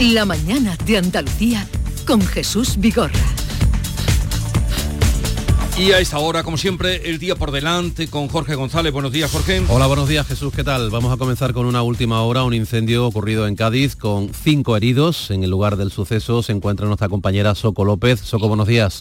La 0.00 0.24
mañana 0.24 0.76
de 0.84 0.98
Andalucía 0.98 1.68
con 2.04 2.20
Jesús 2.20 2.76
Vigorra. 2.78 3.12
Y 5.78 5.92
a 5.92 6.00
esta 6.00 6.18
hora, 6.18 6.42
como 6.42 6.56
siempre, 6.56 7.08
el 7.08 7.20
día 7.20 7.36
por 7.36 7.52
delante 7.52 8.08
con 8.08 8.26
Jorge 8.26 8.56
González. 8.56 8.92
Buenos 8.92 9.12
días, 9.12 9.30
Jorge. 9.30 9.62
Hola, 9.68 9.86
buenos 9.86 10.08
días, 10.08 10.26
Jesús. 10.26 10.52
¿Qué 10.52 10.64
tal? 10.64 10.90
Vamos 10.90 11.12
a 11.12 11.16
comenzar 11.16 11.52
con 11.52 11.66
una 11.66 11.82
última 11.82 12.22
hora, 12.22 12.42
un 12.42 12.54
incendio 12.54 13.06
ocurrido 13.06 13.46
en 13.46 13.54
Cádiz 13.54 13.94
con 13.94 14.30
cinco 14.34 14.76
heridos. 14.76 15.30
En 15.30 15.44
el 15.44 15.50
lugar 15.50 15.76
del 15.76 15.92
suceso 15.92 16.42
se 16.42 16.50
encuentra 16.50 16.86
nuestra 16.86 17.08
compañera 17.08 17.54
Soco 17.54 17.84
López. 17.84 18.20
Soco, 18.20 18.48
buenos 18.48 18.66
días. 18.66 19.00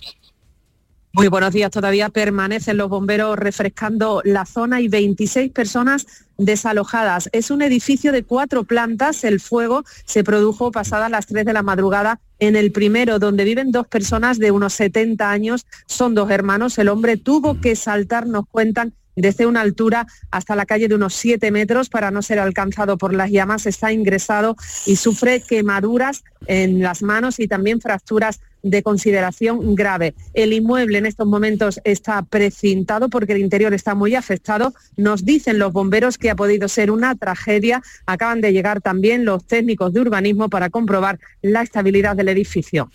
Muy 1.15 1.27
buenos 1.27 1.53
días. 1.53 1.69
Todavía 1.69 2.09
permanecen 2.09 2.77
los 2.77 2.89
bomberos 2.89 3.37
refrescando 3.37 4.23
la 4.25 4.47
zona 4.47 4.81
y 4.81 4.87
26 4.87 5.51
personas 5.51 6.07
desalojadas. 6.39 7.29
Es 7.33 7.51
un 7.51 7.61
edificio 7.61 8.11
de 8.11 8.23
cuatro 8.23 8.63
plantas. 8.63 9.23
El 9.23 9.39
fuego 9.39 9.83
se 10.05 10.23
produjo 10.23 10.71
pasadas 10.71 11.11
las 11.11 11.27
3 11.27 11.45
de 11.45 11.53
la 11.53 11.61
madrugada 11.61 12.19
en 12.39 12.55
el 12.55 12.71
primero, 12.71 13.19
donde 13.19 13.43
viven 13.43 13.71
dos 13.71 13.87
personas 13.87 14.39
de 14.39 14.49
unos 14.49 14.73
70 14.73 15.29
años. 15.29 15.67
Son 15.85 16.15
dos 16.15 16.31
hermanos. 16.31 16.79
El 16.79 16.89
hombre 16.89 17.15
tuvo 17.17 17.61
que 17.61 17.75
saltar, 17.75 18.25
nos 18.25 18.47
cuentan, 18.47 18.95
desde 19.15 19.45
una 19.45 19.61
altura 19.61 20.07
hasta 20.31 20.55
la 20.55 20.65
calle 20.65 20.87
de 20.87 20.95
unos 20.95 21.13
7 21.13 21.51
metros 21.51 21.89
para 21.89 22.09
no 22.09 22.23
ser 22.23 22.39
alcanzado 22.39 22.97
por 22.97 23.13
las 23.13 23.29
llamas. 23.29 23.67
Está 23.67 23.91
ingresado 23.91 24.55
y 24.87 24.95
sufre 24.95 25.41
quemaduras 25.41 26.23
en 26.47 26.81
las 26.81 27.03
manos 27.03 27.39
y 27.39 27.47
también 27.47 27.81
fracturas 27.81 28.39
de 28.63 28.81
consideración 28.81 29.75
grave. 29.75 30.15
El 30.33 30.53
inmueble 30.53 30.97
en 30.97 31.05
estos 31.05 31.27
momentos 31.27 31.79
está 31.83 32.21
precintado 32.23 33.09
porque 33.09 33.33
el 33.33 33.41
interior 33.41 33.73
está 33.73 33.93
muy 33.93 34.15
afectado. 34.15 34.73
Nos 34.95 35.25
dicen 35.25 35.59
los 35.59 35.73
bomberos 35.73 36.17
que 36.17 36.29
ha 36.29 36.35
podido 36.35 36.67
ser 36.67 36.89
una 36.89 37.15
tragedia. 37.15 37.83
Acaban 38.05 38.41
de 38.41 38.53
llegar 38.53 38.81
también 38.81 39.25
los 39.25 39.45
técnicos 39.45 39.93
de 39.93 39.99
urbanismo 39.99 40.49
para 40.49 40.69
comprobar 40.69 41.19
la 41.41 41.61
estabilidad 41.61 42.15
del 42.15 42.29
edificio. 42.29 42.89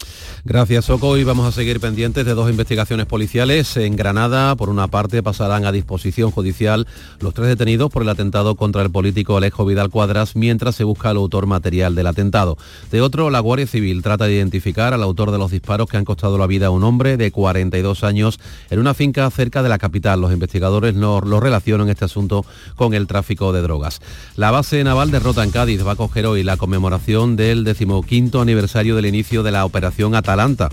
Gracias, 0.45 0.87
Soco. 0.87 1.17
Y 1.19 1.25
vamos 1.25 1.47
a 1.47 1.53
seguir 1.53 1.81
pendientes 1.81 2.25
de 2.25 2.35
dos 2.35 2.51
investigaciones 2.51 3.07
policiales. 3.07 3.77
En 3.77 3.95
Granada, 3.95 4.57
por 4.57 4.71
una 4.71 4.89
parte, 4.89 5.23
pasarán 5.23 5.67
a 5.67 5.73
disposición 5.73 6.31
judicial 6.31 6.87
los 7.21 7.35
tres 7.35 7.49
detenidos 7.49 7.91
por 7.91 8.03
el 8.03 8.09
atentado 8.09 8.57
contra 8.57 8.83
el 8.83 8.91
político 8.91 9.37
Alejo 9.37 9.67
Vidal 9.67 9.91
Cuadras, 9.91 10.35
mientras 10.35 10.77
se 10.77 10.85
busca 10.85 11.11
el 11.11 11.19
autor 11.19 11.47
material 11.47 11.95
del 11.95 12.07
atentado. 12.07 12.57
De 12.91 13.03
otro, 13.03 13.29
la 13.29 13.41
Guardia 13.41 13.67
Civil 13.67 14.03
trata 14.03 14.25
de 14.25 14.35
identificar 14.35 14.95
al 14.95 15.03
autor 15.03 15.31
de 15.31 15.39
los 15.39 15.51
disparos 15.59 15.89
que 15.89 15.97
han 15.97 16.05
costado 16.05 16.39
la 16.39 16.47
vida 16.47 16.69
a 16.69 16.71
un 16.71 16.85
hombre 16.85 17.17
de 17.17 17.31
42 17.31 18.05
años 18.05 18.39
en 18.71 18.79
una 18.79 18.95
finca 18.95 19.29
cerca 19.31 19.63
de 19.63 19.69
la 19.69 19.79
capital. 19.79 20.21
Los 20.21 20.33
investigadores 20.33 20.95
no 20.95 21.21
lo 21.21 21.41
relacionan 21.41 21.89
este 21.89 22.05
asunto 22.05 22.45
con 22.77 22.95
el 22.95 23.07
tráfico 23.07 23.53
de 23.53 23.63
drogas. 23.63 24.01
La 24.37 24.51
base 24.51 24.83
naval 24.85 25.11
de 25.11 25.19
Rota 25.19 25.43
en 25.43 25.51
Cádiz 25.51 25.87
va 25.87 25.93
a 25.93 25.97
coger 25.97 26.27
hoy 26.27 26.45
la 26.45 26.57
conmemoración 26.57 27.37
del 27.37 27.65
decimoquinto 27.65 28.41
aniversario 28.41 28.95
del 28.95 29.07
inicio 29.07 29.43
de 29.43 29.51
la 29.51 29.65
operación 29.65 30.15
Atalanta 30.15 30.71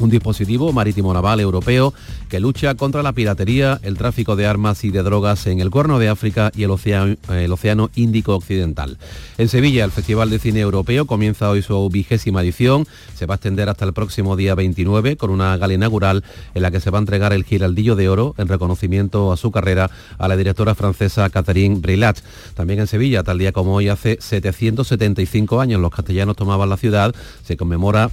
un 0.00 0.10
dispositivo 0.10 0.72
marítimo 0.72 1.12
naval 1.12 1.40
europeo 1.40 1.94
que 2.28 2.40
lucha 2.40 2.74
contra 2.74 3.02
la 3.02 3.12
piratería, 3.12 3.80
el 3.82 3.96
tráfico 3.96 4.36
de 4.36 4.46
armas 4.46 4.84
y 4.84 4.90
de 4.90 5.02
drogas 5.02 5.46
en 5.46 5.60
el 5.60 5.70
Cuerno 5.70 5.98
de 5.98 6.08
África 6.08 6.50
y 6.54 6.64
el 6.64 6.70
Océano, 6.70 7.16
el 7.28 7.52
océano 7.52 7.90
Índico 7.94 8.34
Occidental. 8.34 8.98
En 9.38 9.48
Sevilla, 9.48 9.84
el 9.84 9.90
Festival 9.90 10.30
de 10.30 10.38
Cine 10.38 10.60
Europeo 10.60 11.06
comienza 11.06 11.50
hoy 11.50 11.62
su 11.62 11.88
vigésima 11.90 12.42
edición. 12.42 12.86
Se 13.14 13.26
va 13.26 13.34
a 13.34 13.36
extender 13.36 13.68
hasta 13.68 13.84
el 13.84 13.92
próximo 13.92 14.36
día 14.36 14.54
29 14.54 15.16
con 15.16 15.30
una 15.30 15.56
gala 15.56 15.74
inaugural 15.74 16.24
en 16.54 16.62
la 16.62 16.70
que 16.70 16.80
se 16.80 16.90
va 16.90 16.98
a 16.98 17.00
entregar 17.00 17.32
el 17.32 17.44
Giraldillo 17.44 17.96
de 17.96 18.08
Oro 18.08 18.34
en 18.38 18.48
reconocimiento 18.48 19.32
a 19.32 19.36
su 19.36 19.50
carrera 19.50 19.90
a 20.18 20.28
la 20.28 20.36
directora 20.36 20.74
francesa 20.74 21.30
Catherine 21.30 21.80
Brillat. 21.80 22.18
También 22.54 22.80
en 22.80 22.86
Sevilla, 22.86 23.22
tal 23.22 23.38
día 23.38 23.52
como 23.52 23.74
hoy, 23.74 23.88
hace 23.88 24.18
775 24.20 25.60
años 25.60 25.80
los 25.80 25.90
castellanos 25.90 26.36
tomaban 26.36 26.68
la 26.68 26.76
ciudad, 26.76 27.14
se 27.44 27.56
conmemora 27.56 28.10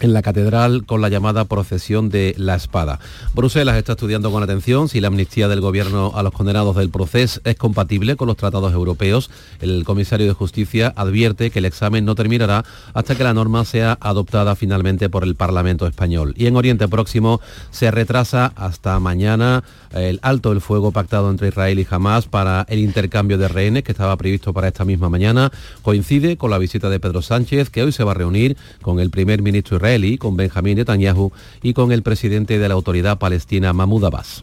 en 0.00 0.12
la 0.12 0.22
catedral 0.22 0.84
con 0.84 1.00
la 1.00 1.08
llamada 1.08 1.44
procesión 1.44 2.08
de 2.08 2.34
la 2.38 2.54
espada. 2.54 3.00
Bruselas 3.34 3.76
está 3.76 3.92
estudiando 3.92 4.30
con 4.30 4.42
atención 4.42 4.88
si 4.88 5.00
la 5.00 5.08
amnistía 5.08 5.48
del 5.48 5.60
gobierno 5.60 6.12
a 6.14 6.22
los 6.22 6.32
condenados 6.32 6.76
del 6.76 6.90
proceso 6.90 7.40
es 7.44 7.56
compatible 7.56 8.16
con 8.16 8.28
los 8.28 8.36
tratados 8.36 8.72
europeos. 8.72 9.30
El 9.60 9.84
comisario 9.84 10.26
de 10.26 10.32
justicia 10.32 10.92
advierte 10.96 11.50
que 11.50 11.60
el 11.60 11.64
examen 11.64 12.04
no 12.04 12.14
terminará 12.14 12.64
hasta 12.94 13.14
que 13.14 13.24
la 13.24 13.34
norma 13.34 13.64
sea 13.64 13.96
adoptada 14.00 14.54
finalmente 14.56 15.08
por 15.08 15.24
el 15.24 15.34
Parlamento 15.34 15.86
español. 15.86 16.34
Y 16.36 16.46
en 16.46 16.56
Oriente 16.56 16.88
Próximo 16.88 17.40
se 17.70 17.90
retrasa 17.90 18.52
hasta 18.56 18.98
mañana 19.00 19.64
el 19.92 20.18
alto 20.22 20.52
el 20.52 20.60
fuego 20.60 20.92
pactado 20.92 21.30
entre 21.30 21.48
Israel 21.48 21.78
y 21.78 21.86
Hamas 21.88 22.26
para 22.26 22.66
el 22.68 22.80
intercambio 22.80 23.38
de 23.38 23.48
rehenes 23.48 23.82
que 23.82 23.92
estaba 23.92 24.16
previsto 24.16 24.52
para 24.52 24.68
esta 24.68 24.84
misma 24.84 25.08
mañana. 25.08 25.50
Coincide 25.82 26.36
con 26.36 26.50
la 26.50 26.58
visita 26.58 26.90
de 26.90 27.00
Pedro 27.00 27.22
Sánchez 27.22 27.70
que 27.70 27.82
hoy 27.82 27.92
se 27.92 28.04
va 28.04 28.12
a 28.12 28.14
reunir 28.14 28.56
con 28.82 29.00
el 29.00 29.10
primer 29.10 29.42
ministro 29.42 29.76
israelí, 29.76 29.85
con 30.18 30.36
Benjamín 30.36 30.76
Netanyahu 30.78 31.30
y 31.62 31.72
con 31.72 31.92
el 31.92 32.02
presidente 32.02 32.58
de 32.58 32.68
la 32.68 32.74
autoridad 32.74 33.18
palestina 33.18 33.72
Mahmoud 33.72 34.04
Abbas. 34.04 34.42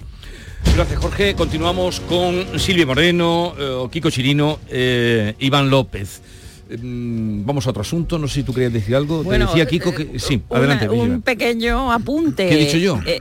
Gracias, 0.74 0.98
Jorge. 1.00 1.36
Continuamos 1.36 2.00
con 2.00 2.58
Silvia 2.58 2.86
Moreno, 2.86 3.54
eh, 3.60 3.88
Kiko 3.92 4.10
Chirino, 4.10 4.60
eh, 4.70 5.36
Iván 5.40 5.70
López. 5.70 6.22
Mm, 6.82 7.46
vamos 7.46 7.68
a 7.68 7.72
otro 7.72 7.82
asunto, 7.82 8.18
no 8.18 8.30
sé 8.30 8.36
si 8.36 8.44
tú 8.44 8.54
querías 8.54 8.72
decir 8.72 8.96
algo. 8.96 9.22
Bueno, 9.22 9.48
Te 9.48 9.52
decía 9.60 9.66
Kiko 9.70 9.94
que... 9.94 10.04
eh, 10.04 10.10
Sí, 10.20 10.42
una- 10.48 10.60
adelante. 10.60 10.88
Un 10.90 11.22
pequeño 11.22 11.92
apunte. 11.92 12.48
¿Qué 12.48 12.54
he 12.56 12.66
dicho 12.66 12.78
yo? 12.78 13.00
Eh, 13.06 13.20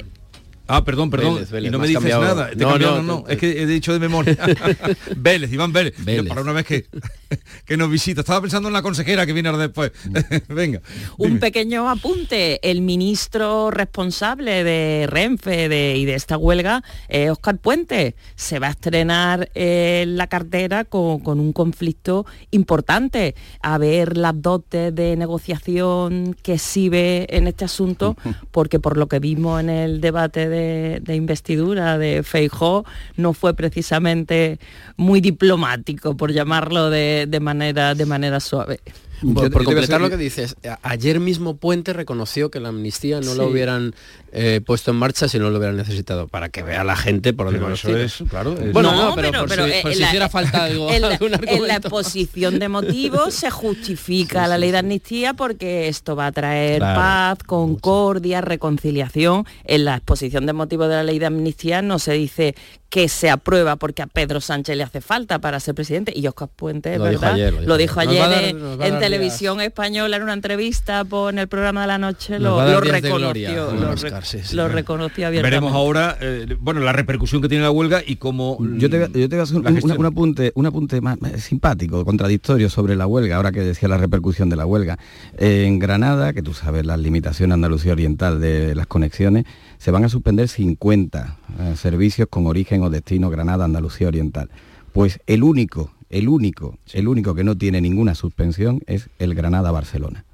Ah, 0.68 0.84
perdón, 0.84 1.10
perdón. 1.10 1.34
Vélez, 1.34 1.50
Vélez, 1.50 1.68
y 1.68 1.72
no 1.72 1.78
me 1.78 1.86
dices 1.88 2.00
cambiado. 2.00 2.22
nada. 2.24 2.50
Te 2.50 2.56
No, 2.56 2.68
cambiado, 2.70 3.02
no, 3.02 3.20
no, 3.20 3.24
Es 3.28 3.36
que 3.38 3.62
he 3.62 3.66
dicho 3.66 3.92
de 3.92 3.98
memoria. 3.98 4.36
Vélez, 5.16 5.52
Iván 5.52 5.72
Vélez. 5.72 5.94
Para 6.28 6.40
una 6.42 6.52
vez 6.52 6.64
que, 6.66 6.86
que 7.66 7.76
nos 7.76 7.90
visita. 7.90 8.20
Estaba 8.20 8.40
pensando 8.40 8.68
en 8.68 8.72
la 8.72 8.82
consejera 8.82 9.26
que 9.26 9.32
viene 9.32 9.48
ahora 9.48 9.62
después. 9.62 9.92
Venga. 10.48 10.80
un 11.18 11.28
dime. 11.28 11.40
pequeño 11.40 11.90
apunte. 11.90 12.60
El 12.68 12.80
ministro 12.80 13.70
responsable 13.70 14.64
de 14.64 15.06
Renfe 15.08 15.68
de- 15.68 15.96
y 15.96 16.04
de 16.04 16.14
esta 16.14 16.36
huelga, 16.38 16.82
eh, 17.08 17.30
Oscar 17.30 17.58
Puente, 17.58 18.14
se 18.36 18.58
va 18.58 18.68
a 18.68 18.70
estrenar 18.70 19.50
eh, 19.54 20.04
la 20.06 20.26
cartera 20.28 20.84
con, 20.84 21.20
con 21.20 21.40
un 21.40 21.52
conflicto 21.52 22.24
importante. 22.50 23.34
A 23.62 23.78
ver 23.78 24.16
las 24.16 24.40
dotes 24.40 24.94
de 24.94 25.16
negociación 25.16 26.36
que 26.42 26.54
exhibe 26.54 27.26
en 27.36 27.46
este 27.46 27.64
asunto, 27.64 28.16
porque 28.50 28.78
por 28.78 28.96
lo 28.96 29.08
que 29.08 29.18
vimos 29.18 29.60
en 29.60 29.70
el 29.70 30.00
debate 30.00 30.48
de, 30.52 31.14
investidura 31.14 31.98
de 31.98 32.22
Feijó, 32.22 32.84
no 33.16 33.32
fue 33.32 33.54
precisamente 33.54 34.58
muy 34.96 35.20
diplomático, 35.20 36.16
por 36.16 36.32
llamarlo 36.32 36.90
de, 36.90 37.26
de 37.28 37.40
manera, 37.40 37.94
de 37.94 38.06
manera 38.06 38.38
suave. 38.38 38.80
Por, 39.22 39.44
Yo- 39.44 39.58
yo 39.58 39.64
completar 39.64 40.00
lo 40.00 40.10
que 40.10 40.16
dices, 40.16 40.56
ayer 40.82 41.20
mismo 41.20 41.56
Puente 41.56 41.92
reconoció 41.92 42.50
que 42.50 42.60
la 42.60 42.68
amnistía 42.70 43.20
no 43.20 43.32
Sí. 43.32 43.38
la 43.38 43.44
hubieran 43.44 43.94
eh, 44.34 44.60
puesto 44.64 44.90
en 44.92 44.96
marcha 44.96 45.28
si 45.28 45.38
no 45.38 45.50
lo 45.50 45.58
hubieran 45.58 45.76
necesitado, 45.76 46.26
para 46.26 46.48
que 46.48 46.62
vea 46.62 46.84
la 46.84 46.96
gente 46.96 47.34
por 47.34 47.52
dónde 47.52 47.74
eso 47.74 47.88
tiros. 47.88 48.20
es, 48.22 48.28
claro. 48.30 48.52
es- 48.58 48.72
Bueno, 48.72 48.92
No, 48.92 49.10
no, 49.10 49.14
pero, 49.14 49.28
pero- 49.30 49.40
por 49.40 49.48
pero, 49.50 49.64
si, 49.66 49.70
eh, 49.72 49.78
por 49.82 49.90
en 49.90 49.96
si 49.96 50.00
la- 50.02 50.06
hiciera 50.08 50.28
falta 50.30 50.64
algo, 50.64 50.90
en 50.90 51.00
la, 51.02 51.08
algún 51.08 51.26
en 51.26 51.30
la 51.32 51.36
argumento. 51.38 51.88
exposición 51.88 52.58
de 52.58 52.68
motivos 52.70 53.34
se 53.34 53.50
justifica 53.50 54.46
la 54.48 54.56
ley 54.58 54.70
de 54.70 54.78
amnistía 54.78 55.34
porque 55.34 55.88
esto 55.88 56.16
va 56.16 56.28
a 56.28 56.32
traer 56.32 56.78
Claro. 56.78 56.98
paz, 57.00 57.38
concordia, 57.46 58.40
reconciliación. 58.40 59.44
En 59.64 59.84
la 59.84 59.96
exposición 59.96 60.46
de 60.46 60.52
motivos 60.54 60.88
de 60.88 60.94
la 60.94 61.02
ley 61.04 61.18
de 61.18 61.26
amnistía 61.26 61.82
no 61.82 61.98
se 61.98 62.12
dice 62.12 62.54
que 62.92 63.08
se 63.08 63.30
aprueba 63.30 63.76
porque 63.76 64.02
a 64.02 64.06
Pedro 64.06 64.42
Sánchez 64.42 64.76
le 64.76 64.82
hace 64.82 65.00
falta 65.00 65.38
para 65.38 65.58
ser 65.60 65.74
presidente 65.74 66.12
y 66.14 66.26
Oscar 66.26 66.48
Puente, 66.54 66.98
Lo 66.98 67.06
dijo 67.06 67.22
¿verdad? 67.22 67.34
ayer, 67.36 67.52
lo 67.54 67.60
dijo 67.60 67.66
lo 67.66 67.76
dijo 67.78 68.00
ayer. 68.00 68.54
Dar- 68.78 68.86
en- 68.86 68.98
televisión 68.98 69.62
española 69.62 70.18
en 70.18 70.22
una 70.22 70.34
entrevista 70.34 71.02
por 71.06 71.32
en 71.32 71.38
el 71.38 71.48
programa 71.48 71.80
de 71.80 71.86
la 71.86 71.96
noche 71.96 72.38
lo, 72.38 72.60
reconoció, 72.82 73.68
Oscar, 73.94 74.20
re- 74.20 74.26
sí, 74.26 74.40
sí. 74.44 74.54
lo 74.56 74.68
reconoció 74.68 75.26
abiertamente. 75.26 75.56
Veremos 75.56 75.72
ahora, 75.74 76.18
eh, 76.20 76.54
bueno, 76.60 76.80
la 76.80 76.92
repercusión 76.92 77.40
que 77.40 77.48
tiene 77.48 77.64
la 77.64 77.70
huelga 77.70 78.02
y 78.06 78.16
cómo... 78.16 78.58
Yo 78.76 78.90
te, 78.90 78.98
voy 78.98 79.06
a- 79.06 79.18
yo 79.18 79.26
te 79.26 79.36
voy 79.36 79.40
a 79.40 79.42
hacer 79.44 79.56
un, 79.56 79.90
un 80.00 80.06
apunte, 80.06 80.52
un 80.54 80.66
apunte 80.66 81.00
más, 81.00 81.18
más 81.18 81.32
simpático, 81.42 82.04
contradictorio 82.04 82.68
sobre 82.68 82.94
la 82.94 83.06
huelga, 83.06 83.36
ahora 83.36 83.52
que 83.52 83.60
decía 83.60 83.88
la 83.88 83.96
repercusión 83.96 84.50
de 84.50 84.56
la 84.56 84.66
huelga. 84.66 84.98
Eh, 85.38 85.64
en 85.66 85.78
Granada, 85.78 86.34
que 86.34 86.42
tú 86.42 86.52
sabes 86.52 86.84
las 86.84 86.98
limitaciones 86.98 87.54
Andalucía 87.54 87.92
Oriental 87.92 88.38
de 88.38 88.74
las 88.74 88.86
conexiones, 88.86 89.46
se 89.82 89.90
van 89.90 90.04
a 90.04 90.08
suspender 90.08 90.46
50 90.46 91.38
eh, 91.58 91.74
servicios 91.76 92.28
con 92.30 92.46
origen 92.46 92.84
o 92.84 92.88
destino 92.88 93.30
Granada, 93.30 93.64
Andalucía 93.64 94.06
Oriental. 94.06 94.48
Pues 94.92 95.18
el 95.26 95.42
único, 95.42 95.90
el 96.08 96.28
único, 96.28 96.78
el 96.92 97.08
único 97.08 97.34
que 97.34 97.42
no 97.42 97.58
tiene 97.58 97.80
ninguna 97.80 98.14
suspensión 98.14 98.82
es 98.86 99.10
el 99.18 99.34
Granada-Barcelona. 99.34 100.24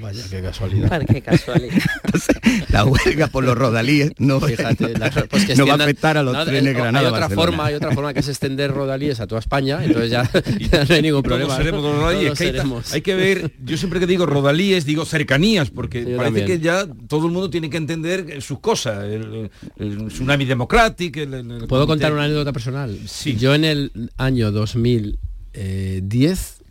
Vaya, 0.00 0.22
qué 0.30 0.42
casualidad. 0.42 0.88
Para 0.88 1.04
qué 1.04 1.20
casualidad. 1.22 1.74
Entonces, 2.04 2.36
la 2.70 2.84
huelga 2.84 3.26
por 3.28 3.44
los 3.44 3.56
rodalíes 3.56 4.12
no, 4.18 4.40
Fíjate, 4.40 4.96
la- 4.98 5.10
pues 5.28 5.44
que 5.46 5.54
no 5.56 5.66
va 5.66 5.74
a 5.74 5.76
afectar 5.76 6.16
a 6.16 6.22
los 6.22 6.34
no, 6.34 6.44
trenes 6.44 6.74
Granada. 6.74 7.00
Hay 7.00 7.06
otra 7.06 7.20
Barcelona. 7.20 7.46
forma, 7.46 7.66
hay 7.66 7.74
otra 7.74 7.92
forma 7.92 8.14
que 8.14 8.20
es 8.20 8.28
extender 8.28 8.70
rodalíes 8.72 9.20
a 9.20 9.26
toda 9.26 9.40
España, 9.40 9.84
entonces 9.84 10.10
ya, 10.10 10.28
ya 10.70 10.84
no 10.84 10.94
hay 10.94 11.02
ningún 11.02 11.22
Todos 11.22 11.38
problema. 11.38 11.56
seremos 11.56 11.82
¿no? 11.82 11.92
rodalíes, 11.92 12.38
Todos 12.38 12.88
que 12.88 12.94
hay, 12.94 13.02
que 13.02 13.14
ver, 13.14 13.52
yo 13.64 13.76
siempre 13.76 14.00
que 14.00 14.06
digo 14.06 14.26
rodalíes, 14.26 14.84
digo 14.84 15.04
cercanías, 15.04 15.70
porque 15.70 16.00
Yo 16.04 16.16
parece 16.16 16.40
también. 16.40 16.46
que 16.46 16.60
ya 16.64 16.86
todo 17.08 17.26
el 17.26 17.32
mundo 17.32 17.50
tiene 17.50 17.70
que 17.70 17.76
entender 17.76 18.40
sus 18.42 18.58
cosas, 18.60 19.04
el, 19.04 19.50
el 19.78 20.06
tsunami 20.08 20.44
democrático. 20.44 21.20
el- 21.20 21.34
el- 21.34 21.50
el 21.50 21.66
¿Puedo 21.66 21.86
comité- 21.86 21.88
contar 21.88 22.12
una 22.12 22.24
anécdota 22.24 22.52
personal? 22.52 22.98
Sí. 23.06 23.36
Yo 23.36 23.54
en 23.54 23.64
el 23.64 24.10
año 24.16 24.50
2010 24.52 26.61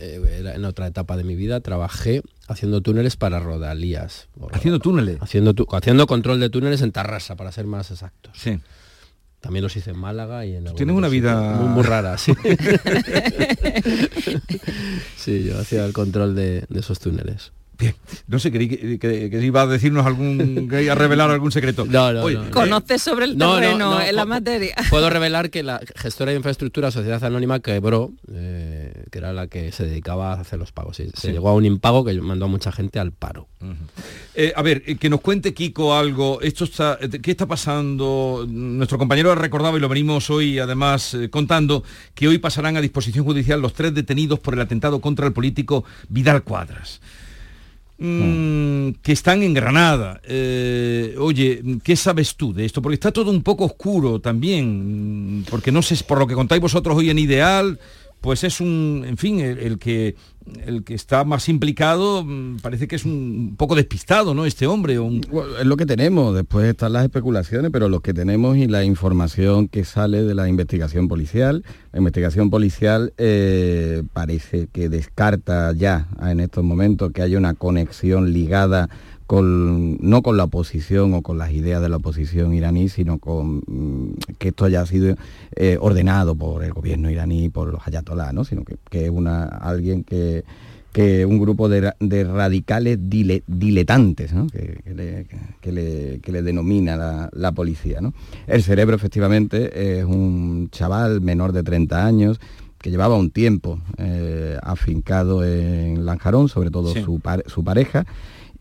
eh, 0.00 0.52
en 0.54 0.64
otra 0.64 0.86
etapa 0.86 1.16
de 1.16 1.24
mi 1.24 1.36
vida, 1.36 1.60
trabajé 1.60 2.22
haciendo 2.48 2.80
túneles 2.80 3.16
para 3.16 3.40
rodalías. 3.40 4.28
¿Haciendo 4.52 4.78
túneles? 4.80 5.18
Haciendo, 5.20 5.54
tu- 5.54 5.66
haciendo 5.72 6.06
control 6.06 6.40
de 6.40 6.50
túneles 6.50 6.82
en 6.82 6.92
Tarrasa, 6.92 7.36
para 7.36 7.52
ser 7.52 7.66
más 7.66 7.90
exactos. 7.90 8.32
Sí. 8.36 8.58
También 9.40 9.62
los 9.62 9.74
hice 9.76 9.90
en 9.90 9.98
Málaga 9.98 10.44
y 10.44 10.56
en 10.56 10.64
tienes 10.74 10.94
una 10.94 11.08
vida- 11.08 11.52
muy, 11.52 11.68
muy 11.68 11.82
rara, 11.82 12.18
sí. 12.18 12.32
sí, 15.16 15.44
yo 15.44 15.58
hacía 15.58 15.84
el 15.84 15.92
control 15.92 16.34
de, 16.34 16.64
de 16.68 16.80
esos 16.80 16.98
túneles. 16.98 17.52
Bien. 17.80 17.94
No 18.28 18.38
sé, 18.38 18.52
creí 18.52 18.68
que, 18.68 18.98
que- 18.98 19.30
que 19.30 19.44
iba 19.44 19.62
a 19.62 19.66
decirnos 19.66 20.04
algún, 20.06 20.68
que 20.68 20.82
iba 20.82 20.92
a 20.92 20.94
revelar 20.96 21.30
algún 21.30 21.50
secreto. 21.50 21.86
No, 21.86 22.12
no, 22.12 22.22
Oye, 22.22 22.36
no, 22.36 22.44
no. 22.44 22.50
Conoces 22.50 23.00
sobre 23.02 23.24
el 23.24 23.38
No, 23.38 23.54
no, 23.54 23.60
terreno, 23.60 23.90
no, 23.94 24.00
en 24.02 24.14
la 24.14 24.24
materia. 24.26 24.74
Puedo 24.90 25.08
revelar 25.08 25.48
que 25.50 25.62
la 25.62 25.80
gestora 25.96 26.30
de 26.32 26.36
infraestructura 26.36 26.90
Sociedad 26.90 27.24
Anónima 27.24 27.60
quebró, 27.60 28.12
eh, 28.32 29.04
que 29.10 29.18
era 29.18 29.32
la 29.32 29.46
que 29.46 29.72
se 29.72 29.86
dedicaba 29.86 30.34
a 30.34 30.40
hacer 30.40 30.58
los 30.58 30.72
pagos. 30.72 30.96
Sí, 30.98 31.06
Se 31.14 31.28
Sí. 31.28 31.32
llegó 31.32 31.48
a 31.48 31.54
un 31.54 31.64
impago 31.64 32.04
que 32.04 32.12
mandó 32.20 32.44
a 32.44 32.48
mucha 32.48 32.70
gente 32.70 32.98
al 33.00 33.12
paro. 33.12 33.48
Eh, 34.34 34.52
a 34.54 34.62
ver, 34.62 34.82
eh, 34.86 34.96
que 34.96 35.08
nos 35.10 35.20
cuente 35.20 35.52
Kiko 35.54 35.94
algo. 35.96 36.40
Esto 36.42 36.64
está, 36.64 36.98
¿Qué 37.22 37.30
está 37.30 37.46
pasando? 37.46 38.46
Nuestro 38.48 38.98
compañero 38.98 39.32
ha 39.32 39.34
recordado 39.34 39.76
y 39.76 39.80
lo 39.80 39.88
venimos 39.88 40.28
hoy 40.30 40.58
además 40.58 41.14
eh, 41.14 41.30
contando 41.30 41.82
que 42.14 42.28
hoy 42.28 42.38
pasarán 42.38 42.76
a 42.76 42.80
disposición 42.80 43.24
judicial 43.24 43.60
los 43.60 43.72
tres 43.74 43.94
detenidos 43.94 44.38
por 44.38 44.54
el 44.54 44.60
atentado 44.60 45.00
contra 45.00 45.26
el 45.26 45.32
político 45.32 45.84
Vidal 46.08 46.42
Cuadras. 46.42 47.00
Mm, 48.02 48.92
que 49.02 49.12
están 49.12 49.42
en 49.42 49.52
Granada. 49.52 50.22
Eh, 50.24 51.14
oye, 51.18 51.62
¿qué 51.84 51.96
sabes 51.96 52.34
tú 52.34 52.54
de 52.54 52.64
esto? 52.64 52.80
Porque 52.80 52.94
está 52.94 53.12
todo 53.12 53.30
un 53.30 53.42
poco 53.42 53.66
oscuro 53.66 54.20
también, 54.20 55.44
porque 55.50 55.70
no 55.70 55.82
sé, 55.82 56.02
por 56.04 56.18
lo 56.18 56.26
que 56.26 56.34
contáis 56.34 56.62
vosotros 56.62 56.96
hoy 56.96 57.10
en 57.10 57.18
Ideal, 57.18 57.78
pues 58.22 58.42
es 58.42 58.60
un, 58.60 59.04
en 59.06 59.18
fin, 59.18 59.40
el 59.40 59.78
que 59.78 60.14
el 60.66 60.84
que 60.84 60.94
está 60.94 61.24
más 61.24 61.48
implicado 61.48 62.24
mm, 62.24 62.56
parece 62.62 62.86
que 62.88 62.96
es 62.96 63.04
un 63.04 63.54
poco 63.56 63.74
despistado, 63.74 64.34
¿no? 64.34 64.46
Este 64.46 64.66
hombre. 64.66 64.98
un- 64.98 65.20
es 65.60 65.66
lo 65.66 65.76
que 65.76 65.86
tenemos, 65.86 66.34
después 66.34 66.66
están 66.66 66.92
las 66.92 67.04
especulaciones, 67.04 67.70
pero 67.72 67.88
lo 67.88 68.00
que 68.00 68.14
tenemos 68.14 68.56
y 68.56 68.66
la 68.66 68.84
información 68.84 69.68
que 69.68 69.84
sale 69.84 70.22
de 70.22 70.34
la 70.34 70.48
investigación 70.48 71.08
policial. 71.08 71.64
La 71.92 71.98
investigación 71.98 72.50
policial 72.50 73.12
eh, 73.18 74.02
parece 74.12 74.68
que 74.72 74.88
descarta 74.88 75.72
ya 75.72 76.08
en 76.22 76.40
estos 76.40 76.64
momentos 76.64 77.12
que 77.12 77.22
haya 77.22 77.38
una 77.38 77.54
conexión 77.54 78.32
ligada 78.32 78.88
con, 79.30 79.96
no 79.98 80.22
con 80.22 80.36
la 80.36 80.42
oposición 80.42 81.14
o 81.14 81.22
con 81.22 81.38
las 81.38 81.52
ideas 81.52 81.80
de 81.80 81.88
la 81.88 81.98
oposición 81.98 82.52
iraní, 82.52 82.88
sino 82.88 83.18
con 83.20 83.58
mm, 83.64 84.14
que 84.40 84.48
esto 84.48 84.64
haya 84.64 84.84
sido 84.86 85.14
eh, 85.54 85.78
ordenado 85.80 86.34
por 86.34 86.64
el 86.64 86.72
gobierno 86.72 87.08
iraní, 87.08 87.48
por 87.48 87.68
los 87.70 87.86
ayatolás, 87.86 88.34
¿no? 88.34 88.44
sino 88.44 88.64
que, 88.64 88.74
que 88.90 89.04
es 89.04 89.10
una, 89.10 89.44
alguien 89.44 90.02
que, 90.02 90.42
que 90.92 91.24
un 91.26 91.38
grupo 91.38 91.68
de, 91.68 91.80
ra- 91.80 91.96
de 92.00 92.24
radicales 92.24 92.98
dile- 92.98 93.44
diletantes, 93.46 94.32
¿no? 94.32 94.48
que, 94.48 94.80
que 94.84 94.94
le, 94.94 95.26
que 95.60 95.70
le- 95.70 96.18
que 96.20 96.32
le 96.32 96.42
denomina 96.42 96.96
la, 96.96 97.30
la 97.32 97.52
policía. 97.52 98.00
¿no? 98.00 98.12
El 98.48 98.64
cerebro 98.64 98.96
efectivamente 98.96 99.98
es 100.00 100.04
un 100.06 100.70
chaval 100.72 101.20
menor 101.20 101.52
de 101.52 101.62
30 101.62 102.04
años 102.04 102.40
que 102.78 102.90
llevaba 102.90 103.16
un 103.16 103.30
tiempo 103.30 103.78
eh, 103.96 104.58
afincado 104.60 105.44
en 105.44 106.04
Lanjarón, 106.04 106.48
sobre 106.48 106.72
todo 106.72 106.92
Sí. 106.94 107.02
su, 107.04 107.20
par- 107.20 107.44
su 107.46 107.62
pareja, 107.62 108.06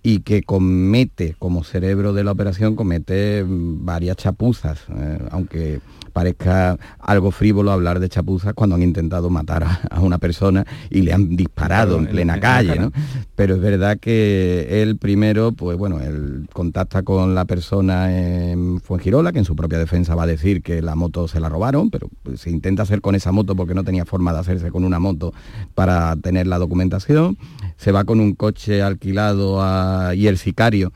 y 0.01 0.19
que 0.19 0.43
comete, 0.43 1.35
como 1.39 1.63
cerebro 1.63 2.13
de 2.13 2.23
la 2.23 2.31
operación, 2.31 2.75
comete 2.75 3.43
mm, 3.43 3.85
varias 3.85 4.17
chapuzas, 4.17 4.79
eh, 4.95 5.19
aunque 5.31 5.81
parezca 6.19 6.77
algo 6.99 7.31
frívolo 7.31 7.71
hablar 7.71 7.99
de 8.01 8.09
chapuzas 8.09 8.53
cuando 8.53 8.75
han 8.75 8.83
intentado 8.83 9.29
matar 9.29 9.63
a, 9.63 9.79
a 9.89 10.01
una 10.01 10.17
persona 10.17 10.65
y 10.89 11.01
le 11.01 11.13
han 11.13 11.37
disparado 11.37 11.95
Claro, 11.95 12.01
en 12.01 12.07
en- 12.07 12.11
plena 12.11 12.33
en 12.35 12.39
calle. 12.41 12.75
¿no? 12.79 12.91
Pero 13.35 13.55
es 13.55 13.61
verdad 13.61 13.97
que 13.99 14.81
él 14.81 14.97
primero, 14.97 15.53
pues 15.53 15.77
bueno, 15.77 16.01
él 16.01 16.47
contacta 16.51 17.03
con 17.03 17.33
la 17.35 17.45
persona 17.45 18.13
en 18.13 18.81
Fuengirola, 18.81 19.31
que 19.31 19.39
en 19.39 19.45
su 19.45 19.55
propia 19.55 19.79
defensa 19.79 20.13
va 20.13 20.23
a 20.23 20.27
decir 20.27 20.61
que 20.61 20.81
la 20.81 20.95
moto 20.95 21.27
se 21.29 21.39
la 21.39 21.47
robaron, 21.47 21.89
pero 21.89 22.09
pues, 22.23 22.41
se 22.41 22.49
intenta 22.49 22.83
hacer 22.83 22.99
con 22.99 23.15
esa 23.15 23.31
moto 23.31 23.55
porque 23.55 23.73
no 23.73 23.85
tenía 23.85 24.03
forma 24.05 24.33
de 24.33 24.39
hacerse 24.39 24.71
con 24.71 24.83
una 24.83 24.99
moto 24.99 25.33
para 25.73 26.15
tener 26.17 26.47
la 26.47 26.57
documentación. 26.57 27.37
Se 27.77 27.93
va 27.93 28.03
con 28.03 28.19
un 28.19 28.33
coche 28.35 28.81
alquilado 28.81 29.61
a- 29.61 30.13
y 30.15 30.27
el 30.27 30.37
sicario 30.37 30.91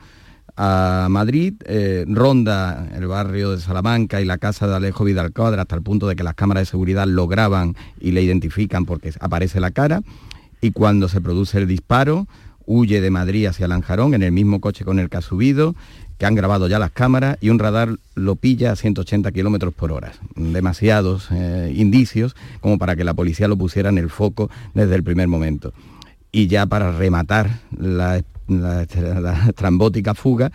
a 0.56 1.08
Madrid, 1.10 1.54
eh, 1.64 2.04
ronda 2.06 2.88
el 2.94 3.06
barrio 3.06 3.50
de 3.50 3.60
Salamanca 3.60 4.20
y 4.20 4.24
la 4.24 4.38
casa 4.38 4.66
de 4.66 4.76
Alejo 4.76 5.04
Vidal 5.04 5.32
Cuadra 5.32 5.62
hasta 5.62 5.74
el 5.74 5.82
punto 5.82 6.06
de 6.06 6.16
que 6.16 6.22
las 6.22 6.34
cámaras 6.34 6.62
de 6.62 6.66
seguridad 6.66 7.06
lo 7.06 7.26
graban 7.26 7.74
y 8.00 8.12
le 8.12 8.22
identifican 8.22 8.84
porque 8.84 9.12
aparece 9.20 9.60
la 9.60 9.72
cara 9.72 10.02
y 10.60 10.70
cuando 10.70 11.08
se 11.08 11.20
produce 11.20 11.58
el 11.58 11.66
disparo 11.66 12.26
huye 12.66 13.00
de 13.00 13.10
Madrid 13.10 13.46
hacia 13.46 13.68
Lanjarón 13.68 14.14
en 14.14 14.22
el 14.22 14.32
mismo 14.32 14.60
coche 14.60 14.84
con 14.84 14.98
el 14.98 15.10
que 15.10 15.18
ha 15.18 15.20
subido, 15.20 15.74
que 16.18 16.26
han 16.26 16.34
grabado 16.34 16.68
ya 16.68 16.78
las 16.78 16.92
cámaras 16.92 17.36
y 17.40 17.50
un 17.50 17.58
radar 17.58 17.96
lo 18.14 18.36
pilla 18.36 18.72
a 18.72 18.76
180 18.76 19.32
kilómetros 19.32 19.74
por 19.74 19.92
hora. 19.92 20.12
Demasiados 20.36 21.28
eh, 21.32 21.72
indicios 21.76 22.36
como 22.60 22.78
para 22.78 22.96
que 22.96 23.04
la 23.04 23.14
policía 23.14 23.48
lo 23.48 23.56
pusiera 23.56 23.88
en 23.88 23.98
el 23.98 24.08
foco 24.08 24.50
desde 24.72 24.94
el 24.94 25.02
primer 25.02 25.28
momento. 25.28 25.72
Y 26.32 26.46
ya 26.46 26.66
para 26.66 26.96
rematar 26.96 27.60
la, 27.76 28.22
la- 28.48 28.86
la 29.20 29.46
estrambótica 29.48 30.14
fuga, 30.14 30.50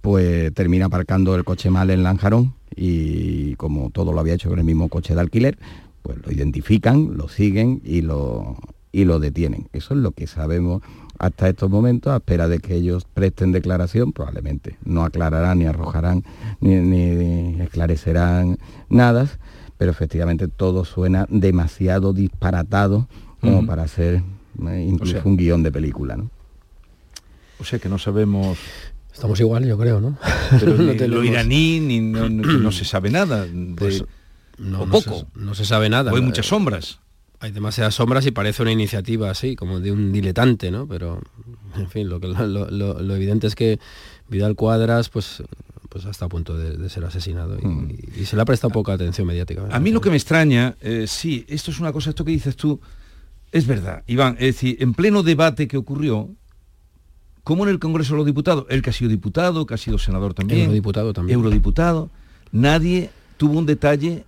pues 0.00 0.52
termina 0.54 0.86
aparcando 0.86 1.34
el 1.34 1.44
coche 1.44 1.70
mal 1.70 1.90
en 1.90 2.02
Lanjarón 2.02 2.54
y 2.74 3.54
como 3.56 3.90
todo 3.90 4.12
lo 4.12 4.20
había 4.20 4.34
hecho 4.34 4.48
con 4.48 4.58
el 4.58 4.64
mismo 4.64 4.88
coche 4.88 5.14
de 5.14 5.20
alquiler, 5.20 5.58
pues 6.02 6.18
lo 6.24 6.32
identifican, 6.32 7.16
lo 7.16 7.28
siguen 7.28 7.82
y 7.84 8.00
lo, 8.00 8.56
y 8.92 9.04
lo 9.04 9.18
detienen. 9.18 9.68
Eso 9.72 9.94
es 9.94 10.00
lo 10.00 10.12
que 10.12 10.26
sabemos 10.26 10.82
hasta 11.18 11.50
estos 11.50 11.68
momentos, 11.68 12.12
a 12.12 12.16
espera 12.16 12.48
de 12.48 12.60
que 12.60 12.74
ellos 12.76 13.04
presten 13.12 13.52
declaración, 13.52 14.12
probablemente 14.12 14.78
no 14.84 15.04
aclararán 15.04 15.58
ni 15.58 15.66
arrojarán 15.66 16.24
ni, 16.60 16.76
ni 16.76 17.60
esclarecerán 17.60 18.56
nada, 18.88 19.26
pero 19.76 19.90
efectivamente 19.90 20.48
todo 20.48 20.86
suena 20.86 21.26
demasiado 21.28 22.14
disparatado 22.14 23.06
como 23.42 23.66
para 23.66 23.86
ser 23.86 24.22
eh, 24.66 24.86
incluso 24.88 25.12
sea- 25.12 25.22
un 25.24 25.36
guion 25.36 25.62
de 25.62 25.72
película, 25.72 26.16
¿no? 26.16 26.30
O 27.60 27.64
sea 27.64 27.78
que 27.78 27.88
no 27.88 27.98
sabemos 27.98 28.58
Estamos 29.12 29.38
igual, 29.40 29.66
yo 29.66 29.76
creo, 29.76 30.00
¿no? 30.00 30.16
pero 30.58 30.74
No 30.78 30.92
ni 30.92 30.98
lo 31.08 31.22
iraní, 31.24 31.80
ni 31.80 32.00
no, 32.00 32.72
se 32.72 32.84
sabe 32.84 33.10
nada. 33.10 33.44
de- 33.44 33.74
Pues, 33.76 34.04
no, 34.58 34.82
o 34.82 34.86
poco. 34.88 35.26
se, 35.34 35.40
no 35.40 35.54
se 35.54 35.64
sabe 35.64 35.88
nada. 35.90 36.12
o 36.12 36.16
hay 36.16 36.22
muchas 36.22 36.46
sombras. 36.46 37.00
Hay 37.40 37.50
demasiadas 37.52 37.94
sombras 37.94 38.24
y 38.26 38.30
parece 38.30 38.62
una 38.62 38.70
iniciativa 38.72 39.30
así, 39.30 39.56
como 39.56 39.80
de 39.80 39.90
un 39.92 40.12
diletante, 40.12 40.70
¿no? 40.70 40.86
Pero, 40.86 41.20
en 41.76 41.88
fin, 41.88 42.08
lo, 42.08 42.20
que, 42.20 42.28
lo, 42.28 42.70
lo- 42.70 43.00
lo 43.02 43.16
evidente 43.16 43.46
es 43.46 43.54
que 43.54 43.78
Vidal 44.28 44.54
Cuadras, 44.54 45.08
pues, 45.08 45.42
pues 45.88 46.04
hasta 46.06 46.26
a 46.26 46.28
punto 46.28 46.56
de, 46.56 46.76
de 46.76 46.88
ser 46.88 47.04
asesinado 47.04 47.58
y, 47.58 48.20
y 48.20 48.26
se 48.26 48.36
le 48.36 48.42
ha 48.42 48.44
prestado 48.44 48.72
poca 48.72 48.92
atención 48.92 49.26
mediática. 49.26 49.66
A 49.70 49.80
mí 49.80 49.90
lo 49.90 50.00
que 50.00 50.10
me 50.10 50.16
extraña, 50.16 50.76
eh, 50.80 51.06
sí, 51.08 51.44
esto 51.48 51.70
es 51.72 51.80
una 51.80 51.92
cosa, 51.92 52.10
esto 52.10 52.24
que 52.24 52.30
dices 52.32 52.56
tú, 52.56 52.80
es 53.52 53.66
verdad, 53.66 54.04
Iván, 54.06 54.34
es 54.38 54.54
decir, 54.54 54.76
en 54.80 54.94
pleno 54.94 55.22
debate 55.22 55.66
que 55.66 55.76
ocurrió, 55.78 56.30
como 57.44 57.64
en 57.64 57.70
el 57.70 57.78
Congreso 57.78 58.14
de 58.14 58.18
los 58.18 58.26
Diputados, 58.26 58.66
él 58.68 58.82
que 58.82 58.90
ha 58.90 58.92
sido 58.92 59.10
diputado, 59.10 59.66
que 59.66 59.74
ha 59.74 59.78
sido 59.78 59.98
senador 59.98 60.34
también, 60.34 60.60
Eurodiputado 60.60 61.12
también. 61.12 61.38
eurodiputado, 61.38 62.10
nadie 62.52 63.10
tuvo 63.36 63.58
un 63.58 63.66
detalle 63.66 64.24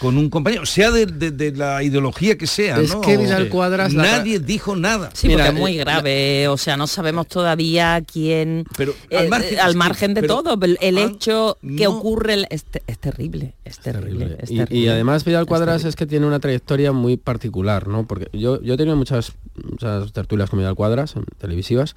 con 0.00 0.16
un 0.18 0.30
compañero, 0.30 0.64
sea 0.66 0.90
de, 0.90 1.06
de- 1.06 1.30
de 1.30 1.52
la 1.52 1.82
ideología 1.82 2.36
que 2.38 2.46
sea, 2.48 2.80
Es 2.80 2.90
¿no? 2.94 3.00
que 3.02 3.16
Vidal 3.18 3.48
Cuadras 3.50 3.92
la- 3.92 4.02
Nadie 4.02 4.38
dijo 4.40 4.74
nada. 4.74 5.10
Sí, 5.12 5.28
Mira, 5.28 5.44
porque 5.44 5.56
es 5.56 5.60
muy 5.60 5.72
eh, 5.76 5.80
grave, 5.80 6.48
o 6.48 6.56
sea, 6.56 6.76
no 6.76 6.86
sabemos 6.86 7.26
todavía 7.28 8.02
quién... 8.10 8.64
Pero 8.76 8.94
eh, 9.10 9.18
al 9.18 9.28
margen, 9.28 9.58
al 9.60 9.68
es 9.68 9.72
que- 9.74 9.78
margen 9.78 10.14
de 10.14 10.20
pero 10.22 10.42
todo, 10.42 10.58
el, 10.64 10.78
el 10.80 10.96
hecho 10.98 11.58
que 11.60 11.84
no- 11.84 11.90
ocurre 11.98 12.46
es, 12.50 12.64
te- 12.64 12.82
es 12.86 12.98
terrible, 12.98 13.54
es 13.64 13.78
terrible. 13.78 14.36
es 14.40 14.50
Y- 14.50 14.54
Y, 14.54 14.56
terrible. 14.58 14.90
además 14.90 15.24
Vidal 15.24 15.42
Es 15.42 15.48
Cuadras 15.48 15.68
terrible. 15.74 15.88
es 15.90 15.96
que 15.96 16.06
tiene 16.06 16.26
una 16.26 16.40
trayectoria 16.40 16.92
muy 16.92 17.16
particular, 17.18 17.86
¿no? 17.86 18.06
Porque 18.06 18.28
yo, 18.32 18.60
yo 18.62 18.74
he 18.74 18.76
tenido 18.78 18.96
muchas, 18.96 19.32
muchas 19.70 20.12
tertulias 20.12 20.48
con 20.48 20.58
Vidal 20.58 20.74
Cuadras, 20.74 21.14
en- 21.16 21.24
televisivas, 21.38 21.94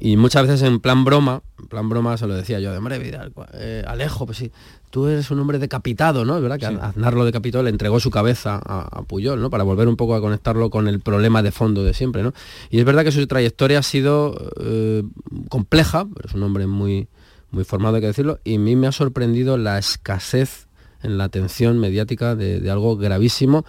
y 0.00 0.16
muchas 0.16 0.46
veces 0.46 0.62
en 0.62 0.80
plan 0.80 1.04
broma, 1.04 1.42
en 1.60 1.68
plan 1.68 1.88
broma 1.88 2.16
se 2.16 2.26
lo 2.26 2.34
decía 2.34 2.60
yo, 2.60 2.72
de 2.72 2.78
hombre, 2.78 2.98
Vidal, 2.98 3.32
eh, 3.54 3.82
Alejo, 3.86 4.26
pues 4.26 4.38
sí, 4.38 4.50
tú 4.90 5.06
eres 5.08 5.30
un 5.30 5.40
hombre 5.40 5.58
decapitado, 5.58 6.24
¿no? 6.24 6.36
Es 6.36 6.42
verdad 6.42 6.58
que 6.58 6.66
Sí. 6.66 6.78
Aznar 6.80 7.14
lo 7.14 7.24
decapitó, 7.24 7.62
le 7.62 7.70
entregó 7.70 8.00
su 8.00 8.10
cabeza 8.10 8.60
a, 8.64 8.88
a 8.90 9.02
Puyol, 9.02 9.40
¿no? 9.40 9.50
Para 9.50 9.64
volver 9.64 9.88
un 9.88 9.96
poco 9.96 10.14
a 10.14 10.20
conectarlo 10.20 10.70
con 10.70 10.88
el 10.88 11.00
problema 11.00 11.42
de 11.42 11.52
fondo 11.52 11.84
de 11.84 11.94
siempre, 11.94 12.22
¿no? 12.22 12.32
Y 12.70 12.78
es 12.78 12.84
verdad 12.84 13.04
que 13.04 13.12
su 13.12 13.26
trayectoria 13.26 13.80
ha 13.80 13.82
sido 13.82 14.52
eh, 14.60 15.02
compleja, 15.48 16.06
pero 16.14 16.28
es 16.28 16.34
un 16.34 16.42
hombre 16.42 16.66
muy, 16.66 17.08
muy 17.50 17.64
formado, 17.64 17.96
hay 17.96 18.00
que 18.00 18.08
decirlo, 18.08 18.38
y 18.44 18.56
a 18.56 18.58
mí 18.58 18.76
me 18.76 18.86
ha 18.86 18.92
sorprendido 18.92 19.56
la 19.56 19.78
escasez 19.78 20.68
en 21.02 21.18
la 21.18 21.24
atención 21.24 21.78
mediática 21.78 22.34
de, 22.34 22.60
de 22.60 22.70
algo 22.70 22.96
gravísimo, 22.96 23.64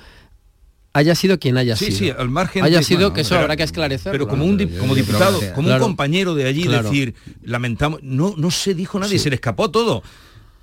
haya 0.96 1.14
sido 1.14 1.38
quien 1.40 1.58
haya 1.58 1.75
Sí, 1.75 1.86
sido. 1.92 1.98
sí, 1.98 2.10
al 2.18 2.30
margen 2.30 2.64
haya 2.64 2.78
de- 2.80 2.84
sido 2.84 3.00
bueno, 3.02 3.14
que 3.14 3.22
eso 3.22 3.30
pero- 3.32 3.42
habrá 3.42 3.56
que 3.58 3.64
esclarecer. 3.64 4.12
Pero 4.12 4.28
como 4.28 4.46
un 4.46 4.58
como 4.80 4.96
diputado, 4.96 5.40
que- 5.40 5.52
como 5.52 5.68
claro. 5.68 5.84
un 5.86 5.90
compañero 5.92 6.34
de 6.36 6.46
allí, 6.48 6.64
Claro. 6.64 6.90
decir, 6.90 7.16
lamentamos, 7.44 8.00
no, 8.02 8.34
no 8.38 8.50
se 8.52 8.74
dijo 8.74 8.98
nadie, 9.00 9.20
se 9.20 9.30
le 9.30 9.36
escapó 9.36 9.70
todo. 9.70 10.02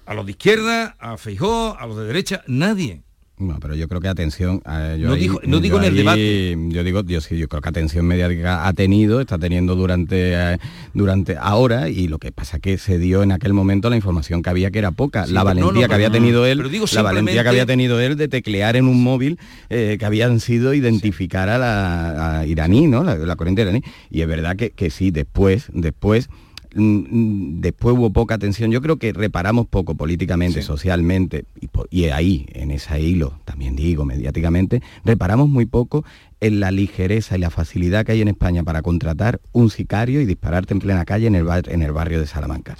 A 0.06 0.14
los 0.14 0.24
de 0.26 0.32
izquierda, 0.32 0.96
a 0.98 1.16
Feijó, 1.18 1.76
a 1.78 1.86
los 1.86 1.96
de 1.98 2.04
derecha, 2.04 2.42
nadie. 2.46 3.02
No, 3.42 3.58
pero 3.60 3.74
yo 3.74 3.88
creo 3.88 4.00
que 4.00 4.08
atención. 4.08 4.62
eh, 4.70 4.98
yo 5.00 5.08
No 5.08 5.14
ahí- 5.14 5.20
digo- 5.22 5.40
no 5.44 5.56
yo 5.56 5.60
digo 5.60 5.78
en 5.78 5.84
el 5.84 5.96
debate. 5.96 6.56
Yo 6.68 6.84
digo, 6.84 7.02
yo 7.02 7.20
sí, 7.20 7.36
yo 7.36 7.48
creo 7.48 7.60
que 7.60 7.68
atención 7.68 8.06
mediática 8.06 8.66
ha 8.68 8.72
tenido, 8.72 9.20
está 9.20 9.38
teniendo 9.38 9.74
durante 9.74 10.32
eh, 10.54 10.58
durante 10.94 11.36
ahora 11.38 11.88
y 11.88 12.06
lo 12.08 12.18
que 12.18 12.30
pasa 12.30 12.60
que 12.60 12.78
se 12.78 12.98
dio 12.98 13.22
en 13.22 13.32
aquel 13.32 13.52
momento 13.52 13.90
la 13.90 13.96
información 13.96 14.42
que 14.42 14.50
había 14.50 14.70
que 14.70 14.78
era 14.78 14.92
poca, 14.92 15.26
Sí, 15.26 15.32
la 15.32 15.40
no, 15.40 15.46
valentía 15.46 15.82
no, 15.82 15.88
que 15.88 15.94
había 15.94 16.10
tenido 16.10 16.46
él, 16.46 16.62
digo 16.70 16.86
la 16.92 17.02
valentía 17.02 17.42
que 17.42 17.48
había 17.48 17.66
tenido 17.66 18.00
él 18.00 18.16
de 18.16 18.28
teclear 18.28 18.76
en 18.76 18.86
un 18.86 19.02
móvil 19.02 19.38
eh, 19.70 19.96
que 19.98 20.04
habían 20.04 20.38
sido 20.40 20.72
identificar 20.74 21.48
a 21.48 21.58
la 21.58 22.38
a 22.40 22.46
iraní, 22.46 22.86
¿no? 22.86 23.02
La, 23.02 23.16
la 23.16 23.36
corriente 23.36 23.62
iraní. 23.62 23.82
Y 24.10 24.20
es 24.20 24.28
verdad 24.28 24.54
que, 24.56 24.70
que 24.70 24.90
sí, 24.90 25.10
después, 25.10 25.66
después 25.72 26.28
después 26.74 27.96
hubo 27.96 28.10
poca 28.12 28.34
atención. 28.34 28.70
Yo 28.70 28.80
creo 28.82 28.96
que 28.96 29.12
reparamos 29.12 29.66
poco 29.66 29.94
políticamente, 29.94 30.60
socialmente, 30.62 31.44
y, 31.60 31.68
y 31.90 32.04
ahí, 32.10 32.46
en 32.52 32.70
ese 32.70 33.00
hilo, 33.00 33.38
también 33.44 33.76
digo, 33.76 34.04
mediáticamente, 34.04 34.82
reparamos 35.04 35.48
muy 35.48 35.66
poco 35.66 36.04
en 36.40 36.60
la 36.60 36.70
ligereza 36.70 37.36
y 37.36 37.40
la 37.40 37.50
facilidad 37.50 38.04
que 38.04 38.12
hay 38.12 38.22
en 38.22 38.28
España 38.28 38.64
para 38.64 38.82
contratar 38.82 39.40
un 39.52 39.70
sicario 39.70 40.20
y 40.20 40.24
dispararte 40.26 40.74
en 40.74 40.80
plena 40.80 41.04
calle 41.04 41.26
en 41.26 41.34
el, 41.34 41.44
bar- 41.44 41.68
en 41.70 41.82
el 41.82 41.92
barrio 41.92 42.18
de 42.20 42.26
Salamanca. 42.26 42.76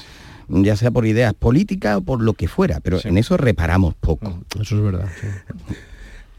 Ya 0.48 0.76
sea 0.76 0.90
por 0.90 1.06
ideas 1.06 1.32
políticas 1.34 1.96
o 1.98 2.00
por 2.02 2.20
lo 2.20 2.34
que 2.34 2.48
fuera, 2.48 2.80
pero 2.80 2.98
en 3.04 3.16
eso 3.18 3.36
reparamos 3.36 3.94
poco. 3.94 4.40
Eso 4.60 4.76
es 4.76 4.82
verdad. 4.82 5.08
sí. 5.20 5.26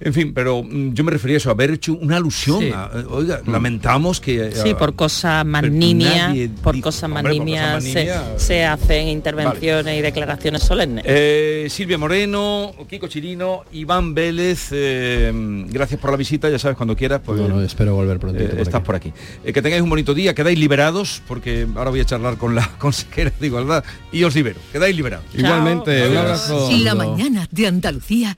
En 0.05 0.13
fin, 0.13 0.33
pero 0.33 0.63
mm, 0.63 0.93
yo 0.93 1.03
me 1.05 1.11
refería 1.11 1.35
a 1.35 1.39
eso, 1.39 1.49
haber 1.49 1.71
hecho 1.71 1.93
una 1.93 2.17
alusión. 2.17 2.59
Sí. 2.59 2.71
a- 2.73 2.91
eh, 2.93 3.05
oiga, 3.09 3.41
lamentamos 3.47 4.19
que... 4.19 4.51
Sí, 4.51 4.69
eh, 4.69 4.75
por 4.75 4.95
cosas 4.95 5.45
más 5.45 5.63
nimias, 5.69 6.35
por 6.61 6.79
cosas 6.81 7.09
más 7.09 7.23
nimias 7.23 7.83
se, 7.83 8.09
se 8.37 8.65
hacen 8.65 9.07
intervenciones 9.07 9.97
y 9.97 10.01
declaraciones 10.01 10.61
solemnes. 10.63 11.05
Eh, 11.07 11.67
Silvia 11.69 11.97
Moreno, 11.97 12.71
Kiko 12.89 13.07
Chirino, 13.07 13.63
Iván 13.71 14.13
Vélez, 14.13 14.67
eh, 14.71 15.31
gracias 15.69 15.99
por 16.01 16.11
la 16.11 16.17
visita, 16.17 16.49
ya 16.49 16.59
sabes, 16.59 16.75
cuando 16.75 16.95
quieras, 16.95 17.21
pues 17.25 17.39
No, 17.39 17.47
no, 17.47 17.61
espero 17.61 17.95
volver 17.95 18.17
eh, 18.17 18.19
por 18.19 18.35
estás 18.37 18.75
aquí. 18.75 18.85
por 18.85 18.95
aquí. 18.95 19.13
Eh, 19.45 19.53
que 19.53 19.61
tengáis 19.61 19.81
un 19.81 19.89
bonito 19.89 20.13
día, 20.13 20.33
quedáis 20.35 20.59
liberados, 20.59 21.21
porque 21.27 21.65
ahora 21.75 21.89
voy 21.91 22.01
a 22.01 22.05
charlar 22.05 22.37
con 22.37 22.55
la 22.55 22.67
consejera 22.77 23.31
de 23.39 23.47
Igualdad 23.47 23.83
y 24.11 24.23
os 24.23 24.35
libero, 24.35 24.59
quedáis 24.71 24.95
liberados. 24.95 25.25
Igualmente, 25.33 26.09
un 26.09 26.17
abrazo. 26.17 26.69
La 26.83 26.93
mañana 26.95 27.47
de 27.49 27.67
Andalucía 27.67 28.37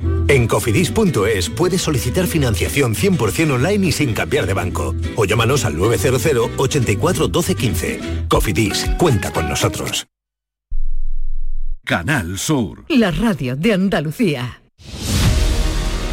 En 0.27 0.47
cofidis.es 0.47 1.49
puedes 1.49 1.81
solicitar 1.81 2.27
financiación 2.27 2.95
100% 2.95 3.51
online 3.51 3.87
y 3.87 3.91
sin 3.91 4.13
cambiar 4.13 4.47
de 4.47 4.53
banco. 4.53 4.95
O 5.15 5.25
llámanos 5.25 5.65
al 5.65 5.77
900 5.77 6.51
84 6.57 7.27
12 7.27 7.55
15. 7.55 7.99
Cofidis, 8.29 8.85
cuenta 8.97 9.31
con 9.31 9.49
nosotros. 9.49 10.07
Canal 11.83 12.37
Sur. 12.37 12.85
La 12.89 13.11
radio 13.11 13.55
de 13.55 13.73
Andalucía. 13.73 14.61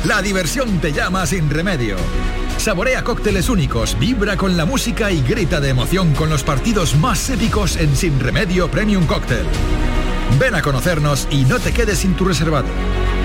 La 0.04 0.22
diversión 0.22 0.80
te 0.80 0.92
llama 0.92 1.26
sin 1.26 1.50
remedio. 1.50 1.96
Saborea 2.56 3.04
cócteles 3.04 3.48
únicos, 3.48 3.96
vibra 3.98 4.36
con 4.36 4.56
la 4.56 4.64
música 4.64 5.12
y 5.12 5.22
grita 5.22 5.60
de 5.60 5.68
emoción 5.68 6.14
con 6.14 6.30
los 6.30 6.42
partidos 6.42 6.96
más 6.96 7.30
épicos 7.30 7.76
en 7.76 7.94
Sin 7.94 8.18
Remedio 8.18 8.68
Premium 8.68 9.06
Cóctel. 9.06 9.46
Ven 10.40 10.54
a 10.54 10.62
conocernos 10.62 11.28
y 11.30 11.44
no 11.44 11.58
te 11.58 11.72
quedes 11.72 11.98
sin 11.98 12.14
tu 12.14 12.24
reservado. 12.24 12.66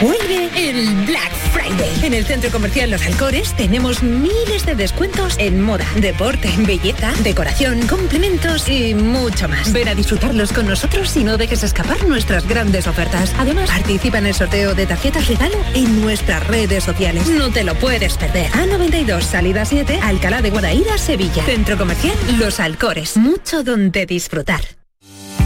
Vuelve 0.00 0.50
el 0.56 1.06
Black 1.06 1.32
Friday. 1.52 2.04
En 2.04 2.14
el 2.14 2.24
Centro 2.24 2.50
Comercial 2.50 2.90
Los 2.90 3.06
Alcores 3.06 3.54
tenemos 3.54 4.02
miles 4.02 4.66
de 4.66 4.74
descuentos 4.74 5.36
en 5.38 5.60
moda, 5.62 5.86
deporte, 5.96 6.50
belleza, 6.58 7.12
decoración, 7.22 7.86
complementos 7.86 8.68
y 8.68 8.94
mucho 8.94 9.48
más. 9.48 9.72
Ven 9.72 9.88
a 9.88 9.94
disfrutarlos 9.94 10.52
con 10.52 10.66
nosotros 10.66 11.16
y 11.16 11.24
no 11.24 11.36
dejes 11.36 11.62
escapar 11.62 12.06
nuestras 12.08 12.48
grandes 12.48 12.86
ofertas. 12.86 13.34
Además, 13.38 13.70
participa 13.70 14.18
en 14.18 14.26
el 14.26 14.34
sorteo 14.34 14.74
de 14.74 14.86
tarjetas 14.86 15.28
regalo 15.28 15.56
en 15.74 16.00
nuestras 16.02 16.46
redes 16.46 16.84
sociales. 16.84 17.26
No 17.28 17.50
te 17.50 17.64
lo 17.64 17.74
puedes 17.74 18.16
perder. 18.16 18.50
A92, 18.52 19.22
salida 19.22 19.64
7, 19.64 20.00
Alcalá 20.02 20.42
de 20.42 20.50
Guadaira, 20.50 20.98
Sevilla. 20.98 21.42
Centro 21.44 21.78
Comercial 21.78 22.16
Los 22.38 22.60
Alcores. 22.60 23.16
Mucho 23.16 23.62
donde 23.62 24.06
disfrutar. 24.06 24.62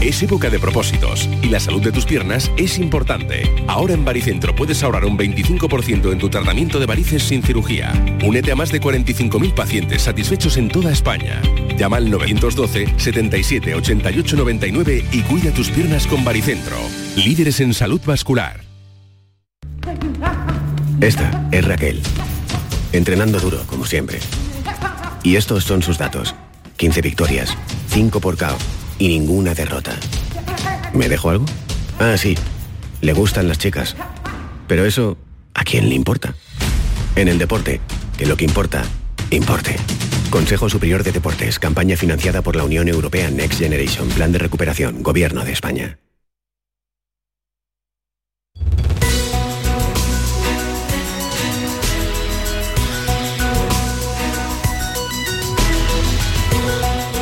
Es 0.01 0.23
época 0.23 0.49
de 0.49 0.59
propósitos 0.59 1.27
y 1.41 1.49
la 1.49 1.59
salud 1.59 1.83
de 1.83 1.91
tus 1.91 2.05
piernas 2.05 2.49
es 2.55 2.79
importante. 2.79 3.51
Ahora 3.67 3.93
en 3.93 4.05
Baricentro 4.05 4.55
puedes 4.55 4.81
ahorrar 4.81 5.03
un 5.03 5.17
25% 5.17 6.13
en 6.13 6.17
tu 6.17 6.29
tratamiento 6.29 6.79
de 6.79 6.85
varices 6.85 7.23
sin 7.23 7.43
cirugía. 7.43 7.91
Únete 8.25 8.53
a 8.53 8.55
más 8.55 8.71
de 8.71 8.79
45.000 8.79 9.53
pacientes 9.53 10.03
satisfechos 10.03 10.55
en 10.55 10.69
toda 10.69 10.93
España. 10.93 11.41
Llama 11.77 11.97
al 11.97 12.09
912 12.09 12.93
77 12.95 13.75
88 13.75 14.37
99 14.37 15.05
y 15.11 15.21
cuida 15.23 15.51
tus 15.51 15.69
piernas 15.69 16.07
con 16.07 16.23
Baricentro. 16.23 16.77
Líderes 17.17 17.59
en 17.59 17.73
salud 17.73 17.99
vascular. 18.05 18.61
Esta 21.01 21.45
es 21.51 21.65
Raquel. 21.65 22.01
Entrenando 22.93 23.37
duro, 23.41 23.63
como 23.67 23.85
siempre. 23.85 24.19
Y 25.23 25.35
estos 25.35 25.65
son 25.65 25.81
sus 25.81 25.97
datos. 25.97 26.35
15 26.77 27.01
victorias, 27.01 27.57
5 27.89 28.21
por 28.21 28.37
KO 28.37 28.55
y 28.99 29.07
ninguna 29.07 29.55
derrota. 29.55 29.97
¿Me 30.93 31.09
dejo 31.09 31.31
algo? 31.31 31.45
Ah, 31.97 32.17
sí. 32.17 32.37
Le 33.01 33.13
gustan 33.13 33.47
las 33.47 33.57
chicas. 33.57 33.95
Pero 34.67 34.85
eso, 34.85 35.17
¿a 35.53 35.63
quién 35.63 35.89
le 35.89 35.95
importa? 35.95 36.35
En 37.15 37.27
el 37.27 37.39
deporte, 37.39 37.81
que 38.17 38.25
lo 38.25 38.37
que 38.37 38.45
importa, 38.45 38.83
importe. 39.31 39.77
Consejo 40.29 40.69
Superior 40.69 41.03
de 41.03 41.11
Deportes, 41.11 41.57
campaña 41.57 41.97
financiada 41.97 42.43
por 42.43 42.55
la 42.55 42.63
Unión 42.63 42.87
Europea 42.87 43.31
Next 43.31 43.59
Generation, 43.59 44.07
Plan 44.09 44.31
de 44.31 44.37
Recuperación, 44.37 45.01
Gobierno 45.01 45.43
de 45.43 45.53
España. 45.53 45.97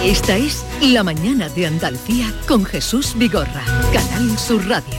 Esta 0.04 0.38
es 0.38 0.67
La 0.82 1.04
Mañana 1.04 1.50
de 1.50 1.66
Andalucía 1.66 2.32
con 2.48 2.64
Jesús 2.64 3.16
Vigorra, 3.18 3.66
Canal 3.92 4.38
Sur 4.38 4.64
Radio. 4.68 4.94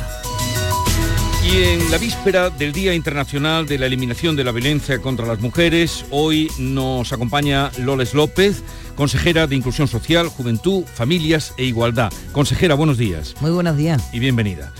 Y 1.45 1.63
en 1.63 1.91
la 1.93 1.99
víspera 1.99 2.51
del 2.51 2.73
Día 2.73 2.95
Internacional 2.95 3.65
de 3.67 3.79
la 3.79 3.87
Eliminación 3.87 4.35
de 4.35 4.43
la 4.43 4.51
Violencia 4.51 5.01
contra 5.01 5.25
las 5.25 5.41
Mujeres, 5.41 6.05
hoy 6.11 6.51
nos 6.59 7.13
acompaña 7.13 7.71
Loles 7.79 8.13
López, 8.13 8.65
consejera 8.97 9.47
de 9.47 9.55
Inclusión 9.55 9.87
Social, 9.87 10.27
Juventud, 10.29 10.83
Familias 10.85 11.55
e 11.57 11.65
Igualdad. 11.65 12.13
Consejera, 12.33 12.75
buenos 12.75 12.99
días. 12.99 13.37
Muy 13.41 13.53
buenos 13.53 13.77
días. 13.77 14.03
Y 14.13 14.19
bienvenida. 14.19 14.73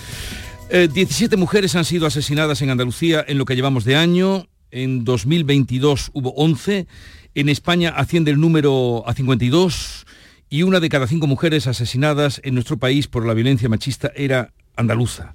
17 0.71 1.33
eh, 1.33 1.39
mujeres 1.39 1.77
han 1.77 1.85
sido 1.85 2.07
asesinadas 2.07 2.61
en 2.61 2.71
Andalucía 2.71 3.25
en 3.27 3.39
lo 3.39 3.45
que 3.45 3.55
llevamos 3.55 3.85
de 3.85 3.95
año. 3.95 4.49
En 4.73 5.05
2022 5.05 6.11
hubo 6.13 6.31
11. 6.35 6.89
En 7.37 7.49
España 7.49 7.91
asciende 7.91 8.33
el 8.33 8.41
número 8.41 9.05
a 9.07 9.15
52 9.15 10.07
y 10.51 10.63
una 10.63 10.81
de 10.81 10.89
cada 10.89 11.07
cinco 11.07 11.27
mujeres 11.27 11.67
asesinadas 11.67 12.41
en 12.45 12.55
nuestro 12.55 12.79
país 12.79 13.07
por 13.07 13.27
la 13.27 13.35
violencia 13.35 13.69
machista 13.69 14.11
era 14.15 14.53
andaluza. 14.77 15.35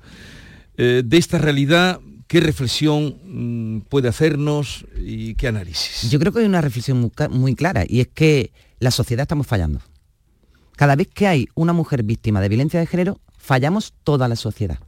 Eh, 0.78 1.04
de 1.06 1.18
esta 1.18 1.38
realidad, 1.38 2.00
¿qué 2.28 2.40
reflexión 2.40 3.18
mm, 3.24 3.82
puede 3.90 4.08
hacernos 4.08 4.86
y 4.98 5.36
qué 5.36 5.48
análisis? 5.48 6.10
Yo 6.10 6.20
creo 6.20 6.32
que 6.32 6.40
hay 6.40 6.46
una 6.46 6.62
reflexión 6.62 7.12
muy, 7.30 7.56
clara 7.56 7.84
y 7.88 8.02
es 8.02 8.08
que 8.08 8.52
la 8.80 8.92
sociedad 8.92 9.24
estamos 9.24 9.46
fallando. 9.46 9.82
Cada 10.76 10.96
vez 10.96 11.08
que 11.14 11.28
hay 11.28 11.48
una 11.54 11.74
mujer 11.74 12.04
víctima 12.04 12.42
de 12.42 12.50
violencia 12.50 12.80
de 12.80 12.88
género, 12.88 13.20
fallamos 13.38 13.94
toda 14.04 14.28
la 14.28 14.36
sociedad. 14.36 14.80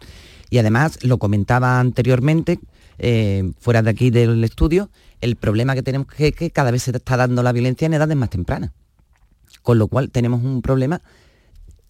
Y 0.49 0.57
además, 0.57 1.03
lo 1.03 1.19
comentaba 1.19 1.79
anteriormente, 1.79 2.59
eh, 2.97 3.51
fuera 3.59 3.83
de 3.83 3.91
aquí 3.91 4.09
del 4.09 4.43
estudio, 4.43 4.89
el 5.21 5.35
problema 5.35 5.75
que 5.75 5.83
tenemos 5.83 6.07
es 6.17 6.33
que 6.33 6.49
cada 6.49 6.71
vez 6.71 6.83
se 6.83 6.91
está 6.91 7.17
dando 7.17 7.43
la 7.43 7.51
violencia 7.51 7.85
en 7.85 7.93
edades 7.93 8.17
más 8.17 8.29
tempranas. 8.31 8.71
Con 9.61 9.79
lo 9.79 9.87
cual 9.87 10.11
tenemos 10.11 10.43
un 10.43 10.61
problema 10.61 11.01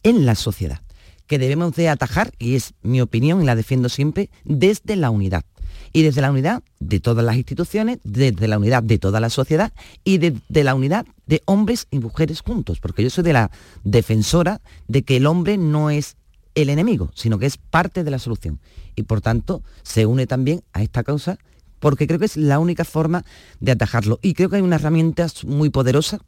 en 0.03 0.25
la 0.25 0.35
sociedad 0.35 0.81
que 1.27 1.39
debemos 1.39 1.75
de 1.75 1.89
atajar, 1.89 2.31
y 2.37 2.55
es 2.55 2.73
mi 2.81 3.01
opinión 3.01 3.41
y 3.41 3.45
la 3.45 3.55
defiendo 3.55 3.89
siempre, 3.89 4.29
desde 4.43 4.95
la 4.95 5.09
unidad. 5.09 5.43
Y 5.91 6.03
desde 6.03 6.21
la 6.21 6.31
unidad 6.31 6.61
de 6.79 6.99
todas 6.99 7.25
las 7.25 7.35
instituciones, 7.35 7.99
desde 8.03 8.47
la 8.47 8.57
unidad 8.57 8.83
de 8.83 8.97
toda 8.97 9.19
la 9.19 9.29
sociedad 9.29 9.73
y 10.03 10.17
desde 10.17 10.63
la 10.63 10.75
unidad 10.75 11.05
de 11.25 11.41
hombres 11.45 11.87
y 11.89 11.99
mujeres 11.99 12.41
juntos, 12.41 12.79
porque 12.79 13.01
yo 13.01 13.09
soy 13.09 13.23
de 13.23 13.33
la 13.33 13.49
defensora 13.83 14.61
de 14.87 15.03
que 15.03 15.17
el 15.17 15.25
hombre 15.25 15.57
no 15.57 15.89
es 15.89 16.17
el 16.53 16.69
enemigo, 16.69 17.11
sino 17.15 17.39
que 17.39 17.45
es 17.45 17.57
parte 17.57 18.03
de 18.03 18.11
la 18.11 18.19
solución. 18.19 18.59
Y 18.95 19.03
por 19.03 19.21
tanto 19.21 19.63
se 19.83 20.05
une 20.05 20.27
también 20.27 20.63
a 20.73 20.83
esta 20.83 21.03
causa 21.03 21.37
porque 21.79 22.07
creo 22.07 22.19
que 22.19 22.25
es 22.25 22.37
la 22.37 22.59
única 22.59 22.83
forma 22.83 23.23
de 23.59 23.71
atajarlo. 23.71 24.19
Y 24.21 24.33
creo 24.33 24.49
que 24.49 24.57
hay 24.57 24.61
una 24.61 24.77
herramienta 24.77 25.27
muy 25.45 25.69
poderosa, 25.69 26.19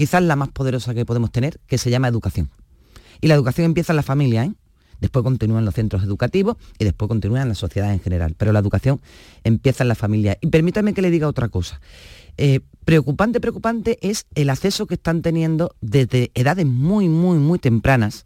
quizás 0.00 0.22
la 0.22 0.34
más 0.34 0.48
poderosa 0.48 0.94
que 0.94 1.04
podemos 1.04 1.30
tener, 1.30 1.60
que 1.66 1.76
se 1.76 1.90
llama 1.90 2.08
educación. 2.08 2.48
Y 3.20 3.26
la 3.26 3.34
educación 3.34 3.66
empieza 3.66 3.92
en 3.92 3.98
la 3.98 4.02
familia, 4.02 4.44
¿eh? 4.44 4.52
después 4.98 5.22
continúa 5.22 5.58
en 5.58 5.66
los 5.66 5.74
centros 5.74 6.02
educativos 6.02 6.56
y 6.78 6.84
después 6.84 7.06
continúa 7.06 7.42
en 7.42 7.50
la 7.50 7.54
sociedad 7.54 7.92
en 7.92 8.00
general. 8.00 8.34
Pero 8.38 8.50
la 8.54 8.60
educación 8.60 8.98
empieza 9.44 9.84
en 9.84 9.88
la 9.88 9.94
familia. 9.94 10.38
Y 10.40 10.46
permítame 10.46 10.94
que 10.94 11.02
le 11.02 11.10
diga 11.10 11.28
otra 11.28 11.50
cosa. 11.50 11.82
Eh, 12.38 12.60
preocupante, 12.86 13.42
preocupante 13.42 13.98
es 14.00 14.24
el 14.34 14.48
acceso 14.48 14.86
que 14.86 14.94
están 14.94 15.20
teniendo 15.20 15.76
desde 15.82 16.30
edades 16.32 16.64
muy, 16.64 17.10
muy, 17.10 17.36
muy 17.36 17.58
tempranas 17.58 18.24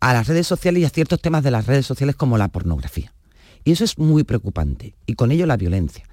a 0.00 0.14
las 0.14 0.28
redes 0.28 0.46
sociales 0.46 0.80
y 0.80 0.86
a 0.86 0.88
ciertos 0.88 1.20
temas 1.20 1.44
de 1.44 1.50
las 1.50 1.66
redes 1.66 1.84
sociales 1.84 2.16
como 2.16 2.38
la 2.38 2.48
pornografía. 2.48 3.12
Y 3.64 3.72
eso 3.72 3.84
es 3.84 3.98
muy 3.98 4.24
preocupante. 4.24 4.94
Y 5.04 5.12
con 5.12 5.30
ello 5.30 5.44
la 5.44 5.58
violencia. 5.58 6.06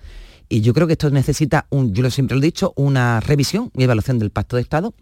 Y 0.49 0.61
yo 0.61 0.73
creo 0.73 0.87
que 0.87 0.93
esto 0.93 1.09
necesita, 1.09 1.65
un, 1.69 1.93
yo 1.93 2.09
siempre 2.11 2.35
lo 2.35 2.41
he 2.41 2.45
dicho, 2.45 2.73
una 2.75 3.19
revisión 3.19 3.71
y 3.75 3.83
evaluación 3.83 4.19
del 4.19 4.29
Pacto 4.29 4.55
de 4.55 4.61
Estado, 4.61 4.93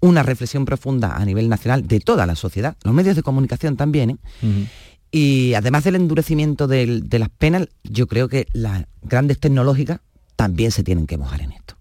una 0.00 0.22
reflexión 0.22 0.64
profunda 0.64 1.16
a 1.16 1.24
nivel 1.24 1.48
nacional 1.48 1.86
de 1.86 2.00
toda 2.00 2.26
la 2.26 2.34
sociedad, 2.34 2.76
los 2.84 2.94
medios 2.94 3.16
de 3.16 3.22
comunicación 3.22 3.76
también. 3.76 4.10
¿eh? 4.10 4.68
Y 5.10 5.54
además 5.54 5.84
del 5.84 5.96
endurecimiento 5.96 6.66
de 6.66 7.06
las 7.10 7.30
penas, 7.30 7.68
yo 7.84 8.06
creo 8.06 8.28
que 8.28 8.46
las 8.52 8.84
grandes 9.02 9.38
tecnológicas 9.38 10.00
también 10.36 10.70
se 10.70 10.82
tienen 10.82 11.06
que 11.06 11.16
mojar 11.16 11.40
en 11.40 11.52
esto. 11.52 11.76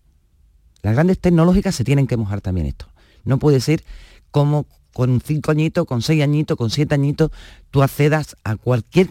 Las 0.82 0.94
grandes 0.94 1.20
tecnológicas 1.20 1.76
se 1.76 1.84
tienen 1.84 2.08
que 2.08 2.18
mojar 2.18 2.42
también 2.42 2.68
en 2.68 2.72
esto. 2.72 2.88
No 3.26 3.40
puede 3.40 3.60
ser 3.60 3.84
como 4.32 4.66
con 4.94 5.22
cinco 5.22 5.52
añitos, 5.52 5.86
con 5.86 6.02
seis 6.02 6.24
añitos, 6.24 6.58
con 6.58 6.72
siete 6.72 6.96
añitos, 6.96 7.30
tú 7.70 7.84
accedas 7.84 8.36
a 8.44 8.56
cualquier 8.56 9.10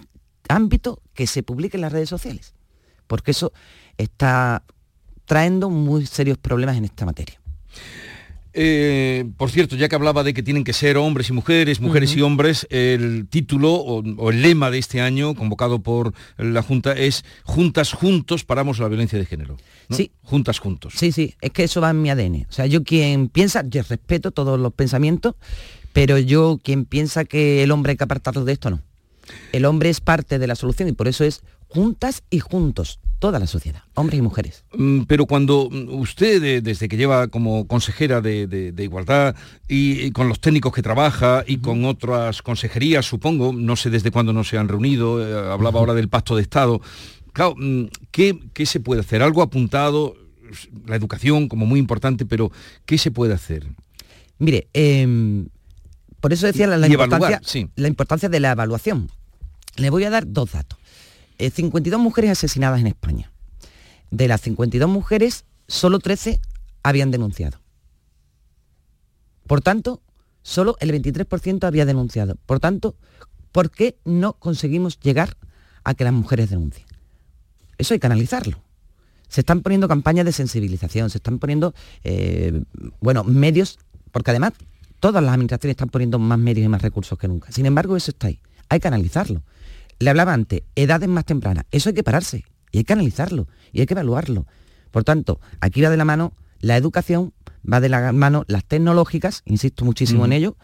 ámbito 0.48 1.00
que 1.14 1.26
se 1.26 1.42
publique 1.42 1.76
en 1.76 1.82
las 1.82 1.92
redes 1.92 2.08
sociales. 2.08 2.54
Porque 3.06 3.30
eso 3.30 3.52
está 3.98 4.62
trayendo 5.24 5.70
muy 5.70 6.06
serios 6.06 6.38
problemas 6.38 6.76
en 6.76 6.84
esta 6.84 7.04
materia. 7.04 7.40
Eh, 8.58 9.28
por 9.36 9.50
cierto, 9.50 9.76
ya 9.76 9.86
que 9.86 9.96
hablaba 9.96 10.24
de 10.24 10.32
que 10.32 10.42
tienen 10.42 10.64
que 10.64 10.72
ser 10.72 10.96
hombres 10.96 11.28
y 11.28 11.34
mujeres, 11.34 11.78
mujeres 11.78 12.16
y 12.16 12.22
hombres, 12.22 12.66
el 12.70 13.26
título 13.28 13.74
o, 13.74 14.30
el 14.30 14.40
lema 14.40 14.70
de 14.70 14.78
este 14.78 15.02
año, 15.02 15.34
convocado 15.34 15.80
por 15.80 16.14
la 16.38 16.62
Junta, 16.62 16.94
es 16.94 17.26
Juntas 17.44 17.92
Juntos 17.92 18.44
paramos 18.44 18.78
la 18.78 18.88
violencia 18.88 19.18
de 19.18 19.26
género. 19.26 19.58
Sí. 19.90 20.10
Juntas 20.22 20.58
Juntos. 20.58 20.94
Sí, 20.96 21.12
sí, 21.12 21.34
es 21.42 21.50
que 21.50 21.64
eso 21.64 21.82
va 21.82 21.90
en 21.90 22.00
mi 22.00 22.08
ADN. 22.08 22.46
O 22.48 22.52
sea, 22.52 22.64
yo 22.64 22.82
quien 22.82 23.28
piensa, 23.28 23.62
yo 23.68 23.82
respeto 23.82 24.30
todos 24.30 24.58
los 24.58 24.72
pensamientos, 24.72 25.34
pero 25.92 26.16
yo 26.16 26.58
quien 26.64 26.86
piensa 26.86 27.26
que 27.26 27.62
el 27.62 27.70
hombre 27.70 27.90
hay 27.90 27.96
que 27.98 28.04
apartarlo 28.04 28.46
de 28.46 28.54
esto, 28.54 28.70
no. 28.70 28.80
El 29.52 29.66
hombre 29.66 29.90
es 29.90 30.00
parte 30.00 30.38
de 30.38 30.46
la 30.46 30.54
solución 30.54 30.88
y 30.88 30.92
por 30.92 31.08
eso 31.08 31.24
es 31.24 31.42
juntas 31.68 32.22
y 32.30 32.38
juntos 32.38 33.00
toda 33.18 33.38
la 33.38 33.46
sociedad, 33.46 33.82
hombres 33.94 34.18
y 34.18 34.22
mujeres. 34.22 34.64
Mm, 34.72 35.02
pero 35.02 35.26
cuando 35.26 35.68
usted, 35.68 36.62
desde 36.62 36.88
que 36.88 36.96
lleva 36.96 37.28
como 37.28 37.66
consejera 37.66 38.20
de, 38.20 38.74
igualdad 38.78 39.34
y, 39.68 40.10
con 40.10 40.28
los 40.28 40.40
técnicos 40.40 40.72
que 40.72 40.82
trabaja 40.82 41.44
y 41.46 41.58
con 41.58 41.84
otras 41.84 42.42
consejerías, 42.42 43.06
supongo, 43.06 43.52
no 43.52 43.76
sé 43.76 43.90
desde 43.90 44.10
cuándo 44.10 44.32
no 44.32 44.44
se 44.44 44.58
han 44.58 44.68
reunido, 44.68 45.26
eh, 45.26 45.52
hablaba 45.52 45.80
ahora 45.80 45.94
del 45.94 46.08
pacto 46.08 46.36
de 46.36 46.42
Estado, 46.42 46.80
claro, 47.32 47.54
mm, 47.56 47.84
¿qué, 48.10 48.66
se 48.66 48.80
puede 48.80 49.00
hacer? 49.00 49.22
Algo 49.22 49.42
apuntado, 49.42 50.14
la 50.86 50.96
educación 50.96 51.48
como 51.48 51.66
muy 51.66 51.80
importante, 51.80 52.26
pero 52.26 52.52
¿qué 52.84 52.98
se 52.98 53.10
puede 53.10 53.34
hacer? 53.34 53.66
Mire, 54.38 54.68
em, 54.74 55.48
por 56.20 56.32
eso 56.32 56.46
decía 56.46 56.66
la, 56.66 56.86
importancia, 56.86 57.40
la 57.76 57.88
importancia 57.88 58.28
de 58.28 58.40
la 58.40 58.52
evaluación. 58.52 59.10
Le 59.76 59.90
voy 59.90 60.04
a 60.04 60.10
dar 60.10 60.24
dos 60.26 60.52
datos. 60.52 60.78
52 61.38 61.98
eh, 61.98 62.02
mujeres 62.02 62.30
asesinadas 62.30 62.80
en 62.80 62.86
España. 62.86 63.32
De 64.10 64.28
las 64.28 64.40
52 64.42 64.88
mujeres, 64.88 65.44
solo 65.68 65.98
13 65.98 66.40
habían 66.82 67.10
denunciado. 67.10 67.60
Por 69.46 69.60
tanto, 69.60 70.02
solo 70.42 70.76
el 70.80 70.90
23% 70.92 71.64
había 71.64 71.86
denunciado. 71.86 72.36
Por 72.46 72.60
tanto, 72.60 72.96
¿por 73.52 73.70
qué 73.70 73.96
no 74.04 74.34
conseguimos 74.34 74.98
llegar 75.00 75.36
a 75.84 75.94
que 75.94 76.04
las 76.04 76.12
mujeres 76.12 76.50
denuncien? 76.50 76.86
Eso 77.78 77.94
hay 77.94 78.00
que 78.00 78.06
analizarlo. 78.06 78.62
Se 79.28 79.40
están 79.40 79.62
poniendo 79.62 79.88
campañas 79.88 80.24
de 80.24 80.32
sensibilización, 80.32 81.10
se 81.10 81.18
están 81.18 81.38
poniendo, 81.38 81.74
eh, 82.04 82.62
bueno, 83.00 83.24
medios, 83.24 83.78
porque 84.12 84.30
además 84.30 84.52
todas 85.00 85.22
las 85.22 85.32
administraciones 85.34 85.72
están 85.72 85.88
poniendo 85.88 86.18
más 86.18 86.38
medios 86.38 86.64
y 86.64 86.68
más 86.68 86.82
recursos 86.82 87.18
que 87.18 87.28
nunca. 87.28 87.50
Sin 87.52 87.66
embargo, 87.66 87.96
eso 87.96 88.10
está 88.10 88.28
ahí. 88.28 88.40
Hay 88.68 88.80
que 88.80 88.88
analizarlo. 88.88 89.42
Le 89.98 90.10
hablaba 90.10 90.32
antes, 90.32 90.62
edades 90.74 91.08
más 91.08 91.24
tempranas. 91.24 91.64
Eso 91.70 91.88
hay 91.88 91.94
que 91.94 92.02
pararse 92.02 92.44
y 92.70 92.78
hay 92.78 92.84
que 92.84 92.92
analizarlo 92.92 93.48
y 93.72 93.80
hay 93.80 93.86
que 93.86 93.94
evaluarlo. 93.94 94.46
Por 94.90 95.04
tanto, 95.04 95.40
aquí 95.60 95.80
va 95.80 95.90
de 95.90 95.96
la 95.96 96.04
mano 96.04 96.32
la 96.60 96.76
educación, 96.76 97.32
va 97.70 97.80
de 97.80 97.88
la 97.88 98.12
mano 98.12 98.44
las 98.48 98.64
tecnológicas, 98.64 99.42
insisto 99.44 99.84
muchísimo 99.84 100.24
en 100.24 100.32
ello, 100.32 100.56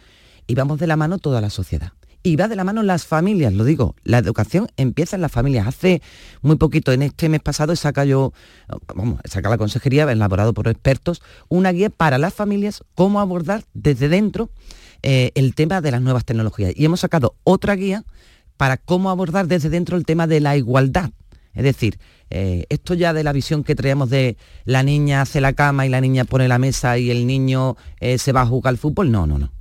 y 0.47 0.55
vamos 0.55 0.79
de 0.79 0.87
la 0.87 0.97
mano 0.97 1.17
toda 1.17 1.41
la 1.41 1.49
sociedad. 1.49 1.93
Y 2.25 2.37
va 2.37 2.47
de 2.47 2.55
la 2.55 2.63
mano 2.63 2.83
las 2.83 3.05
familias, 3.05 3.53
lo 3.53 3.65
digo, 3.65 3.95
la 4.03 4.17
educación 4.17 4.69
empieza 4.77 5.17
en 5.17 5.21
las 5.21 5.31
familias. 5.31 5.67
Hace 5.67 6.01
muy 6.41 6.55
poquito, 6.55 6.93
en 6.93 7.01
este 7.01 7.27
mes 7.27 7.41
pasado, 7.41 7.73
he 7.73 7.75
sacado 7.75 8.07
yo, 8.07 8.33
vamos, 8.95 9.19
he 9.25 9.27
sacado 9.27 9.53
la 9.53 9.57
consejería, 9.57 10.09
elaborado 10.09 10.53
por 10.53 10.69
expertos, 10.69 11.21
una 11.49 11.73
guía 11.73 11.89
para 11.89 12.17
las 12.17 12.33
familias, 12.33 12.83
cómo 12.95 13.19
abordar 13.19 13.65
desde 13.73 14.07
dentro 14.07 14.49
eh, 15.01 15.31
el 15.35 15.53
tema 15.53 15.81
de 15.81 15.91
las 15.91 16.01
nuevas 16.01 16.23
tecnologías. 16.23 16.71
Y 16.77 16.85
hemos 16.85 17.01
sacado 17.01 17.35
otra 17.43 17.75
guía 17.75 18.05
para 18.57 18.77
cómo 18.77 19.09
abordar 19.09 19.47
desde 19.47 19.69
dentro 19.69 19.97
el 19.97 20.05
tema 20.05 20.27
de 20.27 20.39
la 20.39 20.57
igualdad. 20.57 21.11
Es 21.53 21.63
decir, 21.63 21.99
eh, 22.29 22.65
esto 22.69 22.93
ya 22.95 23.13
de 23.13 23.23
la 23.23 23.31
visión 23.31 23.63
que 23.63 23.75
traemos 23.75 24.09
de 24.09 24.37
la 24.65 24.81
niña 24.81 25.21
hace 25.21 25.39
la 25.39 25.53
cama 25.53 25.85
y 25.85 25.89
la 25.89 26.01
niña 26.01 26.25
pone 26.25 26.47
la 26.47 26.57
mesa 26.57 26.97
y 26.97 27.11
el 27.11 27.27
niño 27.27 27.77
eh, 27.99 28.17
se 28.17 28.31
va 28.31 28.41
a 28.41 28.45
jugar 28.45 28.71
al 28.71 28.77
fútbol, 28.77 29.11
no, 29.11 29.27
no, 29.27 29.37
no. 29.37 29.51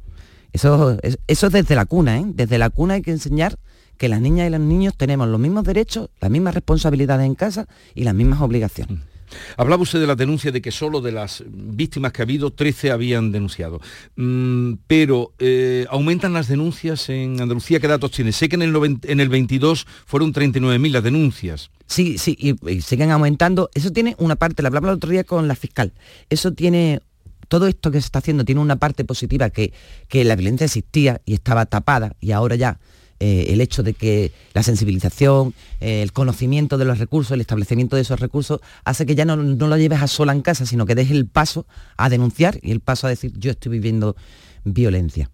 Eso, 0.52 0.98
es, 1.02 1.18
eso 1.26 1.46
es 1.46 1.52
desde 1.52 1.74
la 1.74 1.85
cuna, 1.85 2.18
¿eh? 2.18 2.24
Desde 2.26 2.59
la 2.59 2.70
cuna 2.70 2.94
hay 2.94 3.02
que 3.02 3.11
enseñar 3.11 3.59
que 3.96 4.09
las 4.09 4.20
niñas 4.20 4.48
y 4.48 4.50
los 4.50 4.61
niños 4.61 4.96
tenemos 4.96 5.28
los 5.28 5.40
mismos 5.40 5.64
derechos, 5.64 6.11
las 6.20 6.31
mismas 6.31 6.55
responsabilidades 6.55 7.26
en 7.26 7.35
casa 7.35 7.68
y 7.94 8.05
las 8.05 8.14
mismas 8.14 8.40
obligaciones. 8.40 9.12
Hablaba 9.56 9.82
usted 9.82 10.00
de 10.00 10.06
la 10.06 10.14
denuncia 10.14 10.52
de 10.52 10.62
que 10.62 10.70
solo 10.70 11.00
de 11.00 11.12
las 11.12 11.44
víctimas 11.46 12.12
que 12.12 12.22
ha 12.22 12.24
habido, 12.24 12.52
13 12.52 12.90
habían 12.90 13.32
denunciado. 13.32 13.80
Mm, 14.16 14.74
pero, 14.86 15.32
eh, 15.38 15.86
¿aumentan 15.90 16.32
las 16.32 16.48
denuncias 16.48 17.08
en 17.08 17.40
Andalucía? 17.40 17.80
¿Qué 17.80 17.88
datos 17.88 18.10
tiene? 18.10 18.32
Sé 18.32 18.48
que 18.48 18.56
en 18.56 18.62
el, 18.62 19.00
en 19.02 19.20
el 19.20 19.28
22 19.28 19.86
fueron 20.06 20.32
39.000 20.32 20.90
las 20.90 21.02
denuncias. 21.02 21.70
Sí, 21.86 22.16
sí, 22.18 22.36
y, 22.38 22.80
siguen 22.80 23.10
aumentando. 23.10 23.70
Eso 23.74 23.92
tiene 23.92 24.14
una 24.18 24.36
parte, 24.36 24.62
la 24.62 24.68
hablaba 24.68 24.88
el 24.88 24.94
otro 24.94 25.10
día 25.10 25.24
con 25.24 25.46
la 25.48 25.54
fiscal, 25.54 25.92
eso 26.30 26.52
tiene 26.52 27.00
todo 27.48 27.66
esto 27.66 27.90
que 27.90 28.00
se 28.00 28.06
está 28.06 28.20
haciendo 28.20 28.46
tiene 28.46 28.62
una 28.62 28.76
parte 28.76 29.04
positiva 29.04 29.50
que, 29.50 29.74
que 30.08 30.24
la 30.24 30.36
violencia 30.36 30.64
existía 30.64 31.20
y 31.26 31.34
estaba 31.34 31.66
tapada 31.66 32.16
y 32.18 32.32
ahora 32.32 32.56
ya 32.56 32.78
eh, 33.24 33.52
el 33.52 33.61
hecho 33.61 33.85
de 33.85 33.94
que 33.94 34.32
la 34.52 34.64
sensibilización, 34.64 35.54
eh, 35.80 36.02
el 36.02 36.12
conocimiento 36.12 36.76
de 36.76 36.85
los 36.85 36.98
recursos, 36.98 37.30
el 37.30 37.40
establecimiento 37.40 37.94
de 37.94 38.02
esos 38.02 38.18
recursos, 38.18 38.61
hace 38.85 39.06
que 39.06 39.14
ya 39.14 39.24
no, 39.24 39.37
lo 39.37 39.76
lleves 39.76 40.02
a 40.02 40.08
sola 40.08 40.32
en 40.32 40.42
casa, 40.42 40.66
sino 40.66 40.87
que 40.87 40.96
des 40.96 41.08
el 41.12 41.28
paso 41.28 41.64
a 41.96 42.08
denunciar 42.08 42.58
y 42.62 42.72
el 42.72 42.80
paso 42.80 43.06
a 43.06 43.11
decir 43.11 43.32
yo 43.38 43.52
estoy 43.52 43.70
viviendo 43.70 44.16
violencia. 44.64 45.30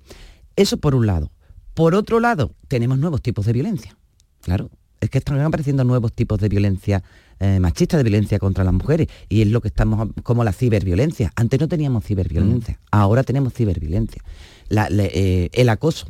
Eso 0.55 0.77
por 0.77 0.95
un 0.95 1.07
lado. 1.07 1.33
Por 1.73 1.95
otro 1.95 2.21
lado, 2.21 2.53
tenemos 2.69 2.99
nuevos 2.99 3.23
tipos 3.23 3.47
de 3.47 3.55
violencia. 3.55 3.97
Claro, 4.43 4.69
es 5.01 5.09
que 5.09 5.17
están 5.17 5.41
apareciendo 5.41 5.83
nuevos 5.83 6.13
tipos 6.13 6.39
de 6.41 6.51
violencia 6.51 7.03
eh, 7.41 7.59
machista, 7.59 7.97
de 7.97 8.03
violencia 8.03 8.39
contra 8.39 8.65
las 8.65 8.75
mujeres. 8.75 9.09
Y 9.31 9.41
es 9.41 9.49
lo 9.49 9.63
que 9.63 9.69
estamos, 9.69 10.11
como 10.25 10.45
la 10.45 10.53
ciberviolencia. 10.53 11.33
Antes 11.37 11.59
no 11.59 11.69
teníamos 11.69 12.05
ciberviolencia, 12.05 12.75
mm. 12.75 12.87
ahora 12.91 13.23
tenemos 13.23 13.55
ciberviolencia. 13.55 14.23
el 14.69 15.69
acoso, 15.71 16.07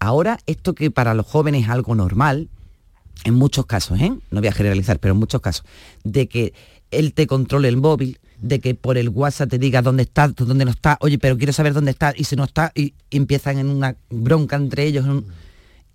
Ahora, 0.00 0.38
esto 0.46 0.74
que 0.74 0.90
para 0.90 1.14
los 1.14 1.26
jóvenes 1.26 1.64
es 1.64 1.68
algo 1.68 1.94
normal, 1.94 2.48
en 3.24 3.34
muchos 3.34 3.66
casos, 3.66 4.00
¿eh? 4.00 4.12
no 4.30 4.40
voy 4.40 4.48
a 4.48 4.52
generalizar, 4.52 4.98
pero 5.00 5.14
en 5.14 5.20
muchos 5.20 5.40
casos, 5.40 5.64
de 6.04 6.28
que 6.28 6.54
él 6.90 7.12
te 7.12 7.26
controle 7.26 7.68
el 7.68 7.76
móvil, 7.76 8.18
de 8.40 8.60
que 8.60 8.74
por 8.74 8.96
el 8.96 9.08
WhatsApp 9.08 9.50
te 9.50 9.58
diga 9.58 9.82
dónde 9.82 10.04
está, 10.04 10.28
dónde 10.28 10.64
no 10.64 10.70
está, 10.70 10.96
oye, 11.00 11.18
pero 11.18 11.36
quiero 11.36 11.52
saber 11.52 11.74
dónde 11.74 11.90
está, 11.90 12.14
y 12.16 12.24
si 12.24 12.36
no 12.36 12.44
está, 12.44 12.72
y, 12.74 12.94
empiezan 13.10 13.58
en 13.58 13.68
una 13.68 13.96
bronca 14.10 14.56
entre 14.56 14.84
ellos. 14.84 15.04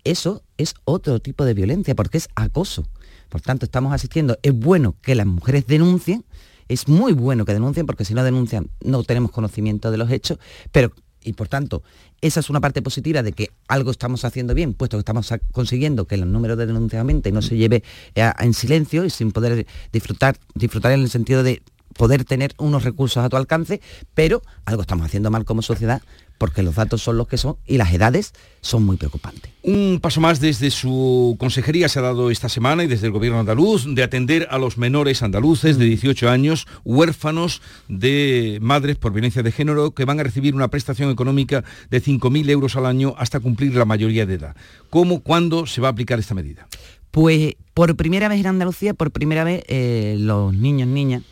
Eso 0.04 0.42
es 0.58 0.74
otro 0.84 1.18
tipo 1.20 1.44
de 1.46 1.54
violencia, 1.54 1.94
porque 1.94 2.18
es 2.18 2.28
acoso. 2.34 2.86
Por 3.30 3.40
tanto, 3.40 3.64
estamos 3.64 3.92
asistiendo, 3.92 4.38
es 4.42 4.52
bueno 4.52 4.94
que 5.00 5.14
las 5.14 5.26
mujeres 5.26 5.66
denuncien, 5.66 6.24
es 6.68 6.88
muy 6.88 7.12
bueno 7.12 7.44
que 7.44 7.52
denuncien, 7.52 7.86
porque 7.86 8.04
si 8.04 8.14
no 8.14 8.22
denuncian 8.22 8.68
no 8.82 9.02
tenemos 9.02 9.30
conocimiento 9.30 9.90
de 9.90 9.98
los 9.98 10.10
hechos, 10.10 10.38
pero 10.72 10.92
y 11.24 11.32
por 11.32 11.48
tanto 11.48 11.82
esa 12.20 12.40
es 12.40 12.50
una 12.50 12.60
parte 12.60 12.82
positiva 12.82 13.22
de 13.22 13.32
que 13.32 13.50
algo 13.68 13.90
estamos 13.90 14.24
haciendo 14.24 14.54
bien, 14.54 14.74
puesto 14.74 14.96
que 14.96 15.00
estamos 15.00 15.32
consiguiendo 15.52 16.06
que 16.06 16.14
el 16.14 16.30
número 16.30 16.56
de 16.56 16.64
y 16.74 17.32
no 17.32 17.42
se 17.42 17.56
lleve 17.56 17.82
en 18.14 18.54
silencio 18.54 19.04
y 19.04 19.10
sin 19.10 19.32
poder 19.32 19.66
disfrutar, 19.92 20.36
disfrutar 20.54 20.92
en 20.92 21.00
el 21.00 21.10
sentido 21.10 21.42
de 21.42 21.62
poder 21.94 22.24
tener 22.24 22.54
unos 22.58 22.84
recursos 22.84 23.24
a 23.24 23.28
tu 23.28 23.36
alcance, 23.36 23.80
pero 24.14 24.42
algo 24.64 24.82
estamos 24.82 25.06
haciendo 25.06 25.30
mal 25.30 25.44
como 25.44 25.62
sociedad 25.62 26.02
porque 26.38 26.62
los 26.62 26.74
datos 26.74 27.02
son 27.02 27.16
los 27.16 27.28
que 27.28 27.38
son 27.38 27.56
y 27.66 27.78
las 27.78 27.92
edades 27.92 28.32
son 28.60 28.84
muy 28.84 28.96
preocupantes. 28.96 29.52
Un 29.62 29.98
paso 30.02 30.20
más 30.20 30.40
desde 30.40 30.70
su 30.70 31.36
consejería 31.38 31.88
se 31.88 31.98
ha 31.98 32.02
dado 32.02 32.30
esta 32.30 32.48
semana 32.48 32.84
y 32.84 32.86
desde 32.86 33.06
el 33.06 33.12
gobierno 33.12 33.40
andaluz 33.40 33.86
de 33.94 34.02
atender 34.02 34.48
a 34.50 34.58
los 34.58 34.76
menores 34.76 35.22
andaluces 35.22 35.78
de 35.78 35.86
18 35.86 36.28
años, 36.28 36.66
huérfanos 36.84 37.62
de 37.88 38.58
madres 38.60 38.96
por 38.96 39.12
violencia 39.12 39.42
de 39.42 39.52
género, 39.52 39.92
que 39.92 40.04
van 40.04 40.20
a 40.20 40.22
recibir 40.22 40.54
una 40.54 40.68
prestación 40.68 41.10
económica 41.10 41.64
de 41.90 42.02
5.000 42.02 42.50
euros 42.50 42.76
al 42.76 42.86
año 42.86 43.14
hasta 43.18 43.40
cumplir 43.40 43.74
la 43.74 43.84
mayoría 43.84 44.26
de 44.26 44.34
edad. 44.34 44.56
¿Cómo, 44.90 45.20
cuándo 45.20 45.66
se 45.66 45.80
va 45.80 45.88
a 45.88 45.92
aplicar 45.92 46.18
esta 46.18 46.34
medida? 46.34 46.66
Pues 47.10 47.54
por 47.74 47.94
primera 47.96 48.28
vez 48.28 48.40
en 48.40 48.48
Andalucía, 48.48 48.92
por 48.92 49.12
primera 49.12 49.44
vez 49.44 49.62
eh, 49.68 50.16
los 50.18 50.52
niños, 50.52 50.88
niñas, 50.88 51.22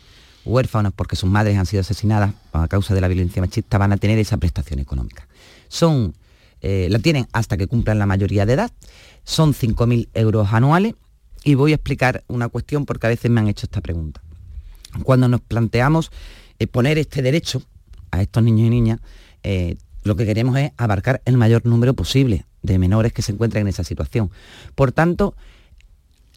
huérfanos 0.45 0.93
porque 0.93 1.15
sus 1.15 1.29
madres 1.29 1.57
han 1.57 1.65
sido 1.65 1.81
asesinadas 1.81 2.33
a 2.51 2.67
causa 2.67 2.93
de 2.93 3.01
la 3.01 3.07
violencia 3.07 3.41
machista 3.41 3.77
van 3.77 3.93
a 3.93 3.97
tener 3.97 4.19
esa 4.19 4.37
prestación 4.37 4.79
económica. 4.79 5.27
Son, 5.67 6.13
eh, 6.61 6.87
la 6.89 6.99
tienen 6.99 7.27
hasta 7.31 7.57
que 7.57 7.67
cumplan 7.67 7.99
la 7.99 8.05
mayoría 8.05 8.45
de 8.45 8.53
edad, 8.53 8.71
son 9.23 9.53
5.000 9.53 10.09
euros 10.13 10.51
anuales 10.51 10.95
y 11.43 11.55
voy 11.55 11.71
a 11.71 11.75
explicar 11.75 12.23
una 12.27 12.49
cuestión 12.49 12.85
porque 12.85 13.07
a 13.07 13.09
veces 13.09 13.29
me 13.31 13.39
han 13.39 13.47
hecho 13.47 13.65
esta 13.65 13.81
pregunta. 13.81 14.21
Cuando 15.03 15.27
nos 15.27 15.41
planteamos 15.41 16.11
eh, 16.59 16.67
poner 16.67 16.97
este 16.97 17.21
derecho 17.21 17.63
a 18.11 18.21
estos 18.21 18.43
niños 18.43 18.67
y 18.67 18.69
niñas, 18.69 18.99
eh, 19.43 19.77
lo 20.03 20.15
que 20.15 20.25
queremos 20.25 20.57
es 20.57 20.71
abarcar 20.77 21.21
el 21.25 21.37
mayor 21.37 21.65
número 21.65 21.93
posible 21.93 22.45
de 22.61 22.77
menores 22.77 23.13
que 23.13 23.21
se 23.21 23.31
encuentran 23.31 23.61
en 23.61 23.69
esa 23.69 23.83
situación. 23.83 24.31
Por 24.75 24.91
tanto, 24.91 25.35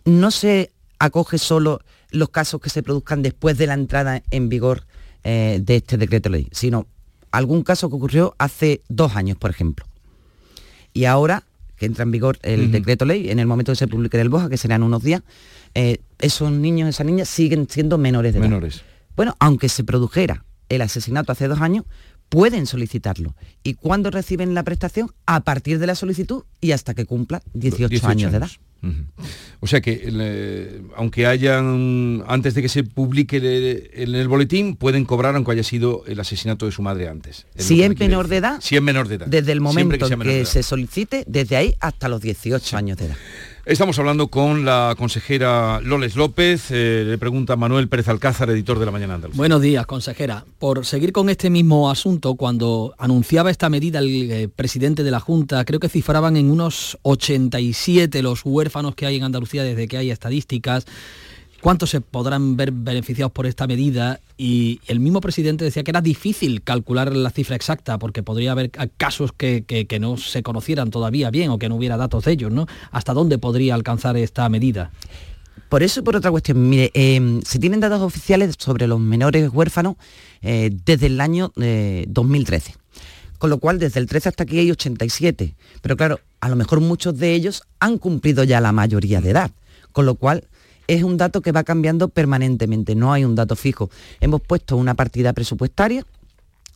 no 0.05 0.31
se 0.31 0.73
acoge 0.99 1.39
solo 1.39 1.81
los 2.17 2.31
casos 2.31 2.61
que 2.61 2.71
se 2.71 2.83
produzcan 2.83 3.23
después 3.23 3.59
de 3.59 3.67
la 3.67 3.75
entrada 3.75 4.23
en 4.31 4.49
vigor 4.49 4.87
eh, 5.25 5.61
de 5.63 5.77
este 5.77 5.97
decreto 5.97 6.29
ley, 6.29 6.49
sino 6.53 6.87
algún 7.31 7.63
caso 7.63 7.89
que 7.89 7.97
ocurrió 7.97 8.35
hace 8.39 8.83
dos 8.89 9.17
años, 9.17 9.37
por 9.37 9.51
ejemplo. 9.51 9.87
Y 10.93 11.05
ahora 11.05 11.45
que 11.77 11.87
entra 11.87 12.05
en 12.05 12.11
vigor 12.11 12.39
el 12.43 12.73
decreto 12.73 13.05
ley, 13.05 13.31
en 13.31 13.39
el 13.39 13.47
momento 13.47 13.73
que 13.73 13.77
se 13.77 13.87
publique 13.87 14.19
el 14.19 14.31
BOJA, 14.31 14.49
que 14.49 14.57
serán 14.57 14.83
unos 14.83 15.03
días, 15.03 15.23
eh, 15.75 15.99
esos 16.19 16.51
niños, 16.51 16.89
esas 16.89 17.07
niñas 17.07 17.29
siguen 17.29 17.69
siendo 17.69 17.99
menores 17.99 18.33
de 18.33 18.41
menores. 18.41 18.77
edad. 18.77 18.85
Bueno, 19.15 19.37
aunque 19.39 19.69
se 19.69 19.85
produjera 19.85 20.45
el 20.71 20.81
asesinato 20.81 21.33
hace 21.33 21.49
dos 21.49 21.61
años, 21.61 21.85
pueden 22.29 22.67
solicitarlo. 22.67 23.35
¿Y 23.63 23.75
cuándo 23.75 24.11
reciben 24.11 24.55
la 24.55 24.63
prestación? 24.63 25.11
A 25.27 25.41
partir 25.41 25.79
de 25.79 25.87
la 25.87 25.95
solicitud 25.95 26.45
y 26.61 26.73
hasta 26.73 26.95
que 26.95 27.05
cumpla 27.05 27.43
18, 27.55 28.07
años 28.09 28.33
de 28.33 28.39
edad. 28.39 28.51
O 29.61 29.67
sea 29.67 29.81
que, 29.81 30.81
aunque 30.97 31.27
hayan, 31.27 32.23
antes 32.27 32.55
de 32.55 32.63
que 32.63 32.69
se 32.69 32.85
publique 32.85 33.39
en 33.39 34.15
el, 34.15 34.29
boletín, 34.29 34.77
pueden 34.77 35.05
cobrar 35.05 35.35
aunque 35.35 35.53
haya 35.53 35.63
sido 35.63 36.05
el 36.07 36.21
asesinato 36.21 36.67
de 36.67 36.73
su 36.73 36.83
madre 36.83 37.09
antes. 37.09 37.47
Si 37.57 37.83
es 37.83 37.99
menor 37.99 38.29
de 38.29 38.37
edad. 38.37 38.59
Si 38.61 38.77
es 38.77 38.83
menor 38.83 39.09
de 39.09 39.17
edad. 39.17 39.27
Desde 39.27 39.53
el 39.53 39.61
momento 39.61 40.09
que, 40.09 40.17
que 40.19 40.45
se 40.45 40.63
solicite, 40.63 41.25
desde 41.27 41.57
ahí 41.57 41.75
hasta 41.81 42.09
los 42.09 42.21
18 42.21 42.77
años 42.77 42.99
de 42.99 43.07
edad. 43.07 43.17
Estamos 43.67 43.99
hablando 43.99 44.29
con 44.29 44.65
la 44.65 44.95
consejera 44.97 45.81
Loles 45.83 46.15
López, 46.15 46.71
eh, 46.71 47.03
le 47.05 47.19
pregunta 47.19 47.57
Manuel 47.57 47.89
Pérez 47.89 48.07
Alcázar, 48.07 48.49
editor 48.51 48.79
de 48.79 48.87
La 48.87 48.93
Mañana 48.93 49.15
Andalucía. 49.15 49.39
Buenos 49.39 49.61
días, 49.61 49.85
consejera. 49.87 50.45
Por 50.61 50.87
seguir 50.87 51.11
con 51.11 51.29
este 51.31 51.51
mismo 51.51 51.91
asunto, 51.91 52.37
cuando 52.37 52.95
anunciaba 52.97 53.51
esta 53.51 53.69
medida 53.69 53.99
el 53.99 54.31
eh, 54.31 54.49
presidente 54.49 55.03
de 55.03 55.11
la 55.11 55.19
Junta, 55.19 55.65
creo 55.65 55.81
que 55.81 55.89
cifraban 55.89 56.37
en 56.37 56.49
unos 56.49 56.97
87 57.03 58.23
los 58.23 58.43
huérfanos 58.45 58.95
que 58.95 59.05
hay 59.05 59.17
en 59.17 59.25
Andalucía 59.25 59.65
desde 59.65 59.89
que 59.89 59.97
hay 59.97 60.13
estadísticas 60.13 60.87
cuántos 61.61 61.91
se 61.91 62.01
podrán 62.01 62.57
ver 62.57 62.71
beneficiados 62.73 63.33
por 63.33 63.47
esta 63.47 63.67
medida 63.67 64.21
y 64.37 64.81
el 64.87 65.01
mismo 65.01 65.21
presidente 65.21 65.65
decía 65.65 65.83
que 65.83 65.91
era 65.91 66.01
difícil 66.01 66.63
calcular 66.63 67.15
la 67.15 67.31
cifra 67.31 67.57
exacta 67.57 67.99
porque 67.99 68.23
podría 68.23 68.53
haber 68.53 68.71
casos 68.97 69.33
que, 69.33 69.65
no 70.01 70.17
se 70.17 70.43
conocieran 70.43 70.91
todavía 70.91 71.31
bien 71.31 71.51
o 71.51 71.59
que 71.59 71.69
no 71.69 71.77
hubiera 71.77 71.97
datos 71.97 72.25
de 72.25 72.33
ellos, 72.33 72.53
¿no? 72.53 72.67
¿Hasta 72.91 73.15
dónde 73.15 73.39
podría 73.39 73.75
alcanzar 73.75 74.17
esta 74.17 74.49
medida? 74.49 74.91
Por 75.69 75.83
eso 75.83 76.01
y 76.01 76.03
por 76.03 76.17
otra 76.17 76.31
cuestión, 76.31 76.69
mire, 76.69 76.91
em, 76.95 77.43
se 77.43 77.59
tienen 77.59 77.81
datos 77.81 78.01
oficiales 78.01 78.55
sobre 78.59 78.87
los 78.87 79.01
menores 79.01 79.51
huérfanos 79.53 79.97
eh, 80.43 80.71
desde 80.85 81.07
el 81.07 81.21
año 81.21 81.53
2013. 81.57 82.73
Eh, 82.73 82.75
Con 83.39 83.51
lo 83.51 83.59
cual, 83.59 83.79
desde 83.79 83.99
el 83.99 84.07
13 84.07 84.29
hasta 84.29 84.45
aquí 84.45 84.59
hay 84.59 84.71
87. 84.71 85.57
Pero 85.83 85.97
claro, 85.97 86.21
a 86.41 86.49
lo 86.49 86.57
mejor 86.57 86.81
muchos 86.81 87.19
de 87.19 87.35
ellos 87.35 87.63
han 87.81 87.99
cumplido 87.99 88.45
ya 88.45 88.61
la 88.61 88.73
mayoría 88.73 89.21
de 89.21 89.31
edad. 89.31 89.51
Con 89.93 90.07
lo 90.07 90.15
cual, 90.15 90.45
es 90.87 91.03
un 91.03 91.17
dato 91.17 91.41
que 91.41 91.53
va 91.53 91.65
cambiando 91.65 92.09
permanentemente, 92.09 92.95
no 92.95 93.13
hay 93.13 93.25
un 93.25 93.35
dato 93.35 93.57
fijo. 93.57 93.91
Hemos 94.21 94.41
puesto 94.41 94.77
una 94.77 94.95
partida 94.95 95.33
presupuestaria 95.33 96.05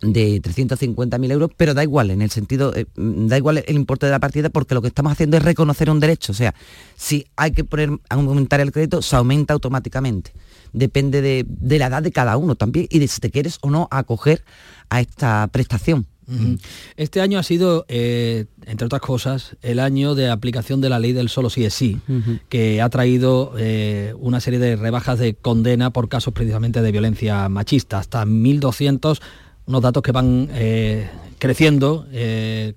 de 0.02 0.40
350.000 0.40 1.30
euros, 1.30 1.50
pero 1.56 1.74
da 1.74 1.82
igual, 1.82 2.10
en 2.10 2.22
el 2.22 2.30
sentido, 2.30 2.74
eh, 2.74 2.86
da 2.96 3.36
igual 3.36 3.62
el 3.66 3.76
importe 3.76 4.06
de 4.06 4.12
la 4.12 4.18
partida 4.18 4.48
porque 4.48 4.74
lo 4.74 4.80
que 4.80 4.88
estamos 4.88 5.12
haciendo 5.12 5.36
es 5.36 5.42
reconocer 5.42 5.90
un 5.90 6.00
derecho, 6.00 6.32
o 6.32 6.34
sea, 6.34 6.54
si 6.96 7.26
hay 7.36 7.52
que 7.52 7.64
poner, 7.64 7.90
aumentar 8.08 8.60
el 8.60 8.72
crédito, 8.72 9.02
se 9.02 9.16
aumenta 9.16 9.52
automáticamente. 9.52 10.32
Depende 10.72 11.20
de, 11.20 11.44
de 11.46 11.78
la 11.78 11.86
edad 11.86 12.02
de 12.02 12.12
cada 12.12 12.36
uno 12.36 12.54
también 12.54 12.86
y 12.88 12.98
de 12.98 13.08
si 13.08 13.20
te 13.20 13.30
quieres 13.30 13.58
o 13.60 13.70
no 13.70 13.88
acoger 13.90 14.44
a 14.88 15.00
esta 15.00 15.48
prestación. 15.48 16.06
Este 16.96 17.20
año 17.20 17.38
ha 17.38 17.42
sido, 17.42 17.84
eh, 17.88 18.46
entre 18.66 18.86
otras 18.86 19.00
cosas, 19.00 19.56
el 19.62 19.80
año 19.80 20.14
de 20.14 20.30
aplicación 20.30 20.80
de 20.80 20.88
la 20.88 20.98
ley 20.98 21.12
del 21.12 21.28
solo 21.28 21.50
sí 21.50 21.64
es 21.64 21.74
sí, 21.74 21.98
que 22.48 22.80
ha 22.80 22.88
traído 22.88 23.54
eh, 23.58 24.14
una 24.18 24.40
serie 24.40 24.58
de 24.58 24.76
rebajas 24.76 25.18
de 25.18 25.34
condena 25.34 25.90
por 25.90 26.08
casos 26.08 26.32
precisamente 26.32 26.82
de 26.82 26.92
violencia 26.92 27.48
machista, 27.48 27.98
hasta 27.98 28.24
1.200 28.24 29.20
unos 29.66 29.82
datos 29.82 30.02
que 30.02 30.12
van 30.12 30.48
eh, 30.52 31.08
creciendo 31.40 32.06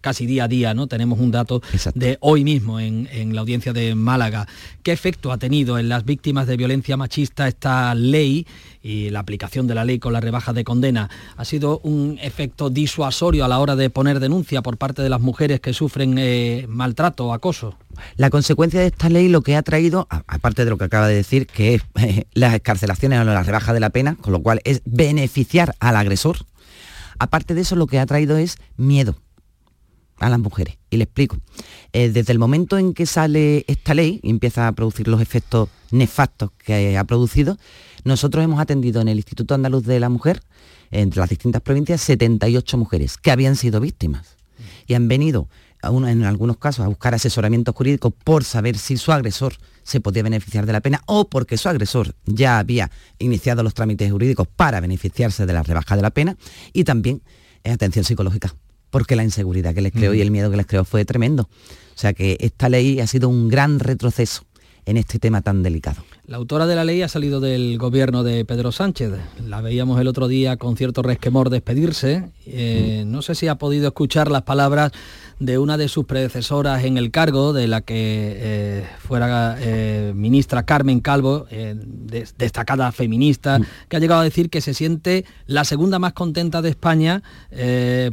casi 0.02 0.26
día 0.26 0.45
a 0.45 0.47
día, 0.47 0.73
¿no? 0.73 0.88
Tenemos 0.88 1.19
un 1.19 1.32
dato 1.32 1.62
de 1.93 2.17
hoy 2.21 2.43
mismo 2.43 2.80
en, 2.80 3.08
en, 3.12 3.36
la 3.36 3.41
audiencia 3.41 3.73
de 3.73 3.93
Málaga. 3.93 4.47
¿Qué 4.82 4.91
efecto 4.91 5.32
ha 5.32 5.38
tenido 5.38 5.78
en 5.78 5.89
las 5.89 6.06
víctimas 6.06 6.47
de 6.47 6.58
violencia 6.58 6.97
machista 6.97 7.47
esta 7.47 7.93
ley 7.93 8.47
y 8.84 9.10
la 9.10 9.19
aplicación 9.19 9.65
de 9.65 9.76
la 9.76 9.86
ley 9.86 9.97
con 9.97 10.13
la 10.13 10.19
rebaja 10.19 10.54
de 10.54 10.63
condena 10.63 11.10
ha 11.38 11.45
sido 11.45 11.80
un 11.84 12.19
efecto 12.21 12.69
disuasorio 12.69 13.45
a 13.45 13.47
la 13.47 13.60
hora 13.60 13.76
de 13.76 13.89
poner 13.89 14.19
denuncia 14.19 14.62
por 14.62 14.78
parte 14.78 15.02
de 15.02 15.10
las 15.10 15.21
mujeres 15.21 15.62
que 15.62 15.73
sufren 15.73 16.17
eh, 16.17 16.65
maltrato 16.67 17.28
o 17.28 17.34
acoso? 17.34 17.76
La 18.17 18.30
consecuencia 18.30 18.80
de 18.82 18.88
esta 18.88 19.10
ley 19.10 19.30
lo 19.30 19.41
que 19.41 19.56
ha 19.56 19.62
traído, 19.62 20.08
aparte 20.10 20.65
de 20.65 20.69
lo 20.69 20.78
que 20.78 20.86
acaba 20.86 21.08
de 21.08 21.15
decir, 21.15 21.47
que 21.47 21.76
es 21.76 21.84
las 22.34 22.54
escarcelaciones 22.54 23.21
o 23.21 23.23
la 23.23 23.43
rebaja 23.43 23.73
de 23.73 23.80
la 23.80 23.89
pena, 23.89 24.15
con 24.19 24.34
lo 24.34 24.41
cual 24.41 24.62
es 24.65 24.82
beneficiar 24.86 25.76
al 25.80 25.95
agresor, 25.95 26.38
aparte 27.19 27.54
de 27.54 27.62
eso 27.62 27.76
lo 27.76 27.88
que 27.88 27.99
ha 27.99 28.06
traído 28.06 28.38
es 28.38 28.58
miedo 28.78 29.15
a 30.19 30.30
las 30.30 30.39
mujeres. 30.39 30.78
Y 30.89 30.97
le 30.97 31.04
explico. 31.04 31.38
Eh, 31.91 32.10
desde 32.10 32.32
el 32.32 32.39
momento 32.39 32.78
en 32.78 32.93
que 32.93 33.06
sale 33.06 33.65
esta 33.67 33.93
ley 33.93 34.19
y 34.23 34.30
empieza 34.30 34.67
a 34.67 34.71
producir 34.71 35.08
los 35.08 35.21
efectos 35.21 35.69
nefastos 35.91 36.52
que 36.63 36.97
ha 36.97 37.04
producido, 37.04 37.58
nosotros 38.04 38.43
hemos 38.43 38.60
atendido 38.60 39.02
en 39.02 39.08
el 39.08 39.17
Instituto 39.17 39.54
Andaluz 39.54 39.86
de 39.86 39.99
la 39.99 40.10
Mujer, 40.10 40.41
entre 40.91 41.19
las 41.19 41.30
distintas 41.30 41.62
provincias, 41.62 42.02
78 42.02 42.78
mujeres 42.78 43.17
que 43.17 43.32
habían 43.32 43.56
sido 43.56 43.80
víctimas. 43.80 44.38
Y 44.88 44.93
han 44.93 45.08
venido, 45.08 45.47
en 45.83 46.23
algunos 46.23 46.57
casos, 46.57 46.85
a 46.85 46.87
buscar 46.87 47.13
asesoramiento 47.13 47.73
jurídico 47.73 48.11
por 48.11 48.43
saber 48.43 48.77
si 48.77 48.97
su 48.97 49.11
agresor 49.11 49.55
se 49.83 49.99
podía 49.99 50.23
beneficiar 50.23 50.65
de 50.65 50.73
la 50.73 50.81
pena 50.81 51.01
o 51.05 51.29
porque 51.29 51.57
su 51.57 51.69
agresor 51.69 52.15
ya 52.25 52.59
había 52.59 52.89
iniciado 53.19 53.63
los 53.63 53.73
trámites 53.73 54.11
jurídicos 54.11 54.47
para 54.47 54.79
beneficiarse 54.79 55.45
de 55.45 55.53
la 55.53 55.63
rebaja 55.63 55.95
de 55.95 56.01
la 56.01 56.11
pena 56.11 56.37
y 56.71 56.85
también 56.85 57.21
atención 57.65 58.05
psicológica 58.05 58.55
porque 58.93 59.15
la 59.15 59.23
inseguridad 59.23 59.73
que 59.73 59.81
les 59.81 59.91
creó 59.91 60.13
y 60.13 60.21
el 60.21 60.29
miedo 60.29 60.51
que 60.51 60.57
les 60.57 60.67
creó 60.67 60.85
fue 60.85 61.03
tremendo. 61.03 61.49
O 61.95 61.97
sea 61.97 62.13
que 62.13 62.37
esta 62.39 62.69
ley 62.69 62.99
ha 62.99 63.07
sido 63.07 63.27
un 63.27 63.49
gran 63.49 63.79
retroceso 63.79 64.43
en 64.85 64.97
este 64.97 65.17
tema 65.17 65.41
tan 65.41 65.63
delicado. 65.63 66.03
La 66.27 66.37
autora 66.37 66.67
de 66.67 66.75
la 66.75 66.83
ley 66.83 67.01
ha 67.01 67.07
salido 67.07 67.39
del 67.39 67.79
gobierno 67.79 68.23
de 68.23 68.45
Pedro 68.45 68.71
Sánchez. 68.71 69.13
La 69.43 69.61
veíamos 69.61 69.99
el 69.99 70.07
otro 70.07 70.27
día 70.27 70.57
con 70.57 70.77
cierto 70.77 71.01
resquemor 71.01 71.49
despedirse. 71.49 72.29
Eh, 72.45 73.03
no 73.07 73.23
sé 73.23 73.33
si 73.33 73.47
ha 73.47 73.55
podido 73.55 73.87
escuchar 73.87 74.29
las 74.29 74.43
palabras 74.43 74.91
de 75.39 75.57
una 75.57 75.77
de 75.77 75.87
sus 75.87 76.05
predecesoras 76.05 76.83
en 76.83 76.97
el 76.97 77.11
cargo, 77.11 77.53
de 77.53 77.67
la 77.67 77.81
que 77.81 77.95
eh, 77.95 78.85
fuera 78.99 79.57
eh, 79.59 80.13
ministra 80.15 80.63
Carmen 80.63 80.99
Calvo, 80.99 81.45
eh, 81.49 81.75
destacada 82.37 82.91
feminista, 82.91 83.59
mm. 83.59 83.65
que 83.89 83.97
ha 83.97 83.99
llegado 83.99 84.21
a 84.21 84.23
decir 84.23 84.49
que 84.49 84.61
se 84.61 84.73
siente 84.73 85.25
la 85.45 85.63
segunda 85.63 85.99
más 85.99 86.13
contenta 86.13 86.61
de 86.61 86.69
España 86.69 87.23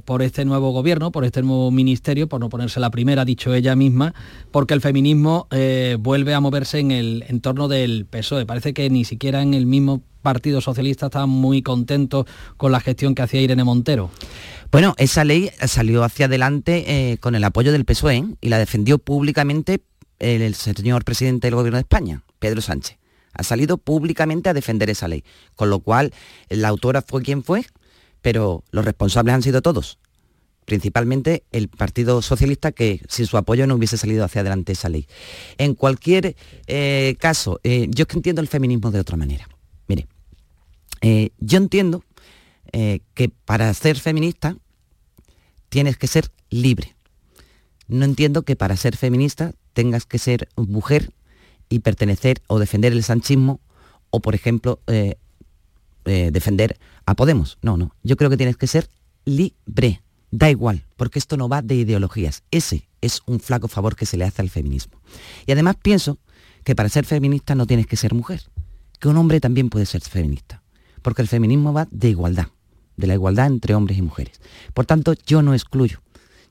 por 0.04 0.22
este 0.22 0.44
nuevo 0.44 0.72
gobierno, 0.72 1.10
por 1.12 1.24
este 1.24 1.42
nuevo 1.42 1.70
ministerio, 1.70 2.28
por 2.28 2.40
no 2.40 2.48
ponerse 2.48 2.80
la 2.80 2.90
primera, 2.90 3.22
ha 3.22 3.24
dicho 3.24 3.54
ella 3.54 3.74
misma, 3.76 4.14
porque 4.50 4.74
el 4.74 4.80
feminismo 4.80 5.48
vuelve 5.98 6.34
a 6.34 6.40
moverse 6.40 6.78
en 6.78 6.90
el 6.90 7.24
entorno 7.28 7.68
del 7.68 8.06
PSOE. 8.06 8.46
Parece 8.46 8.74
que 8.74 8.88
ni 8.90 9.04
siquiera 9.04 9.42
en 9.42 9.54
el 9.54 9.66
mismo 9.66 10.02
Partido 10.22 10.60
Socialista 10.60 11.06
está 11.06 11.26
muy 11.26 11.62
contento 11.62 12.26
con 12.56 12.72
la 12.72 12.80
gestión 12.80 13.14
que 13.14 13.22
hacía 13.22 13.40
Irene 13.40 13.64
Montero. 13.64 14.10
Bueno, 14.70 14.94
esa 14.98 15.24
ley 15.24 15.50
salió 15.66 16.04
hacia 16.04 16.26
adelante 16.26 16.84
eh, 17.12 17.18
con 17.18 17.34
el 17.34 17.42
apoyo 17.42 17.72
del 17.72 17.84
PSOE 17.84 18.16
¿eh? 18.16 18.24
y 18.40 18.50
la 18.50 18.58
defendió 18.58 18.98
públicamente 18.98 19.80
el, 20.20 20.54
señor 20.54 21.04
presidente 21.04 21.48
del 21.48 21.56
Gobierno 21.56 21.78
de 21.78 21.82
España, 21.82 22.22
Pedro 22.38 22.60
Sánchez. 22.60 22.98
Ha 23.32 23.42
salido 23.42 23.78
públicamente 23.78 24.48
a 24.48 24.54
defender 24.54 24.88
esa 24.88 25.08
ley, 25.08 25.24
con 25.56 25.70
lo 25.70 25.80
cual 25.80 26.12
la 26.48 26.68
autora 26.68 27.02
fue 27.02 27.22
quien 27.22 27.42
fue, 27.42 27.64
pero 28.22 28.62
los 28.70 28.84
responsables 28.84 29.34
han 29.34 29.42
sido 29.42 29.60
todos, 29.60 29.98
principalmente 30.66 31.42
el 31.50 31.68
Partido 31.68 32.22
Socialista, 32.22 32.70
que 32.70 33.00
sin 33.08 33.26
su 33.26 33.38
apoyo 33.38 33.66
no 33.66 33.74
hubiese 33.74 33.96
salido 33.96 34.24
hacia 34.24 34.42
adelante 34.42 34.72
esa 34.72 34.88
ley. 34.88 35.08
En 35.58 35.74
cualquier 35.74 36.36
eh, 36.68 37.16
caso, 37.18 37.58
yo 37.64 38.02
es 38.02 38.06
que 38.06 38.16
entiendo 38.16 38.40
el 38.40 38.48
feminismo 38.48 38.92
de 38.92 39.00
otra 39.00 39.16
manera. 39.16 39.48
Mire, 41.02 41.32
yo 41.38 41.58
entiendo 41.58 42.04
eh, 42.72 43.00
que 43.14 43.28
para 43.28 43.72
ser 43.74 43.98
feminista 43.98 44.56
tienes 45.68 45.96
que 45.96 46.06
ser 46.06 46.30
libre. 46.50 46.94
No 47.88 48.04
entiendo 48.04 48.42
que 48.42 48.56
para 48.56 48.76
ser 48.76 48.96
feminista 48.96 49.52
tengas 49.72 50.06
que 50.06 50.18
ser 50.18 50.48
mujer 50.56 51.12
y 51.68 51.80
pertenecer 51.80 52.42
o 52.46 52.58
defender 52.58 52.92
el 52.92 53.02
sanchismo 53.02 53.60
o, 54.10 54.20
por 54.20 54.34
ejemplo, 54.34 54.80
eh, 54.86 55.16
eh, 56.04 56.30
defender 56.32 56.78
a 57.06 57.14
Podemos. 57.14 57.58
No, 57.62 57.76
no. 57.76 57.94
Yo 58.02 58.16
creo 58.16 58.30
que 58.30 58.36
tienes 58.36 58.56
que 58.56 58.66
ser 58.66 58.88
libre. 59.24 60.02
Da 60.32 60.48
igual, 60.48 60.84
porque 60.96 61.18
esto 61.18 61.36
no 61.36 61.48
va 61.48 61.62
de 61.62 61.74
ideologías. 61.74 62.44
Ese 62.52 62.88
es 63.00 63.22
un 63.26 63.40
flaco 63.40 63.66
favor 63.66 63.96
que 63.96 64.06
se 64.06 64.16
le 64.16 64.24
hace 64.24 64.42
al 64.42 64.50
feminismo. 64.50 65.00
Y 65.46 65.52
además 65.52 65.76
pienso 65.82 66.18
que 66.62 66.76
para 66.76 66.88
ser 66.88 67.04
feminista 67.04 67.54
no 67.54 67.66
tienes 67.66 67.86
que 67.86 67.96
ser 67.96 68.14
mujer, 68.14 68.42
que 69.00 69.08
un 69.08 69.16
hombre 69.16 69.40
también 69.40 69.70
puede 69.70 69.86
ser 69.86 70.02
feminista, 70.02 70.59
porque 71.02 71.22
el 71.22 71.28
feminismo 71.28 71.72
va 71.72 71.88
de 71.90 72.08
igualdad 72.08 72.48
de 73.00 73.06
la 73.06 73.14
igualdad 73.14 73.46
entre 73.46 73.74
hombres 73.74 73.98
y 73.98 74.02
mujeres. 74.02 74.40
Por 74.74 74.86
tanto, 74.86 75.14
yo 75.26 75.42
no 75.42 75.54
excluyo, 75.54 76.00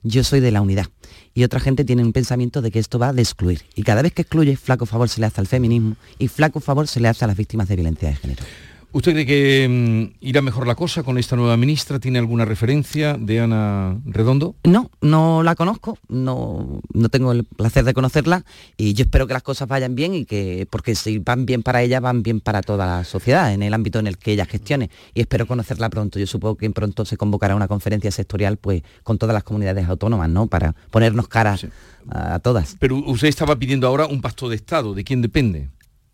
yo 0.02 0.22
soy 0.24 0.40
de 0.40 0.50
la 0.50 0.60
unidad. 0.60 0.86
Y 1.32 1.44
otra 1.44 1.60
gente 1.60 1.84
tiene 1.84 2.02
un 2.02 2.12
pensamiento 2.12 2.60
de 2.60 2.70
que 2.70 2.78
esto 2.78 2.98
va 2.98 3.12
de 3.12 3.22
excluir. 3.22 3.62
Y 3.74 3.84
cada 3.84 4.02
vez 4.02 4.12
que 4.12 4.22
excluye, 4.22 4.56
flaco 4.56 4.84
favor 4.84 5.08
se 5.08 5.20
le 5.20 5.26
hace 5.26 5.40
al 5.40 5.46
feminismo 5.46 5.96
y 6.18 6.28
flaco 6.28 6.60
favor 6.60 6.88
se 6.88 7.00
le 7.00 7.08
hace 7.08 7.24
a 7.24 7.28
las 7.28 7.36
víctimas 7.36 7.68
de 7.68 7.76
violencia 7.76 8.08
de 8.08 8.16
género. 8.16 8.44
¿Usted 8.92 9.12
cree 9.12 9.26
que 9.26 9.68
mm, 9.68 10.16
irá 10.20 10.42
mejor 10.42 10.66
la 10.66 10.74
cosa 10.74 11.04
con 11.04 11.16
esta 11.16 11.36
nueva 11.36 11.56
ministra? 11.56 12.00
¿Tiene 12.00 12.18
alguna 12.18 12.44
referencia 12.44 13.14
de 13.14 13.40
Ana 13.40 14.00
Redondo? 14.04 14.56
No, 14.64 14.90
no 15.00 15.44
la 15.44 15.54
conozco, 15.54 15.96
no, 16.08 16.80
no 16.92 17.08
tengo 17.08 17.30
el 17.30 17.44
placer 17.44 17.84
de 17.84 17.94
conocerla 17.94 18.44
y 18.76 18.94
yo 18.94 19.04
espero 19.04 19.28
que 19.28 19.32
las 19.32 19.44
cosas 19.44 19.68
vayan 19.68 19.94
bien 19.94 20.14
y 20.14 20.24
que, 20.24 20.66
porque 20.70 20.96
si 20.96 21.18
van 21.18 21.46
bien 21.46 21.62
para 21.62 21.82
ella, 21.82 22.00
van 22.00 22.24
bien 22.24 22.40
para 22.40 22.62
toda 22.62 22.84
la 22.84 23.04
sociedad, 23.04 23.52
en 23.52 23.62
el 23.62 23.74
ámbito 23.74 24.00
en 24.00 24.08
el 24.08 24.18
que 24.18 24.32
ella 24.32 24.44
gestione. 24.44 24.90
Y 25.14 25.20
espero 25.20 25.46
conocerla 25.46 25.88
pronto. 25.88 26.18
Yo 26.18 26.26
supongo 26.26 26.56
que 26.56 26.68
pronto 26.70 27.04
se 27.04 27.16
convocará 27.16 27.54
una 27.54 27.68
conferencia 27.68 28.10
sectorial 28.10 28.56
pues, 28.56 28.82
con 29.04 29.18
todas 29.18 29.34
las 29.34 29.44
comunidades 29.44 29.88
autónomas, 29.88 30.28
¿no? 30.28 30.48
Para 30.48 30.74
ponernos 30.90 31.28
caras 31.28 31.64
a 32.10 32.40
todas. 32.40 32.76
Pero 32.80 32.96
usted 32.96 33.28
estaba 33.28 33.56
pidiendo 33.56 33.86
ahora 33.86 34.06
un 34.06 34.20
pacto 34.20 34.48
de 34.48 34.56
Estado, 34.56 34.94
¿de 34.94 35.04
quién 35.04 35.22
depende? 35.22 35.68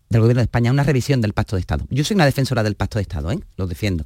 Del 0.09 0.21
Gobierno 0.21 0.39
de 0.39 0.45
España 0.45 0.71
una 0.71 0.83
revisión 0.83 1.21
del 1.21 1.33
Pacto 1.33 1.55
de 1.55 1.61
Estado. 1.61 1.85
Yo 1.89 2.03
soy 2.03 2.15
una 2.15 2.25
defensora 2.25 2.63
del 2.63 2.75
Pacto 2.75 2.99
de 2.99 3.03
Estado, 3.03 3.31
¿eh? 3.31 3.39
lo 3.57 3.67
defiendo. 3.67 4.05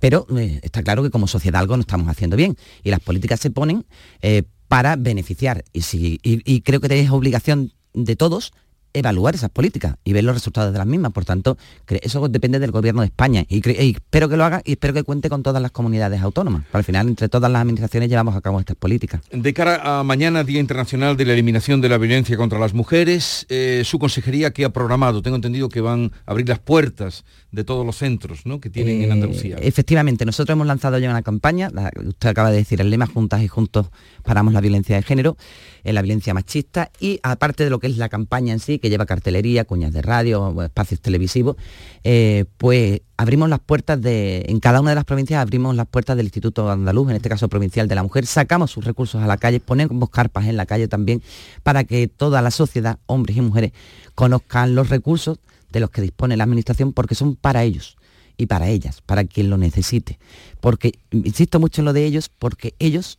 Pero 0.00 0.26
eh, 0.36 0.60
está 0.62 0.82
claro 0.82 1.02
que 1.02 1.10
como 1.10 1.26
sociedad 1.26 1.60
algo 1.60 1.76
no 1.76 1.82
estamos 1.82 2.08
haciendo 2.08 2.36
bien 2.36 2.56
y 2.82 2.90
las 2.90 3.00
políticas 3.00 3.40
se 3.40 3.50
ponen 3.50 3.84
eh, 4.22 4.44
para 4.68 4.96
beneficiar. 4.96 5.64
Y, 5.72 5.82
si, 5.82 6.20
y 6.22 6.60
creo 6.62 6.80
que 6.80 7.00
es 7.00 7.10
obligación 7.10 7.72
de 7.92 8.16
todos 8.16 8.52
evaluar 8.94 9.34
esas 9.34 9.50
políticas 9.50 9.96
y 10.04 10.12
ver 10.12 10.24
los 10.24 10.34
resultados 10.34 10.72
de 10.72 10.78
las 10.78 10.86
mismas. 10.86 11.12
Por 11.12 11.24
tanto, 11.24 11.58
eso 11.88 12.26
depende 12.28 12.58
del 12.58 12.70
gobierno 12.70 13.02
de 13.02 13.08
España 13.08 13.44
y, 13.48 13.62
espero 13.68 14.28
que 14.28 14.36
lo 14.36 14.44
haga 14.44 14.62
y 14.64 14.72
espero 14.72 14.94
que 14.94 15.02
cuente 15.02 15.28
con 15.28 15.42
todas 15.42 15.60
las 15.60 15.72
comunidades 15.72 16.22
autónomas. 16.22 16.62
al 16.72 16.84
final, 16.84 17.08
entre 17.08 17.28
todas 17.28 17.50
las 17.50 17.60
administraciones 17.60 18.08
llevamos 18.08 18.34
a 18.36 18.40
cabo 18.40 18.60
estas 18.60 18.76
políticas. 18.76 19.20
De 19.30 19.52
cara 19.52 20.00
a 20.00 20.02
mañana, 20.04 20.44
Día 20.44 20.60
Internacional 20.60 21.16
de 21.16 21.26
la 21.26 21.32
Eliminación 21.34 21.80
de 21.80 21.88
la 21.88 21.98
Violencia 21.98 22.36
contra 22.36 22.58
las 22.58 22.72
Mujeres, 22.72 23.46
eh, 23.48 23.82
su 23.84 23.98
consejería 23.98 24.52
que 24.52 24.64
ha 24.64 24.70
programado, 24.70 25.22
tengo 25.22 25.36
entendido 25.36 25.68
que 25.68 25.80
van 25.80 26.12
a 26.26 26.30
abrir 26.30 26.48
las 26.48 26.60
puertas 26.60 27.24
de 27.54 27.64
todos 27.64 27.86
los 27.86 27.96
centros 27.96 28.46
¿no? 28.46 28.60
que 28.60 28.70
tienen 28.70 29.02
en 29.02 29.12
Andalucía. 29.12 29.56
Eh, 29.56 29.68
efectivamente, 29.68 30.24
nosotros 30.24 30.54
hemos 30.54 30.66
lanzado 30.66 30.98
ya 30.98 31.08
una 31.08 31.22
campaña, 31.22 31.70
usted 32.04 32.28
acaba 32.28 32.50
de 32.50 32.58
decir 32.58 32.80
el 32.80 32.90
lema 32.90 33.06
Juntas 33.06 33.42
y 33.42 33.48
Juntos 33.48 33.86
paramos 34.22 34.52
la 34.52 34.60
violencia 34.60 34.96
de 34.96 35.02
género, 35.02 35.36
en 35.84 35.90
eh, 35.90 35.92
la 35.92 36.02
violencia 36.02 36.34
machista 36.34 36.90
y 36.98 37.20
aparte 37.22 37.64
de 37.64 37.70
lo 37.70 37.78
que 37.78 37.86
es 37.86 37.96
la 37.96 38.08
campaña 38.08 38.52
en 38.52 38.60
sí, 38.60 38.78
que 38.78 38.90
lleva 38.90 39.06
cartelería, 39.06 39.64
cuñas 39.64 39.92
de 39.92 40.02
radio, 40.02 40.62
espacios 40.62 41.00
televisivos, 41.00 41.56
eh, 42.02 42.44
pues 42.56 43.02
abrimos 43.16 43.48
las 43.48 43.60
puertas 43.60 44.00
de, 44.00 44.44
en 44.48 44.58
cada 44.58 44.80
una 44.80 44.90
de 44.90 44.96
las 44.96 45.04
provincias 45.04 45.40
abrimos 45.40 45.76
las 45.76 45.86
puertas 45.86 46.16
del 46.16 46.26
Instituto 46.26 46.70
Andaluz, 46.70 47.10
en 47.10 47.16
este 47.16 47.28
caso 47.28 47.48
provincial 47.48 47.86
de 47.86 47.94
la 47.94 48.02
mujer, 48.02 48.26
sacamos 48.26 48.72
sus 48.72 48.84
recursos 48.84 49.22
a 49.22 49.26
la 49.26 49.36
calle, 49.36 49.60
ponemos 49.60 50.10
carpas 50.10 50.46
en 50.46 50.56
la 50.56 50.66
calle 50.66 50.88
también 50.88 51.22
para 51.62 51.84
que 51.84 52.08
toda 52.08 52.42
la 52.42 52.50
sociedad, 52.50 52.98
hombres 53.06 53.36
y 53.36 53.40
mujeres, 53.40 53.72
conozcan 54.14 54.74
los 54.74 54.88
recursos 54.88 55.38
de 55.74 55.80
los 55.80 55.90
que 55.90 56.00
dispone 56.00 56.36
la 56.36 56.44
administración 56.44 56.92
porque 56.92 57.16
son 57.16 57.34
para 57.34 57.64
ellos 57.64 57.96
y 58.36 58.46
para 58.46 58.68
ellas, 58.68 59.02
para 59.02 59.24
quien 59.24 59.50
lo 59.50 59.58
necesite. 59.58 60.18
Porque, 60.60 60.92
insisto 61.10 61.58
mucho 61.60 61.80
en 61.80 61.86
lo 61.86 61.92
de 61.92 62.04
ellos, 62.04 62.28
porque 62.30 62.74
ellos 62.78 63.18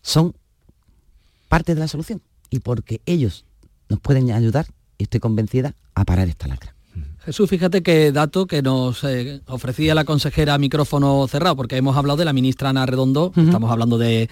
son 0.00 0.34
parte 1.48 1.74
de 1.74 1.80
la 1.80 1.88
solución 1.88 2.22
y 2.48 2.60
porque 2.60 3.00
ellos 3.06 3.44
nos 3.88 4.00
pueden 4.00 4.30
ayudar, 4.30 4.66
y 4.98 5.04
estoy 5.04 5.18
convencida, 5.18 5.74
a 5.94 6.04
parar 6.04 6.28
esta 6.28 6.46
lacra. 6.46 6.74
Jesús, 7.24 7.50
fíjate 7.50 7.82
qué 7.82 8.12
dato 8.12 8.46
que 8.46 8.62
nos 8.62 9.04
eh, 9.04 9.42
ofrecía 9.46 9.94
la 9.94 10.04
consejera 10.04 10.54
a 10.54 10.58
micrófono 10.58 11.26
cerrado, 11.28 11.54
porque 11.54 11.76
hemos 11.76 11.94
hablado 11.96 12.16
de 12.16 12.24
la 12.24 12.32
ministra 12.32 12.70
Ana 12.70 12.86
Redondo, 12.86 13.32
estamos 13.36 13.70
hablando 13.70 13.98
de, 13.98 14.28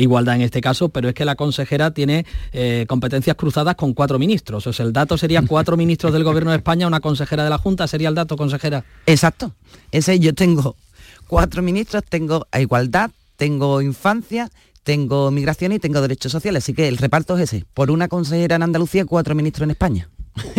igualdad 0.00 0.34
en 0.34 0.42
este 0.42 0.60
caso, 0.60 0.88
pero 0.88 1.08
es 1.08 1.14
que 1.14 1.24
la 1.24 1.36
consejera 1.36 1.92
tiene 1.92 2.26
eh, 2.52 2.86
competencias 2.88 3.36
cruzadas 3.36 3.76
con 3.76 3.94
cuatro 3.94 4.18
ministros. 4.18 4.66
O 4.66 4.72
sea, 4.72 4.84
el 4.84 4.92
dato 4.92 5.16
sería 5.16 5.42
cuatro 5.48 5.76
ministros 5.76 6.12
del 6.12 6.24
Gobierno 6.24 6.50
de 6.50 6.56
España, 6.56 6.88
una 6.88 7.00
consejera 7.00 7.44
de 7.44 7.50
la 7.50 7.58
Junta, 7.58 7.86
sería 7.86 8.08
el 8.08 8.16
dato, 8.16 8.36
consejera. 8.36 8.84
Exacto. 9.06 9.54
Ese 9.92 10.18
yo 10.18 10.34
tengo 10.34 10.74
cuatro 11.28 11.62
ministros, 11.62 12.02
tengo 12.08 12.48
a 12.50 12.60
igualdad, 12.60 13.12
tengo 13.36 13.80
infancia, 13.80 14.50
tengo 14.82 15.30
migración 15.30 15.70
y 15.72 15.78
tengo 15.78 16.00
derechos 16.00 16.32
sociales. 16.32 16.64
Así 16.64 16.74
que 16.74 16.88
el 16.88 16.98
reparto 16.98 17.36
es 17.36 17.44
ese. 17.44 17.64
Por 17.74 17.92
una 17.92 18.08
consejera 18.08 18.56
en 18.56 18.64
Andalucía, 18.64 19.04
cuatro 19.04 19.36
ministros 19.36 19.64
en 19.66 19.70
España. 19.70 20.08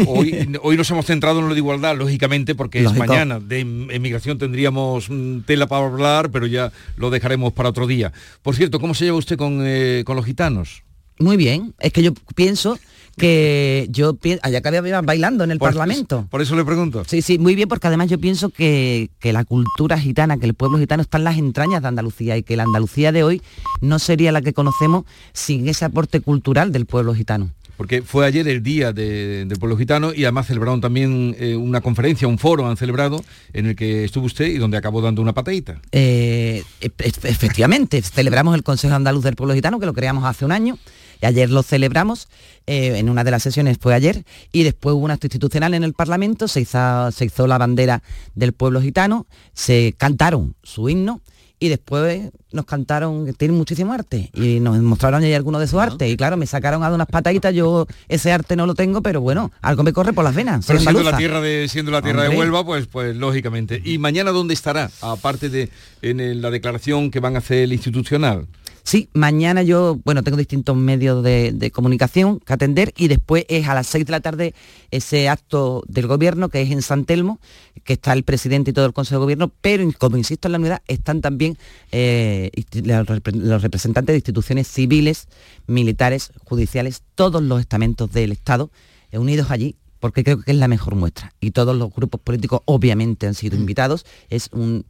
Hoy, 0.07 0.47
nos 0.77 0.89
hemos 0.91 1.05
centrado 1.05 1.39
en 1.39 1.47
lo 1.47 1.53
de 1.53 1.59
igualdad, 1.59 1.97
lógicamente, 1.97 2.55
porque 2.55 2.83
es 2.83 2.93
mañana. 2.93 3.39
De 3.39 3.59
emigración 3.61 4.37
tendríamos 4.37 5.09
mm, 5.09 5.39
tela 5.41 5.67
para 5.67 5.85
hablar, 5.85 6.29
pero 6.31 6.45
ya 6.45 6.71
lo 6.95 7.09
dejaremos 7.09 7.53
para 7.53 7.69
otro 7.69 7.87
día. 7.87 8.11
Por 8.41 8.55
cierto, 8.55 8.79
¿cómo 8.79 8.93
se 8.93 9.05
lleva 9.05 9.17
usted 9.17 9.37
con, 9.37 9.61
eh, 9.63 10.03
con 10.05 10.15
los 10.15 10.25
gitanos? 10.25 10.83
Muy 11.19 11.37
bien, 11.37 11.73
es 11.79 11.91
que 11.93 12.01
yo 12.03 12.13
pienso 12.35 12.77
que 13.17 13.85
yo 13.91 14.15
pienso, 14.15 14.41
allá 14.43 14.61
que 14.61 14.75
había 14.75 15.01
bailando 15.01 15.43
en 15.43 15.51
el 15.51 15.59
Por- 15.59 15.69
Parlamento. 15.69 16.27
Por 16.31 16.41
eso 16.41 16.55
le 16.55 16.65
pregunto. 16.65 17.03
Sí, 17.07 17.21
sí, 17.21 17.37
muy 17.37 17.53
bien, 17.53 17.69
porque 17.69 17.85
además 17.87 18.09
yo 18.09 18.17
pienso 18.19 18.49
que, 18.49 19.09
que 19.19 19.33
la 19.33 19.45
cultura 19.45 19.99
gitana, 19.99 20.37
que 20.37 20.47
el 20.47 20.55
pueblo 20.55 20.79
gitano 20.79 21.03
está 21.03 21.19
en 21.19 21.23
las 21.25 21.37
entrañas 21.37 21.83
de 21.83 21.87
Andalucía 21.87 22.37
y 22.37 22.43
que 22.43 22.57
la 22.57 22.63
Andalucía 22.63 23.11
de 23.11 23.23
hoy 23.23 23.41
no 23.81 23.99
sería 23.99 24.31
la 24.31 24.41
que 24.41 24.53
conocemos 24.53 25.05
sin 25.31 25.67
ese 25.67 25.85
aporte 25.85 26.21
cultural 26.21 26.71
del 26.71 26.87
pueblo 26.87 27.13
gitano. 27.13 27.51
Porque 27.77 28.01
fue 28.03 28.25
ayer 28.25 28.47
el 28.47 28.61
día 28.61 28.93
de- 28.93 29.45
del 29.45 29.57
pueblo 29.57 29.77
gitano 29.77 30.13
y 30.13 30.23
además 30.25 30.47
celebraron 30.47 30.79
también 30.79 31.35
eh, 31.39 31.55
una 31.55 31.81
conferencia, 31.81 32.27
un 32.27 32.37
foro 32.37 32.67
han 32.69 32.77
celebrado 32.77 33.23
en 33.51 33.65
el 33.65 33.75
que 33.75 34.03
estuvo 34.03 34.25
usted 34.25 34.45
y 34.45 34.57
donde 34.57 34.77
acabó 34.77 35.01
dando 35.01 35.21
una 35.21 35.33
patadita. 35.33 35.81
Eh, 35.91 36.63
e- 36.81 36.91
efectivamente, 37.23 38.01
celebramos 38.01 38.53
el 38.55 38.63
Consejo 38.63 38.93
Andaluz 38.93 39.23
del 39.23 39.35
Pueblo 39.35 39.55
Gitano, 39.55 39.79
que 39.79 39.85
lo 39.87 39.93
creamos 39.93 40.23
hace 40.25 40.45
un 40.45 40.51
año, 40.51 40.77
y 41.21 41.25
ayer 41.25 41.49
lo 41.49 41.63
celebramos, 41.63 42.27
eh, 42.67 42.97
en 42.99 43.09
una 43.09 43.23
de 43.23 43.31
las 43.31 43.41
sesiones 43.43 43.77
fue 43.79 43.93
ayer, 43.95 44.23
y 44.51 44.63
después 44.63 44.93
hubo 44.93 45.05
un 45.05 45.11
acto 45.11 45.25
institucional 45.27 45.73
en 45.73 45.83
el 45.83 45.93
Parlamento, 45.93 46.47
se 46.47 46.61
hizo, 46.61 47.11
se 47.11 47.25
hizo 47.25 47.47
la 47.47 47.57
bandera 47.57 48.03
del 48.35 48.53
pueblo 48.53 48.81
gitano, 48.81 49.25
se 49.53 49.95
cantaron 49.97 50.55
su 50.63 50.89
himno, 50.89 51.21
y 51.63 51.69
después 51.69 52.29
nos 52.51 52.65
cantaron 52.65 53.25
que 53.25 53.31
tienen 53.31 53.55
muchísimo 53.57 53.93
arte 53.93 54.29
y 54.33 54.59
nos 54.59 54.77
mostraron 54.81 55.23
ahí 55.23 55.33
algunos 55.33 55.61
de 55.61 55.67
su 55.67 55.79
arte 55.79 56.09
y 56.09 56.17
claro 56.17 56.35
me 56.35 56.45
sacaron 56.45 56.83
a 56.83 56.89
unas 56.91 57.07
pataditas 57.07 57.53
yo 57.55 57.87
ese 58.09 58.33
arte 58.33 58.57
no 58.57 58.65
lo 58.65 58.75
tengo 58.75 59.01
pero 59.01 59.21
bueno 59.21 59.49
algo 59.61 59.81
me 59.83 59.93
corre 59.93 60.11
por 60.11 60.25
las 60.25 60.35
venas 60.35 60.65
Pero 60.67 60.79
siendo 60.79 61.03
la 61.03 61.15
tierra 61.17 61.39
de 61.39 61.67
siendo 61.69 61.91
la 61.91 62.01
tierra 62.01 62.23
de. 62.23 62.37
Huelva, 62.37 62.65
pues 62.65 62.87
pues 62.87 63.15
lógicamente. 63.15 63.81
¿Y 63.83 63.97
mañana 63.97 64.31
dónde 64.31 64.53
estará? 64.53 64.91
Aparte 65.01 65.49
de 65.49 65.69
en 66.01 66.19
el- 66.19 66.41
la 66.41 66.51
declaración 66.51 67.11
que 67.11 67.19
van 67.21 67.35
a 67.35 67.39
hacer 67.39 67.59
el 67.59 67.71
institucional. 67.73 68.45
Sí, 68.85 69.07
mañana 69.13 69.63
yo, 69.63 69.97
bueno, 70.03 70.23
tengo 70.23 70.35
distintos 70.35 70.75
medios 70.75 71.23
de, 71.23 71.53
de 71.53 71.71
comunicación 71.71 72.39
que 72.41 72.51
atender 72.51 72.93
y 72.97 73.07
después 73.07 73.45
es 73.47 73.67
a 73.69 73.73
las 73.73 73.87
6 73.87 74.05
de 74.05 74.11
la 74.11 74.19
tarde 74.19 74.53
ese 74.91 75.29
acto 75.29 75.83
del 75.87 76.05
gobierno 76.07 76.49
que 76.49 76.61
es 76.61 76.69
en 76.69 76.81
San 76.81 77.05
Telmo, 77.05 77.39
que 77.85 77.93
está 77.93 78.11
el 78.11 78.23
presidente 78.23 78.71
y 78.71 78.73
todo 78.73 78.85
el 78.85 78.91
Consejo 78.91 79.21
de 79.21 79.23
Gobierno, 79.25 79.51
pero 79.61 79.89
como 79.97 80.17
insisto 80.17 80.49
en 80.49 80.51
la 80.51 80.57
unidad, 80.59 80.81
están 80.87 81.21
también 81.21 81.57
eh, 81.93 82.51
los 82.83 83.07
repre- 83.07 83.33
los 83.35 83.61
representantes 83.61 84.13
de 84.13 84.17
instituciones 84.17 84.67
civiles, 84.67 85.29
militares, 85.65 86.31
judiciales, 86.43 87.03
todos 87.15 87.41
los 87.41 87.61
estamentos 87.61 88.11
del 88.11 88.33
Estado 88.33 88.69
eh, 89.11 89.17
unidos 89.17 89.49
allí 89.49 89.77
porque 90.01 90.25
creo 90.25 90.41
que 90.41 90.51
es 90.51 90.57
la 90.57 90.67
mejor 90.67 90.95
muestra. 90.95 91.31
Y 91.39 91.51
todos 91.51 91.73
los 91.77 91.89
grupos 91.93 92.19
políticos 92.19 92.59
obviamente 92.65 93.27
han 93.27 93.33
sido 93.33 93.55
invitados. 93.55 94.05
Es, 94.29 94.49
un, 94.51 94.85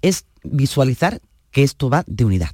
es 0.00 0.24
visualizar 0.42 1.20
que 1.50 1.62
esto 1.62 1.90
va 1.90 2.02
de 2.06 2.24
unidad. 2.24 2.48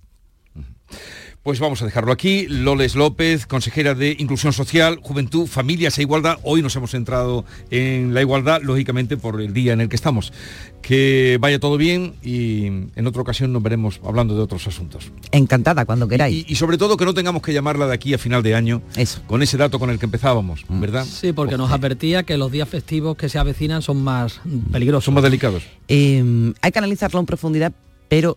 Pues 1.42 1.58
vamos 1.58 1.80
a 1.80 1.86
dejarlo 1.86 2.12
aquí. 2.12 2.46
Loles 2.48 2.94
López, 2.94 3.46
consejera 3.46 3.94
de 3.94 4.14
Inclusión 4.18 4.52
Social, 4.52 5.00
Juventud, 5.02 5.46
Familias 5.46 5.98
e 5.98 6.02
Igualdad. 6.02 6.38
Hoy 6.42 6.60
nos 6.60 6.76
hemos 6.76 6.90
centrado 6.90 7.46
en 7.70 8.12
la 8.12 8.20
igualdad, 8.20 8.60
lógicamente 8.62 9.16
por 9.16 9.40
el 9.40 9.54
día 9.54 9.72
en 9.72 9.80
el 9.80 9.88
que 9.88 9.96
estamos. 9.96 10.34
Que 10.82 11.38
vaya 11.40 11.58
todo 11.58 11.78
bien 11.78 12.12
y 12.22 12.66
en 12.66 13.06
otra 13.06 13.22
ocasión 13.22 13.54
nos 13.54 13.62
veremos 13.62 14.02
hablando 14.04 14.36
de 14.36 14.42
otros 14.42 14.66
asuntos. 14.66 15.12
Encantada, 15.32 15.86
cuando 15.86 16.08
queráis. 16.08 16.44
Y, 16.46 16.52
y 16.52 16.56
sobre 16.56 16.76
todo 16.76 16.98
que 16.98 17.06
no 17.06 17.14
tengamos 17.14 17.40
que 17.40 17.54
llamarla 17.54 17.86
de 17.86 17.94
aquí 17.94 18.12
a 18.12 18.18
final 18.18 18.42
de 18.42 18.54
año 18.54 18.82
con 19.26 19.42
ese 19.42 19.56
dato 19.56 19.78
con 19.78 19.88
el 19.88 19.98
que 19.98 20.04
empezábamos, 20.04 20.66
¿verdad? 20.68 21.06
Sí, 21.06 21.32
porque 21.32 21.56
nos 21.56 21.72
advertía 21.72 22.22
que 22.24 22.36
los 22.36 22.52
días 22.52 22.68
festivos 22.68 23.16
que 23.16 23.30
se 23.30 23.38
avecinan 23.38 23.80
son 23.80 24.04
más 24.04 24.42
peligrosos. 24.70 25.06
Son 25.06 25.14
más 25.14 25.22
delicados. 25.22 25.62
Eh, 25.88 26.52
hay 26.60 26.70
que 26.70 26.78
analizarlo 26.78 27.18
en 27.18 27.24
profundidad, 27.24 27.72
pero 28.10 28.36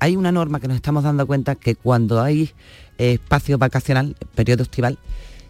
hay 0.00 0.16
una 0.16 0.32
norma 0.32 0.58
que 0.58 0.66
nos 0.66 0.76
estamos 0.76 1.04
dando 1.04 1.26
cuenta 1.26 1.54
que 1.54 1.76
cuando 1.76 2.20
hay 2.20 2.50
eh, 2.98 3.12
espacio 3.12 3.58
vacacional, 3.58 4.16
periodo 4.34 4.62
estival, 4.62 4.98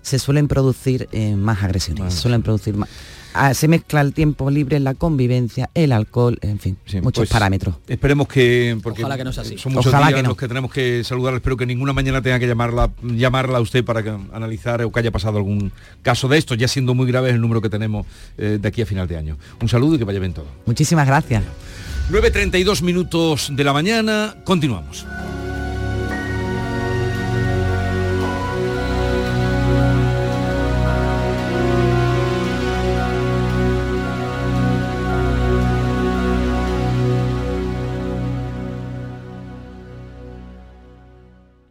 se 0.02 0.18
suelen 0.18 0.48
producir 0.48 1.08
eh, 1.12 1.36
más 1.36 1.62
agresiones, 1.62 2.12
se 2.14 2.20
suelen 2.20 2.42
producir 2.42 2.74
más. 2.74 2.88
Ah, 3.34 3.54
se 3.54 3.68
mezcla 3.68 4.00
el 4.00 4.12
tiempo 4.12 4.50
libre, 4.50 4.80
la 4.80 4.94
convivencia, 4.94 5.70
el 5.74 5.92
alcohol, 5.92 6.38
en 6.42 6.58
fin, 6.58 6.76
muchos 7.02 7.22
pues, 7.22 7.30
parámetros. 7.30 7.76
Esperemos 7.88 8.26
que 8.28 8.78
porque 8.82 9.02
Ojalá 9.02 9.16
que 9.16 9.24
no 9.24 9.32
sea 9.32 9.42
así. 9.42 9.56
son 9.58 9.72
muchos 9.72 9.86
Ojalá 9.92 10.08
días 10.08 10.18
que 10.18 10.22
no. 10.22 10.28
los 10.30 10.38
que 10.38 10.48
tenemos 10.48 10.72
que 10.72 11.04
saludar. 11.04 11.34
Espero 11.34 11.56
que 11.56 11.66
ninguna 11.66 11.92
mañana 11.92 12.22
tenga 12.22 12.38
que 12.38 12.46
llamarla 12.46 12.90
llamarla 13.02 13.58
a 13.58 13.60
usted 13.60 13.84
para 13.84 14.02
que 14.02 14.10
analizar 14.32 14.82
o 14.82 14.90
que 14.90 15.00
haya 15.00 15.10
pasado 15.10 15.38
algún 15.38 15.72
caso 16.02 16.28
de 16.28 16.38
esto, 16.38 16.54
ya 16.54 16.68
siendo 16.68 16.94
muy 16.94 17.06
grave 17.06 17.30
el 17.30 17.40
número 17.40 17.60
que 17.60 17.68
tenemos 17.68 18.06
eh, 18.38 18.58
de 18.60 18.68
aquí 18.68 18.82
a 18.82 18.86
final 18.86 19.06
de 19.06 19.16
año. 19.16 19.36
Un 19.60 19.68
saludo 19.68 19.94
y 19.94 19.98
que 19.98 20.04
vaya 20.04 20.18
bien 20.18 20.32
todo. 20.32 20.46
Muchísimas 20.66 21.06
gracias. 21.06 21.44
9.32 22.10 22.82
minutos 22.82 23.52
de 23.54 23.62
la 23.64 23.72
mañana, 23.72 24.34
continuamos. 24.44 25.06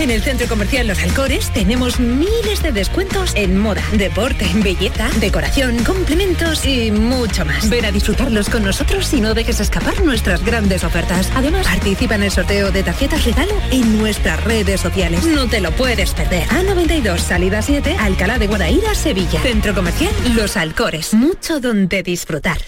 En 0.00 0.10
el 0.10 0.22
centro 0.22 0.46
comercial 0.46 0.86
Los 0.86 1.02
Alcores 1.02 1.50
tenemos 1.50 2.00
miles 2.00 2.62
de 2.62 2.72
descuentos 2.72 3.32
en 3.34 3.58
moda, 3.58 3.82
deporte, 3.92 4.46
belleza, 4.54 5.08
decoración, 5.20 5.82
complementos 5.84 6.64
y 6.66 6.90
mucho 6.90 7.44
más. 7.44 7.68
Ven 7.68 7.84
a 7.84 7.92
disfrutarlos 7.92 8.48
con 8.48 8.64
nosotros 8.64 9.12
y 9.12 9.20
no 9.20 9.34
dejes 9.34 9.60
escapar 9.60 10.04
nuestras 10.04 10.44
grandes 10.44 10.84
ofertas. 10.84 11.30
Además, 11.34 11.66
participa 11.66 12.14
en 12.14 12.24
el 12.24 12.30
sorteo 12.30 12.70
de 12.70 12.82
tarjetas 12.82 13.24
regalo 13.24 13.52
en 13.70 13.98
nuestras 13.98 14.42
redes 14.44 14.80
sociales. 14.80 15.24
No 15.26 15.48
te 15.48 15.60
lo 15.60 15.72
puedes 15.72 16.12
perder. 16.14 16.46
A92, 16.48 17.18
salida 17.18 17.62
7, 17.62 17.96
Alcalá 17.98 18.38
de 18.38 18.46
Guadaira, 18.46 18.94
Sevilla. 18.94 19.40
Centro 19.40 19.74
comercial 19.74 20.12
Los 20.34 20.56
Alcores. 20.56 21.14
Mucho 21.14 21.60
donde 21.60 22.02
disfrutar. 22.02 22.58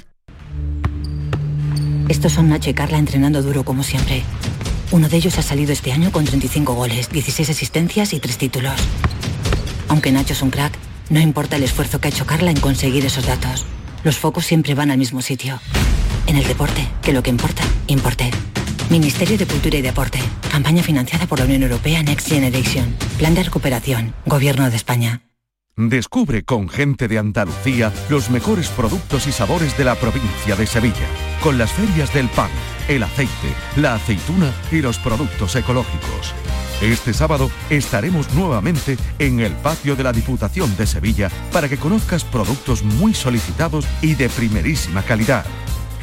Estos 2.08 2.32
son 2.32 2.48
Nacho 2.48 2.70
y 2.70 2.74
Carla 2.74 2.98
entrenando 2.98 3.42
duro 3.42 3.64
como 3.64 3.82
siempre. 3.82 4.24
Uno 4.90 5.08
de 5.08 5.18
ellos 5.18 5.36
ha 5.38 5.42
salido 5.42 5.72
este 5.72 5.92
año 5.92 6.10
con 6.10 6.24
35 6.24 6.72
goles, 6.72 7.10
16 7.10 7.50
asistencias 7.50 8.14
y 8.14 8.20
3 8.20 8.38
títulos. 8.38 8.74
Aunque 9.88 10.12
Nacho 10.12 10.32
es 10.32 10.40
un 10.40 10.50
crack, 10.50 10.72
no 11.10 11.20
importa 11.20 11.56
el 11.56 11.62
esfuerzo 11.62 12.00
que 12.00 12.08
ha 12.08 12.10
hecho 12.10 12.26
Carla 12.26 12.50
en 12.50 12.60
conseguir 12.60 13.04
esos 13.04 13.26
datos. 13.26 13.66
Los 14.02 14.16
focos 14.16 14.46
siempre 14.46 14.74
van 14.74 14.90
al 14.90 14.98
mismo 14.98 15.20
sitio. 15.20 15.60
En 16.26 16.36
el 16.36 16.46
deporte, 16.46 16.88
que 17.02 17.12
lo 17.12 17.22
que 17.22 17.30
importa, 17.30 17.62
importe. 17.86 18.30
Ministerio 18.88 19.36
de 19.36 19.46
Cultura 19.46 19.76
y 19.76 19.82
Deporte. 19.82 20.20
Campaña 20.50 20.82
financiada 20.82 21.26
por 21.26 21.38
la 21.38 21.44
Unión 21.44 21.62
Europea 21.62 22.02
Next 22.02 22.28
Generation. 22.28 22.96
Plan 23.18 23.34
de 23.34 23.42
recuperación. 23.42 24.14
Gobierno 24.24 24.70
de 24.70 24.76
España. 24.76 25.20
Descubre 25.76 26.42
con 26.42 26.68
gente 26.68 27.06
de 27.06 27.18
Andalucía 27.18 27.92
los 28.08 28.30
mejores 28.30 28.68
productos 28.68 29.26
y 29.26 29.32
sabores 29.32 29.76
de 29.76 29.84
la 29.84 29.94
provincia 29.94 30.56
de 30.56 30.66
Sevilla, 30.66 31.06
con 31.40 31.56
las 31.56 31.70
ferias 31.70 32.12
del 32.12 32.28
pan, 32.30 32.50
el 32.88 33.02
aceite, 33.02 33.54
la 33.76 33.94
aceituna 33.94 34.52
y 34.72 34.80
los 34.80 34.98
productos 34.98 35.54
ecológicos. 35.56 36.34
Este 36.80 37.12
sábado 37.12 37.50
estaremos 37.70 38.32
nuevamente 38.34 38.96
en 39.18 39.40
el 39.40 39.52
patio 39.52 39.96
de 39.96 40.04
la 40.04 40.12
Diputación 40.12 40.76
de 40.76 40.86
Sevilla 40.86 41.30
para 41.52 41.68
que 41.68 41.76
conozcas 41.76 42.24
productos 42.24 42.82
muy 42.82 43.14
solicitados 43.14 43.86
y 44.00 44.14
de 44.14 44.28
primerísima 44.28 45.02
calidad. 45.02 45.44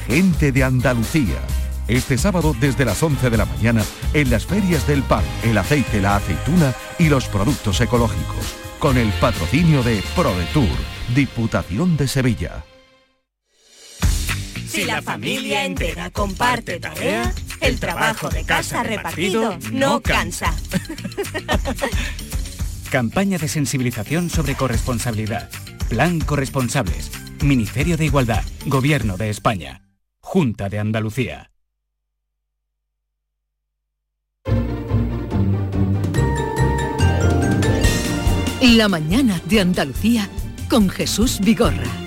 Gente 0.07 0.51
de 0.51 0.63
Andalucía. 0.63 1.39
Este 1.87 2.17
sábado 2.17 2.55
desde 2.59 2.85
las 2.85 3.01
11 3.01 3.29
de 3.29 3.37
la 3.37 3.45
mañana 3.45 3.83
en 4.13 4.29
las 4.29 4.45
ferias 4.45 4.87
del 4.87 5.03
pan, 5.03 5.23
el 5.43 5.57
aceite, 5.57 6.01
la 6.01 6.15
aceituna 6.17 6.73
y 6.99 7.09
los 7.09 7.25
productos 7.27 7.79
ecológicos 7.81 8.55
con 8.79 8.97
el 8.97 9.09
patrocinio 9.13 9.81
de 9.81 10.03
ProDetour, 10.15 10.67
Diputación 11.15 11.97
de 11.97 12.07
Sevilla. 12.07 12.74
Si 14.75 14.83
la 14.83 15.01
familia 15.01 15.63
entera 15.63 16.09
comparte 16.09 16.81
tarea, 16.81 17.33
el 17.61 17.79
trabajo 17.79 18.27
de 18.27 18.43
casa 18.43 18.83
repartido 18.83 19.57
no 19.71 20.01
cansa. 20.01 20.53
Campaña 22.91 23.37
de 23.37 23.47
sensibilización 23.47 24.29
sobre 24.29 24.55
corresponsabilidad. 24.55 25.49
Plan 25.87 26.19
Corresponsables. 26.19 27.09
Ministerio 27.41 27.95
de 27.95 28.03
Igualdad. 28.03 28.43
Gobierno 28.65 29.15
de 29.15 29.29
España. 29.29 29.87
Junta 30.19 30.67
de 30.67 30.79
Andalucía. 30.79 31.51
La 38.61 38.89
mañana 38.89 39.39
de 39.45 39.61
Andalucía 39.61 40.29
con 40.69 40.89
Jesús 40.89 41.39
Vigorra. 41.39 42.04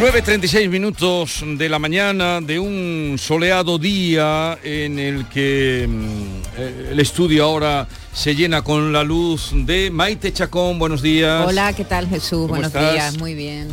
...9.36 0.00 0.70
minutos 0.70 1.44
de 1.44 1.68
la 1.68 1.78
mañana 1.78 2.40
de 2.40 2.58
un 2.58 3.16
soleado 3.18 3.78
día 3.78 4.58
en 4.64 4.98
el 4.98 5.26
que 5.26 5.86
mm, 5.86 6.42
eh, 6.56 6.88
el 6.92 7.00
estudio 7.00 7.44
ahora 7.44 7.86
se 8.10 8.34
llena 8.34 8.62
con 8.62 8.94
la 8.94 9.04
luz 9.04 9.50
de 9.52 9.90
Maite 9.90 10.32
Chacón. 10.32 10.78
Buenos 10.78 11.02
días. 11.02 11.46
Hola, 11.46 11.74
¿qué 11.74 11.84
tal 11.84 12.08
Jesús? 12.08 12.48
Buenos 12.48 12.68
estás? 12.68 12.94
días, 12.94 13.18
muy 13.18 13.34
bien. 13.34 13.68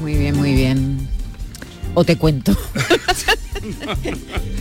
Muy 0.00 0.14
bien, 0.14 0.36
muy 0.36 0.54
bien. 0.54 1.08
O 1.98 2.04
te 2.04 2.16
cuento. 2.18 2.52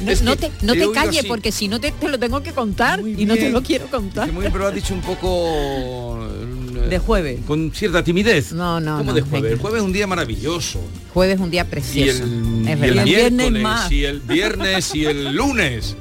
no, 0.05 0.13
no 0.23 0.35
te, 0.37 0.51
no 0.61 0.73
te 0.73 0.91
calles 0.91 1.19
así. 1.19 1.27
porque 1.27 1.51
si 1.51 1.67
no 1.67 1.79
te, 1.81 1.91
te 1.91 2.07
lo 2.07 2.17
tengo 2.17 2.41
que 2.41 2.53
contar 2.53 3.01
y 3.05 3.25
no 3.25 3.35
te 3.35 3.49
lo 3.49 3.61
quiero 3.61 3.87
contar. 3.87 4.27
Que 4.27 4.31
muy 4.31 4.41
bien, 4.41 4.51
pero 4.53 4.63
lo 4.63 4.69
has 4.69 4.75
dicho 4.75 4.93
un 4.93 5.01
poco... 5.01 6.25
eh, 6.25 6.87
De 6.89 6.99
jueves. 6.99 7.39
Con 7.45 7.71
cierta 7.73 8.03
timidez. 8.03 8.53
No, 8.53 8.79
no, 8.79 8.97
¿Cómo 8.99 9.11
no, 9.11 9.15
de 9.15 9.21
jueves? 9.21 9.51
El 9.51 9.59
jueves 9.59 9.81
es 9.81 9.85
un 9.85 9.93
día 9.93 10.07
maravilloso. 10.07 10.79
Jueves 11.13 11.35
es 11.35 11.41
un 11.41 11.51
día 11.51 11.63
Y 11.63 11.65
precioso. 11.71 12.23
el, 12.23 12.67
es 12.67 12.77
y 12.77 12.79
verdad. 12.79 13.07
el 13.07 13.31
miércoles, 13.51 13.91
y 13.91 14.05
el 14.05 14.19
viernes, 14.21 14.95
y 14.95 15.05
el 15.05 15.35
lunes. 15.35 15.95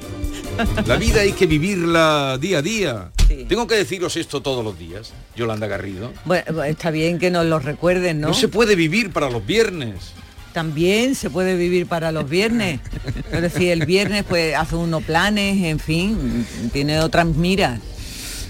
La 0.87 0.97
vida 0.97 1.23
hay 1.23 1.33
que 1.33 1.47
vivirla 1.47 2.39
día 2.41 2.59
a 2.59 2.63
día. 2.63 3.11
Tengo 3.49 3.67
que 3.67 3.75
deciros 3.75 4.17
esto 4.17 4.41
todos 4.41 4.65
los 4.65 4.79
días, 4.79 5.13
Yolanda 5.35 5.67
Garrido. 5.67 6.13
Bueno, 6.27 6.63
está 6.63 6.93
bien 6.93 7.19
que 7.19 7.31
nos 7.33 7.45
lo 7.47 7.59
recuerden, 7.59 8.21
¿no? 8.21 8.29
No 8.29 8.35
se 8.35 8.47
puede 8.47 8.77
vivir 8.77 9.11
para 9.11 9.29
los 9.31 9.45
viernes. 9.45 10.13
También 10.55 11.17
se 11.17 11.29
puede 11.29 11.57
vivir 11.57 11.87
para 11.87 12.13
los 12.13 12.31
viernes. 12.31 12.81
Es 13.33 13.43
decir, 13.43 13.73
el 13.73 13.85
viernes 13.85 14.25
pues 14.27 14.55
hace 14.55 14.77
uno 14.77 15.01
planes, 15.01 15.65
en 15.65 15.81
fin, 15.81 16.47
tiene 16.73 17.01
otras 17.01 17.27
miras. 17.27 17.81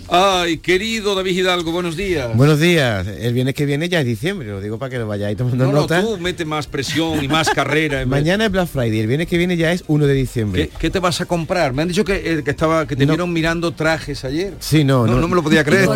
Ay, 0.09 0.59
querido 0.59 1.15
David 1.15 1.33
Hidalgo, 1.39 1.73
buenos 1.73 1.97
días. 1.97 2.37
Buenos 2.37 2.61
días. 2.61 3.07
El 3.07 3.33
viernes 3.33 3.55
que 3.55 3.65
viene 3.65 3.89
ya 3.89 4.01
es 4.01 4.07
diciembre, 4.07 4.49
lo 4.49 4.61
digo 4.61 4.79
para 4.79 4.91
que 4.91 4.99
lo 4.99 5.07
vayáis 5.09 5.37
tomando 5.37 5.65
No, 5.65 5.73
no, 5.73 5.81
nota. 5.81 6.03
tú 6.03 6.19
mete 6.19 6.45
más 6.45 6.67
presión 6.67 7.25
y 7.25 7.29
más 7.29 7.49
carrera. 7.51 8.03
en 8.03 8.09
Mañana 8.11 8.45
es 8.47 8.53
Black 8.53 8.69
Friday, 8.69 9.01
el 9.01 9.07
viernes 9.07 9.29
que 9.29 9.39
viene 9.39 9.57
ya 9.57 9.73
es 9.73 9.83
1 9.89 10.07
de 10.07 10.13
diciembre. 10.13 10.69
¿Qué, 10.69 10.79
qué 10.79 10.91
te 10.91 10.99
vas 10.99 11.21
a 11.23 11.25
comprar? 11.27 11.73
Me 11.73 11.83
han 11.83 11.89
dicho 11.89 12.05
que, 12.05 12.17
eh, 12.39 12.43
que 12.45 12.51
estaba 12.51 12.87
que 12.87 12.97
te 12.97 13.07
vieron 13.07 13.33
mirando 13.33 13.73
trajes 13.73 14.25
ayer. 14.27 14.53
Sí, 14.61 14.85
no, 14.85 15.07
no, 15.07 15.19
no 15.19 15.27
me 15.27 15.35
lo 15.37 15.43
podía 15.43 15.65
creer. 15.65 15.89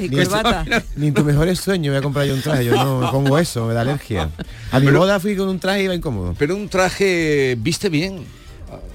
y 0.00 0.08
Ni- 0.08 0.16
Ni 0.96 1.06
en 1.08 1.14
tus 1.14 1.24
mejores 1.24 1.58
sueños 1.58 1.92
voy 1.92 1.98
a 1.98 2.02
comprar 2.02 2.26
yo 2.26 2.34
un 2.34 2.42
traje, 2.42 2.64
yo 2.66 2.72
no 2.72 3.00
me 3.00 3.08
pongo 3.08 3.36
eso, 3.38 3.66
me 3.66 3.74
da 3.74 3.80
alergia. 3.80 4.30
A 4.70 4.78
mi 4.78 4.90
boda 4.92 5.18
fui 5.18 5.34
con 5.36 5.48
un 5.48 5.58
traje 5.58 5.82
y 5.82 5.84
iba 5.86 5.94
incómodo. 5.94 6.34
Pero 6.38 6.54
un 6.54 6.68
traje, 6.68 7.56
viste 7.58 7.88
bien. 7.88 8.24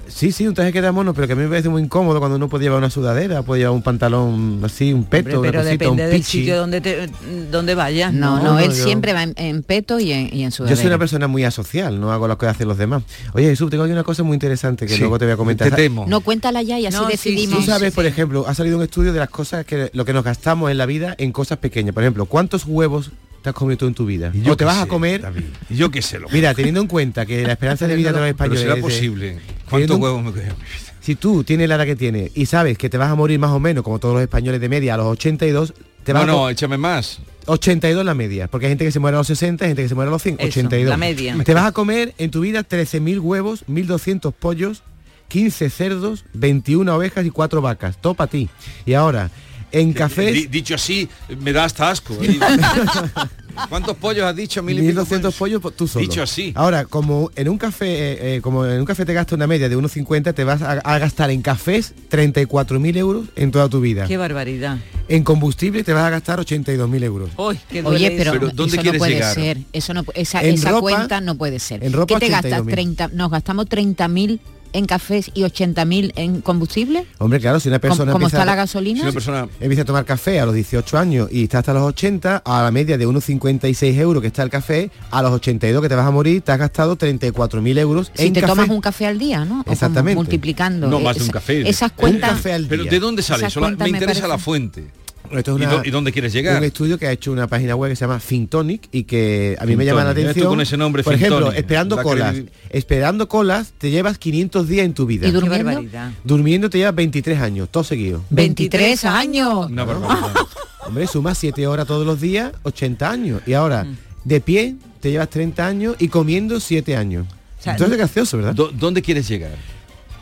Sí, 0.08 0.30
sí, 0.30 0.46
un 0.46 0.52
traje 0.52 0.72
que 0.74 0.82
da 0.82 0.92
mono, 0.92 1.14
pero 1.14 1.26
que 1.26 1.32
a 1.32 1.36
mí 1.36 1.42
me 1.44 1.48
parece 1.48 1.70
muy 1.70 1.80
incómodo 1.82 2.18
cuando 2.18 2.36
uno 2.36 2.46
puede 2.48 2.64
llevar 2.64 2.78
una 2.78 2.90
sudadera, 2.90 3.42
puede 3.42 3.60
llevar 3.62 3.74
un 3.74 3.80
pantalón 3.82 4.60
así, 4.62 4.92
un 4.92 5.04
peto, 5.04 5.36
Hombre, 5.36 5.50
pero 5.52 5.62
una 5.62 5.70
cosita, 5.70 5.90
un 5.90 5.96
depende 5.96 6.12
del 6.12 6.20
pichi. 6.20 6.38
sitio 6.40 6.56
donde 6.58 6.80
te 6.82 7.08
donde 7.50 7.74
vayas. 7.74 8.12
No, 8.12 8.36
No, 8.36 8.42
no, 8.42 8.52
no, 8.54 8.58
él 8.60 8.72
yo- 8.72 8.84
siempre 8.84 9.14
va 9.14 9.22
en, 9.22 9.32
en 9.38 9.62
peto 9.62 9.98
y 9.98 10.12
en, 10.12 10.28
y 10.34 10.42
en 10.44 10.50
Yo 10.50 10.56
sudadera. 10.56 10.76
soy 10.76 10.86
una 10.88 10.98
persona 10.98 11.28
muy 11.28 11.44
asocial, 11.44 11.98
no 11.98 12.12
hago 12.12 12.28
lo 12.28 12.36
que 12.36 12.44
hacen 12.46 12.68
los 12.68 12.76
demás. 12.76 13.04
Oye, 13.32 13.46
Jesús, 13.48 13.70
tengo 13.70 13.84
aquí 13.84 13.92
una 13.92 14.04
cosa 14.04 14.22
muy 14.22 14.34
interesante 14.34 14.86
que 14.86 14.92
Sí, 14.94 15.00
luego 15.00 15.18
te 15.18 15.24
voy 15.24 15.32
a 15.32 15.36
comentar. 15.38 15.70
te 15.70 15.76
temo. 15.76 16.04
No, 16.06 16.20
cuéntala 16.20 16.60
ya 16.62 16.78
y 16.78 16.84
así 16.86 16.96
No, 16.98 17.06
sí, 17.06 17.12
decidimos. 17.12 17.60
Tú 17.60 17.62
sabes, 17.64 17.94
por 17.94 18.04
ejemplo, 18.04 18.44
ha 18.46 18.54
salido 18.54 18.76
un 18.76 18.82
estudio 18.82 19.14
de 19.14 19.18
las 19.18 19.30
cosas 19.30 19.64
que 19.64 19.90
lo 19.94 20.04
que 20.04 20.12
nos 20.12 20.24
gastamos 20.24 20.70
en 20.70 20.76
la 20.76 20.84
vida 20.84 21.14
en 21.16 21.32
cosas 21.32 21.56
pequeñas. 21.56 21.94
Por 21.94 22.02
ejemplo, 22.02 22.26
¿cuántos 22.26 22.66
huevos 22.66 23.12
te 23.42 23.50
has 23.50 23.54
comido 23.54 23.76
tú 23.78 23.86
en 23.86 23.94
tu 23.94 24.06
vida? 24.06 24.30
yo 24.34 24.52
o 24.52 24.56
te 24.56 24.64
vas 24.64 24.78
a 24.78 24.82
sé, 24.84 24.88
comer. 24.88 25.20
David, 25.22 25.42
y 25.68 25.74
yo 25.76 25.90
qué 25.90 26.00
sé 26.02 26.18
lo 26.18 26.28
Mira, 26.30 26.54
teniendo 26.54 26.80
en 26.80 26.86
cuenta 26.86 27.26
que 27.26 27.42
la 27.42 27.52
esperanza 27.52 27.86
de 27.86 27.96
vida 27.96 28.08
de 28.12 28.12
los 28.12 28.20
Pero 28.20 28.30
españoles. 28.30 28.60
será 28.60 28.74
es 28.76 28.80
posible. 28.80 29.38
¿Cuántos 29.68 29.96
un- 29.96 30.02
huevos 30.02 30.22
me 30.22 30.32
quedan? 30.32 30.54
Si 31.00 31.16
tú 31.16 31.42
tienes 31.42 31.68
la 31.68 31.74
edad 31.74 31.84
que 31.84 31.96
tienes 31.96 32.30
y 32.34 32.46
sabes 32.46 32.78
que 32.78 32.88
te 32.88 32.96
vas 32.96 33.10
a 33.10 33.14
morir 33.16 33.38
más 33.38 33.50
o 33.50 33.58
menos, 33.58 33.82
como 33.82 33.98
todos 33.98 34.14
los 34.14 34.22
españoles 34.22 34.60
de 34.60 34.68
media, 34.68 34.94
a 34.94 34.96
los 34.98 35.06
82, 35.06 35.74
te 36.04 36.12
vas 36.12 36.26
No, 36.26 36.32
a 36.32 36.36
no, 36.36 36.50
échame 36.50 36.78
más. 36.78 37.18
82 37.46 38.04
la 38.04 38.14
media, 38.14 38.46
porque 38.46 38.66
hay 38.66 38.70
gente 38.70 38.84
que 38.84 38.92
se 38.92 39.00
muere 39.00 39.16
a 39.16 39.18
los 39.20 39.26
60, 39.26 39.64
hay 39.64 39.70
gente 39.70 39.82
que 39.82 39.88
se 39.88 39.96
muere 39.96 40.08
a 40.10 40.12
los 40.12 40.22
100, 40.22 40.36
Eso, 40.38 40.46
82. 40.60 40.88
la 40.90 40.96
media. 40.96 41.36
Te 41.44 41.54
vas 41.54 41.64
a 41.66 41.72
comer 41.72 42.14
en 42.18 42.30
tu 42.30 42.40
vida 42.42 42.62
13.000 42.62 43.18
huevos, 43.18 43.64
1.200 43.66 44.32
pollos, 44.32 44.84
15 45.26 45.70
cerdos, 45.70 46.24
21 46.34 46.94
ovejas 46.94 47.26
y 47.26 47.30
4 47.30 47.60
vacas. 47.60 47.96
Todo 48.00 48.14
para 48.14 48.30
ti. 48.30 48.48
Y 48.86 48.94
ahora, 48.94 49.30
en 49.72 49.92
cafés... 49.92 50.32
Di- 50.34 50.46
dicho 50.46 50.74
así, 50.74 51.08
me 51.40 51.52
da 51.52 51.64
hasta 51.64 51.90
asco. 51.90 52.14
¿eh? 52.22 52.38
¿Cuántos 53.68 53.96
pollos 53.98 54.24
has 54.24 54.34
dicho? 54.34 54.62
Mil 54.62 54.76
y 54.78 54.80
pico 54.80 55.00
1200 55.02 55.34
pollos 55.34 55.60
pues, 55.60 55.76
tú 55.76 55.86
solo. 55.86 56.02
Dicho 56.06 56.22
así. 56.22 56.52
Ahora, 56.54 56.86
como 56.86 57.30
en 57.36 57.50
un 57.50 57.58
café, 57.58 57.86
eh, 57.86 58.36
eh, 58.36 58.40
como 58.40 58.64
en 58.64 58.78
un 58.80 58.86
café 58.86 59.04
te 59.04 59.12
gastas 59.12 59.34
una 59.36 59.46
media 59.46 59.68
de 59.68 59.76
1,50, 59.76 60.32
te 60.34 60.44
vas 60.44 60.62
a, 60.62 60.72
a 60.72 60.98
gastar 60.98 61.30
en 61.30 61.42
cafés 61.42 61.92
34.000 62.10 62.96
euros 62.96 63.26
en 63.36 63.50
toda 63.50 63.68
tu 63.68 63.80
vida. 63.82 64.06
Qué 64.06 64.16
barbaridad. 64.16 64.78
En 65.08 65.22
combustible 65.22 65.84
te 65.84 65.92
vas 65.92 66.04
a 66.04 66.10
gastar 66.10 66.38
82.000 66.40 67.04
euros. 67.04 67.30
Uy, 67.36 67.58
qué 67.68 67.82
Oye, 67.82 68.12
pero, 68.16 68.32
Pero, 68.32 68.46
eso 68.46 68.56
¿dónde 68.56 68.76
no 68.76 68.82
quieres 68.82 68.98
puede 68.98 69.12
llegar? 69.14 69.34
ser. 69.34 69.58
Eso 69.74 69.92
no, 69.92 70.04
esa 70.14 70.40
En 70.42 70.54
esa 70.54 70.70
ropa- 70.70 70.80
cuenta 70.80 71.20
no 71.20 71.36
puede 71.36 71.58
ser. 71.58 71.84
en 71.84 71.92
ropa 71.92 72.14
¿Qué 72.18 72.26
te 72.26 72.32
gastas? 72.32 72.62
82.000. 72.62 72.70
30, 72.70 73.08
nos 73.08 73.30
gastamos 73.30 73.66
30.000 73.66 74.40
en 74.72 74.86
cafés 74.86 75.30
y 75.34 75.42
80.000 75.42 76.12
en 76.16 76.40
combustible? 76.40 77.06
Hombre, 77.18 77.40
claro, 77.40 77.60
si 77.60 77.68
una 77.68 77.78
persona... 77.78 78.12
¿Cómo 78.12 78.26
está 78.26 78.44
la 78.44 78.54
gasolina? 78.54 79.00
Si 79.00 79.04
una 79.04 79.12
persona 79.12 79.48
empieza 79.60 79.82
a 79.82 79.84
tomar 79.84 80.04
café 80.04 80.40
a 80.40 80.46
los 80.46 80.54
18 80.54 80.98
años 80.98 81.28
y 81.30 81.44
está 81.44 81.58
hasta 81.58 81.72
los 81.72 81.82
80, 81.82 82.42
a 82.44 82.62
la 82.62 82.70
media 82.70 82.98
de 82.98 83.06
unos 83.06 83.24
56 83.24 83.98
euros 83.98 84.20
que 84.20 84.28
está 84.28 84.42
el 84.42 84.50
café, 84.50 84.90
a 85.10 85.22
los 85.22 85.32
82 85.32 85.82
que 85.82 85.88
te 85.88 85.94
vas 85.94 86.06
a 86.06 86.10
morir, 86.10 86.42
te 86.42 86.52
has 86.52 86.58
gastado 86.58 86.96
34.000 86.96 87.78
euros 87.78 88.10
si 88.14 88.26
en 88.26 88.32
te 88.32 88.42
tomas 88.42 88.68
un 88.68 88.80
café 88.80 89.06
al 89.06 89.18
día, 89.18 89.44
¿no? 89.44 89.64
Exactamente. 89.70 90.16
multiplicando. 90.16 90.88
No, 90.88 91.00
más 91.00 91.16
de 91.16 91.24
un 91.24 91.30
café. 91.30 91.68
Esas 91.68 91.92
cuentas... 91.92 92.30
Un 92.30 92.36
café 92.36 92.52
al 92.52 92.62
día. 92.62 92.70
Pero 92.70 92.84
¿de 92.84 93.00
dónde 93.00 93.22
sale 93.22 93.46
eso? 93.46 93.60
Me 93.60 93.88
interesa 93.88 94.28
la 94.28 94.38
fuente. 94.38 95.01
Esto 95.30 95.52
es 95.52 95.56
una, 95.56 95.82
¿Y, 95.84 95.90
dónde 95.90 96.12
quieres 96.12 96.32
llegar? 96.32 96.58
Un 96.58 96.64
estudio 96.64 96.98
que 96.98 97.06
ha 97.06 97.12
hecho 97.12 97.32
una 97.32 97.46
página 97.46 97.74
web 97.74 97.90
que 97.90 97.96
se 97.96 98.00
llama 98.00 98.20
Fintonic 98.20 98.88
y 98.92 99.04
que 99.04 99.56
a 99.58 99.64
mí 99.64 99.76
me 99.76 99.84
llama 99.84 100.04
la 100.04 100.10
atención. 100.10 100.48
Con 100.48 100.60
ese 100.60 100.76
nombre, 100.76 101.02
por 101.02 101.14
ejemplo, 101.14 101.52
esperando 101.52 102.02
colas. 102.02 102.36
Esperando 102.70 103.28
colas 103.28 103.72
te 103.78 103.90
llevas 103.90 104.18
500 104.18 104.68
días 104.68 104.86
en 104.86 104.94
tu 104.94 105.06
vida. 105.06 105.28
¿Y 105.28 105.30
durmiendo? 105.30 105.82
Durmiendo 106.24 106.70
te 106.70 106.78
llevas 106.78 106.94
23 106.94 107.40
años, 107.40 107.68
todo 107.70 107.84
seguido. 107.84 108.22
¡23 108.30 109.04
años! 109.04 109.70
No, 109.70 109.86
Hombre, 110.86 111.06
suma 111.06 111.34
7 111.34 111.66
horas 111.66 111.86
todos 111.86 112.04
los 112.04 112.20
días, 112.20 112.52
80 112.64 113.10
años. 113.10 113.42
Y 113.46 113.52
ahora, 113.52 113.84
mm. 113.84 113.96
de 114.24 114.40
pie 114.40 114.76
te 115.00 115.10
llevas 115.10 115.30
30 115.30 115.66
años 115.66 115.96
y 115.98 116.08
comiendo 116.08 116.60
7 116.60 116.96
años. 116.96 117.26
O 117.64 117.70
Entonces 117.70 117.92
es 117.92 117.98
gracioso, 117.98 118.36
¿verdad? 118.38 118.54
¿Dónde 118.54 119.02
quieres 119.02 119.28
llegar? 119.28 119.52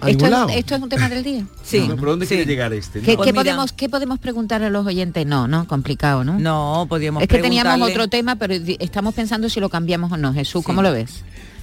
esto. 0.06 0.26
Es, 0.48 0.56
esto 0.56 0.74
es 0.74 0.82
un 0.82 0.88
tema 0.88 1.08
del 1.08 1.22
día. 1.22 1.44
Sí. 1.62 1.80
¿Por 1.88 2.08
dónde 2.08 2.26
sí. 2.26 2.34
quiere 2.34 2.50
llegar 2.50 2.72
este? 2.72 3.00
¿Qué, 3.00 3.16
podemos, 3.16 3.72
¿Qué 3.72 3.88
podemos 3.88 4.18
preguntar 4.18 4.62
a 4.64 4.70
los 4.70 4.84
oyentes? 4.84 5.24
No, 5.24 5.46
no, 5.46 5.68
complicado, 5.68 6.24
¿no? 6.24 6.38
No, 6.38 6.86
podíamos 6.88 7.22
Es 7.22 7.28
que 7.28 7.38
teníamos 7.38 7.88
otro 7.88 8.08
tema, 8.08 8.34
pero 8.36 8.54
estamos 8.80 9.14
pensando 9.14 9.48
si 9.48 9.60
lo 9.60 9.68
cambiamos 9.68 10.10
o 10.10 10.16
no. 10.16 10.32
Jesús, 10.32 10.64
¿cómo 10.64 10.82
lo 10.82 10.92
ves? 10.92 11.22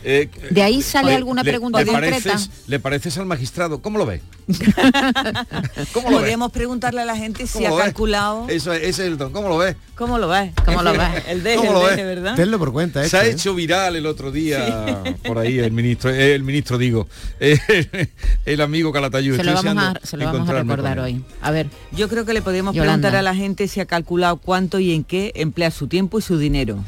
Eh, 0.10 0.30
de 0.51 0.64
ahí 0.64 0.82
sale 0.82 1.14
alguna 1.14 1.43
pregunta 1.43 1.84
le. 1.84 1.91
Pareces, 1.91 2.49
¿Le 2.66 2.80
pareces 2.80 3.18
al 3.18 3.26
magistrado? 3.26 3.82
¿Cómo 3.82 3.97
lo 3.97 4.05
ve? 4.05 4.22
¿Cómo 5.91 6.10
lo 6.10 6.20
Podríamos 6.20 6.53
preguntarle 6.53 7.01
a 7.01 7.05
la 7.05 7.18
gente 7.18 7.45
si 7.45 7.66
ha 7.66 7.76
calculado. 7.76 8.47
Eso 8.47 8.72
es, 8.72 8.99
el 8.99 9.18
don. 9.18 9.34
¿Cómo 9.34 9.49
lo 9.49 9.58
ve? 9.58 9.76
¿Cómo 9.95 10.18
lo 10.18 10.30
ve? 10.30 10.53
¿Cómo 10.64 10.82
lo 10.82 10.93
ve? 10.93 11.24
El 11.28 11.43
de, 11.43 11.55
¿Cómo 11.58 11.74
lo 11.74 11.88
de, 11.88 12.01
¿verdad? 12.05 12.38
Por 12.58 12.72
cuenta. 12.72 13.03
Se 13.05 13.18
ha 13.18 13.20
este, 13.20 13.32
¿eh? 13.32 13.34
hecho 13.34 13.53
viral 13.53 13.97
el 13.97 14.05
otro 14.05 14.32
día 14.32 15.03
por 15.26 15.39
ahí 15.39 15.60
el 15.60 15.74
ministro, 15.74 16.10
eh, 16.10 16.36
el 16.36 16.43
ministro 16.43 16.78
digo, 16.78 17.10
el, 18.45 18.62
amigo 18.62 18.93
Calatayud. 18.93 19.36
Se 19.36 19.43
lo 19.43 19.62
vamos, 19.62 19.84
a, 19.84 19.99
se 20.03 20.16
lo 20.16 20.24
vamos 20.24 20.47
a 20.47 20.53
recordar 20.53 20.99
hoy. 21.01 21.22
A 21.41 21.51
ver, 21.51 21.68
yo 21.91 22.08
creo 22.08 22.24
que 22.24 22.34
le 22.34 22.41
podemos 22.41 22.74
Yolanda. 22.74 23.10
preguntar 23.10 23.20
a 23.20 23.22
la 23.24 23.36
gente 23.36 23.68
si 23.68 23.82
ha 23.82 23.86
calculado 23.86 24.38
cuánto 24.38 24.80
y 24.80 24.93
en 24.93 25.03
qué 25.03 25.34
emplea 25.36 25.70
su 25.70 25.88
tiempo 25.88 26.18
y 26.18 26.22
su 26.22 26.38
dinero. 26.38 26.82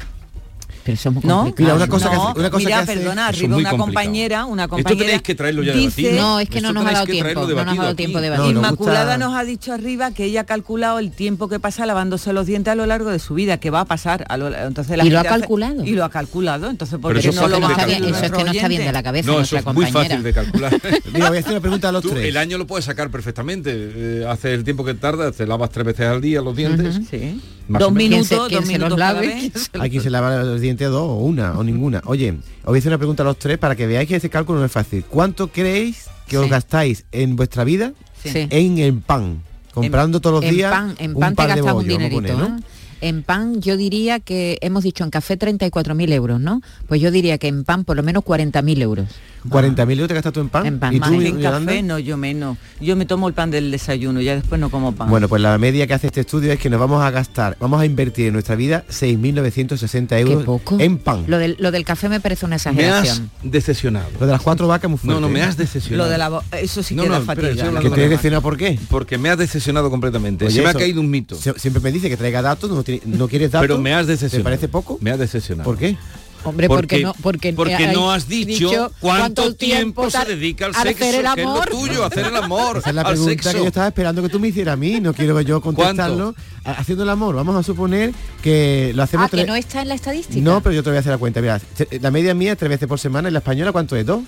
Pero 0.82 0.96
somos 0.96 1.24
¿No? 1.24 1.52
Mira, 1.56 1.74
una 1.74 1.86
cosa 1.88 2.12
no, 2.12 2.32
que, 2.32 2.40
una 2.40 2.50
cosa 2.50 2.64
mira, 2.64 2.80
que 2.80 2.86
perdona, 2.86 3.26
arriba 3.28 3.56
una 3.56 3.70
compañera, 3.76 4.44
una 4.46 4.66
compañera. 4.68 4.90
Esto 4.90 5.04
tenéis 5.04 5.22
que 5.22 5.34
traerlo 5.34 5.62
ya 5.62 5.74
dice. 5.74 6.12
No, 6.14 6.40
es 6.40 6.48
que 6.48 6.60
no 6.60 6.72
nos, 6.72 6.86
ha 6.86 6.92
dado 6.92 7.06
tiempo, 7.06 7.46
no 7.46 7.64
nos 7.64 7.78
ha 7.78 7.82
dado 7.82 7.94
tiempo 7.94 8.20
de. 8.20 8.30
Inmaculada 8.50 9.18
nos 9.18 9.34
ha 9.34 9.44
dicho 9.44 9.72
arriba 9.72 10.12
que 10.12 10.24
ella 10.24 10.42
ha 10.42 10.44
calculado 10.44 10.98
el 10.98 11.10
tiempo 11.10 11.48
que 11.48 11.60
pasa 11.60 11.86
lavándose 11.86 12.32
los 12.32 12.46
dientes 12.46 12.72
a 12.72 12.74
lo 12.74 12.86
largo 12.86 13.10
de 13.10 13.18
su 13.18 13.34
vida, 13.34 13.58
que 13.58 13.70
va 13.70 13.80
a 13.80 13.84
pasar. 13.84 14.24
A 14.28 14.36
lo, 14.36 14.54
entonces 14.54 14.96
la 14.96 15.04
y 15.04 15.10
lo 15.10 15.20
ha 15.20 15.24
calculado. 15.24 15.82
Hace, 15.82 15.90
y 15.90 15.94
lo 15.94 16.04
ha 16.04 16.10
calculado, 16.10 16.70
entonces 16.70 16.98
por 16.98 17.16
eso, 17.16 17.32
no 17.32 17.48
lo 17.48 17.60
va 17.60 17.74
a 17.74 17.86
bien, 17.86 18.04
Eso 18.04 18.24
es 18.24 18.32
que 18.32 18.44
no 18.44 18.50
está 18.50 18.68
bien 18.68 18.84
de 18.84 18.92
la 18.92 19.02
cabeza 19.02 19.30
no, 19.30 19.40
eso 19.40 19.56
es 19.56 19.66
muy 19.66 19.86
fácil 19.86 20.22
de 20.22 20.32
calcular. 20.32 20.72
Mira, 21.12 21.28
voy 21.28 21.36
a 21.36 21.40
hacer 21.40 21.52
una 21.52 21.60
pregunta 21.60 21.88
a 21.88 21.92
los 21.92 22.02
tres. 22.02 22.24
El 22.24 22.36
año 22.36 22.58
lo 22.58 22.66
puedes 22.66 22.84
sacar 22.84 23.10
perfectamente. 23.10 23.70
Eh, 23.74 24.24
hace 24.28 24.54
el 24.54 24.64
tiempo 24.64 24.84
que 24.84 24.94
tarda, 24.94 25.30
te 25.32 25.46
lavas 25.46 25.70
tres 25.70 25.86
veces 25.86 26.06
al 26.06 26.20
día 26.20 26.40
los 26.40 26.56
dientes. 26.56 27.00
Sí. 27.10 27.40
Dos 27.78 27.92
minutos, 27.92 28.48
¿quién 28.48 28.66
se, 28.66 28.78
vez? 28.78 29.68
¿quién 29.70 30.02
se 30.02 30.08
Hay 30.08 30.10
lava 30.10 30.42
los 30.42 30.60
dientes 30.60 30.88
dos, 30.88 31.02
o 31.02 31.14
una, 31.18 31.58
o 31.58 31.62
ninguna. 31.62 32.02
Oye, 32.06 32.30
os 32.30 32.64
voy 32.64 32.76
a 32.76 32.78
hacer 32.78 32.90
una 32.90 32.98
pregunta 32.98 33.22
a 33.22 33.26
los 33.26 33.38
tres 33.38 33.58
para 33.58 33.76
que 33.76 33.86
veáis 33.86 34.08
que 34.08 34.16
ese 34.16 34.28
cálculo 34.28 34.58
no 34.58 34.64
es 34.64 34.72
fácil. 34.72 35.04
¿Cuánto 35.08 35.48
creéis 35.48 36.06
que 36.26 36.38
os 36.38 36.48
gastáis 36.48 37.04
en 37.12 37.36
vuestra 37.36 37.62
vida 37.64 37.92
en 38.24 38.78
el 38.78 38.94
pan? 38.98 39.42
Comprando 39.72 40.20
todos 40.20 40.42
los 40.42 40.50
días 40.50 40.94
en 40.98 41.14
un 41.14 41.20
pan 41.20 41.36
te 41.36 41.46
gastas 41.46 41.74
un 41.74 41.86
dinerito, 41.86 42.16
poner. 42.16 42.32
¿eh? 42.32 42.62
en 43.00 43.22
pan 43.22 43.60
yo 43.60 43.76
diría 43.76 44.20
que, 44.20 44.58
hemos 44.60 44.82
dicho 44.84 45.04
en 45.04 45.10
café 45.10 45.38
34.000 45.38 46.12
euros, 46.12 46.40
¿no? 46.40 46.62
Pues 46.86 47.00
yo 47.00 47.10
diría 47.10 47.38
que 47.38 47.48
en 47.48 47.64
pan 47.64 47.84
por 47.84 47.96
lo 47.96 48.02
menos 48.02 48.24
40.000 48.24 48.82
euros. 48.82 49.08
¿40.000 49.48 49.92
euros 49.92 50.08
te 50.08 50.14
gastas 50.14 50.32
tú 50.32 50.40
en 50.40 50.48
pan? 50.48 50.66
En 50.66 50.78
pan, 50.78 50.94
¿Y 50.94 51.00
tú, 51.00 51.14
en 51.14 51.40
café 51.40 51.82
no, 51.82 51.98
yo 51.98 52.16
menos. 52.16 52.58
Yo 52.80 52.96
me 52.96 53.06
tomo 53.06 53.28
el 53.28 53.34
pan 53.34 53.50
del 53.50 53.70
desayuno, 53.70 54.20
ya 54.20 54.34
después 54.34 54.60
no 54.60 54.70
como 54.70 54.92
pan. 54.92 55.08
Bueno, 55.08 55.28
pues 55.28 55.40
la 55.40 55.56
media 55.58 55.86
que 55.86 55.94
hace 55.94 56.08
este 56.08 56.20
estudio 56.20 56.52
es 56.52 56.58
que 56.58 56.68
nos 56.68 56.78
vamos 56.78 57.02
a 57.02 57.10
gastar, 57.10 57.56
vamos 57.58 57.80
a 57.80 57.86
invertir 57.86 58.26
en 58.26 58.34
nuestra 58.34 58.54
vida 58.54 58.84
6.960 58.90 60.18
euros 60.18 60.60
en 60.78 60.98
pan. 60.98 61.24
Lo 61.26 61.38
del, 61.38 61.84
café 61.84 62.08
me 62.08 62.20
parece 62.20 62.44
una 62.44 62.56
exageración. 62.56 63.30
Me 63.42 63.48
has 63.48 63.52
decepcionado. 63.52 64.08
Lo 64.20 64.26
de 64.26 64.32
las 64.32 64.42
cuatro 64.42 64.68
vacas 64.68 64.90
muy 64.90 64.98
fuerte. 64.98 65.20
No, 65.20 65.26
no, 65.26 65.32
me 65.32 65.40
¿eh? 65.40 65.44
has 65.44 65.56
decepcionado. 65.56 66.04
Lo 66.04 66.10
de 66.10 66.18
la, 66.18 66.42
eso 66.60 66.82
sí 66.82 66.94
no, 66.94 67.04
que 67.04 67.08
no, 67.08 67.20
fatiga. 67.22 67.50
Te 67.50 68.28
he 68.28 68.40
por 68.40 68.56
qué? 68.56 68.78
Porque 68.88 69.18
me 69.18 69.30
has 69.30 69.38
decepcionado 69.38 69.90
completamente. 69.90 70.44
Oye, 70.44 70.54
se 70.54 70.62
me 70.62 70.68
eso, 70.68 70.78
ha 70.78 70.80
caído 70.80 71.00
un 71.00 71.10
mito. 71.10 71.36
siempre 71.36 71.80
me 71.82 71.90
dice 71.90 72.08
que 72.08 72.16
traiga 72.16 72.42
datos, 72.42 72.70
no 73.04 73.28
quieres 73.28 73.50
dar. 73.50 73.62
Pero 73.62 73.78
me 73.78 73.94
has 73.94 74.06
decepcionado. 74.06 74.42
¿Te 74.42 74.44
parece 74.44 74.68
poco? 74.68 74.98
Me 75.00 75.10
has 75.10 75.18
decepcionado. 75.18 75.68
¿Por 75.68 75.78
qué? 75.78 75.96
Hombre, 76.42 76.68
porque, 76.68 77.02
no, 77.02 77.14
porque, 77.20 77.50
eh, 77.50 77.54
porque 77.54 77.88
no 77.88 78.10
has 78.10 78.26
dicho, 78.26 78.90
cuánto, 79.00 79.54
tiempo, 79.54 80.10
se 80.10 80.24
dedica 80.24 80.66
al 80.66 80.74
sexo, 80.74 81.04
hacer 81.04 81.20
el 81.20 81.26
amor. 81.26 81.68
Que 81.68 81.74
es 81.74 81.80
tuyo, 81.80 82.04
hacer 82.04 82.26
el 82.26 82.36
amor. 82.36 82.78
Esa 82.78 82.90
es 82.90 82.94
la 82.96 83.04
pregunta 83.04 83.52
que 83.52 83.58
yo 83.58 83.66
estaba 83.66 83.88
esperando 83.88 84.22
que 84.22 84.28
tú 84.28 84.40
me 84.40 84.48
hicieras 84.48 84.74
a 84.74 84.76
mí, 84.76 85.00
no 85.00 85.12
quiero 85.12 85.38
yo 85.42 85.60
contestarlo. 85.60 86.34
Haciendo 86.64 87.04
el 87.04 87.10
amor, 87.10 87.34
vamos 87.34 87.56
a 87.56 87.62
suponer 87.62 88.12
que 88.42 88.92
lo 88.94 89.02
hacemos 89.02 89.26
ah, 89.26 89.28
tres... 89.30 89.44
que 89.44 89.50
no 89.50 89.56
está 89.56 89.82
en 89.82 89.88
la 89.88 89.94
estadística. 89.94 90.40
No, 90.40 90.62
pero 90.62 90.74
yo 90.74 90.82
te 90.82 90.90
voy 90.90 90.96
a 90.96 91.00
hacer 91.00 91.12
la 91.12 91.18
cuenta, 91.18 91.40
mira, 91.40 91.60
la 92.00 92.10
media 92.10 92.34
mía 92.34 92.56
tres 92.56 92.70
veces 92.70 92.88
por 92.88 92.98
semana 92.98 93.28
y 93.28 93.32
la 93.32 93.38
española 93.40 93.72
cuánto 93.72 93.96
es, 93.96 94.06
dos. 94.06 94.20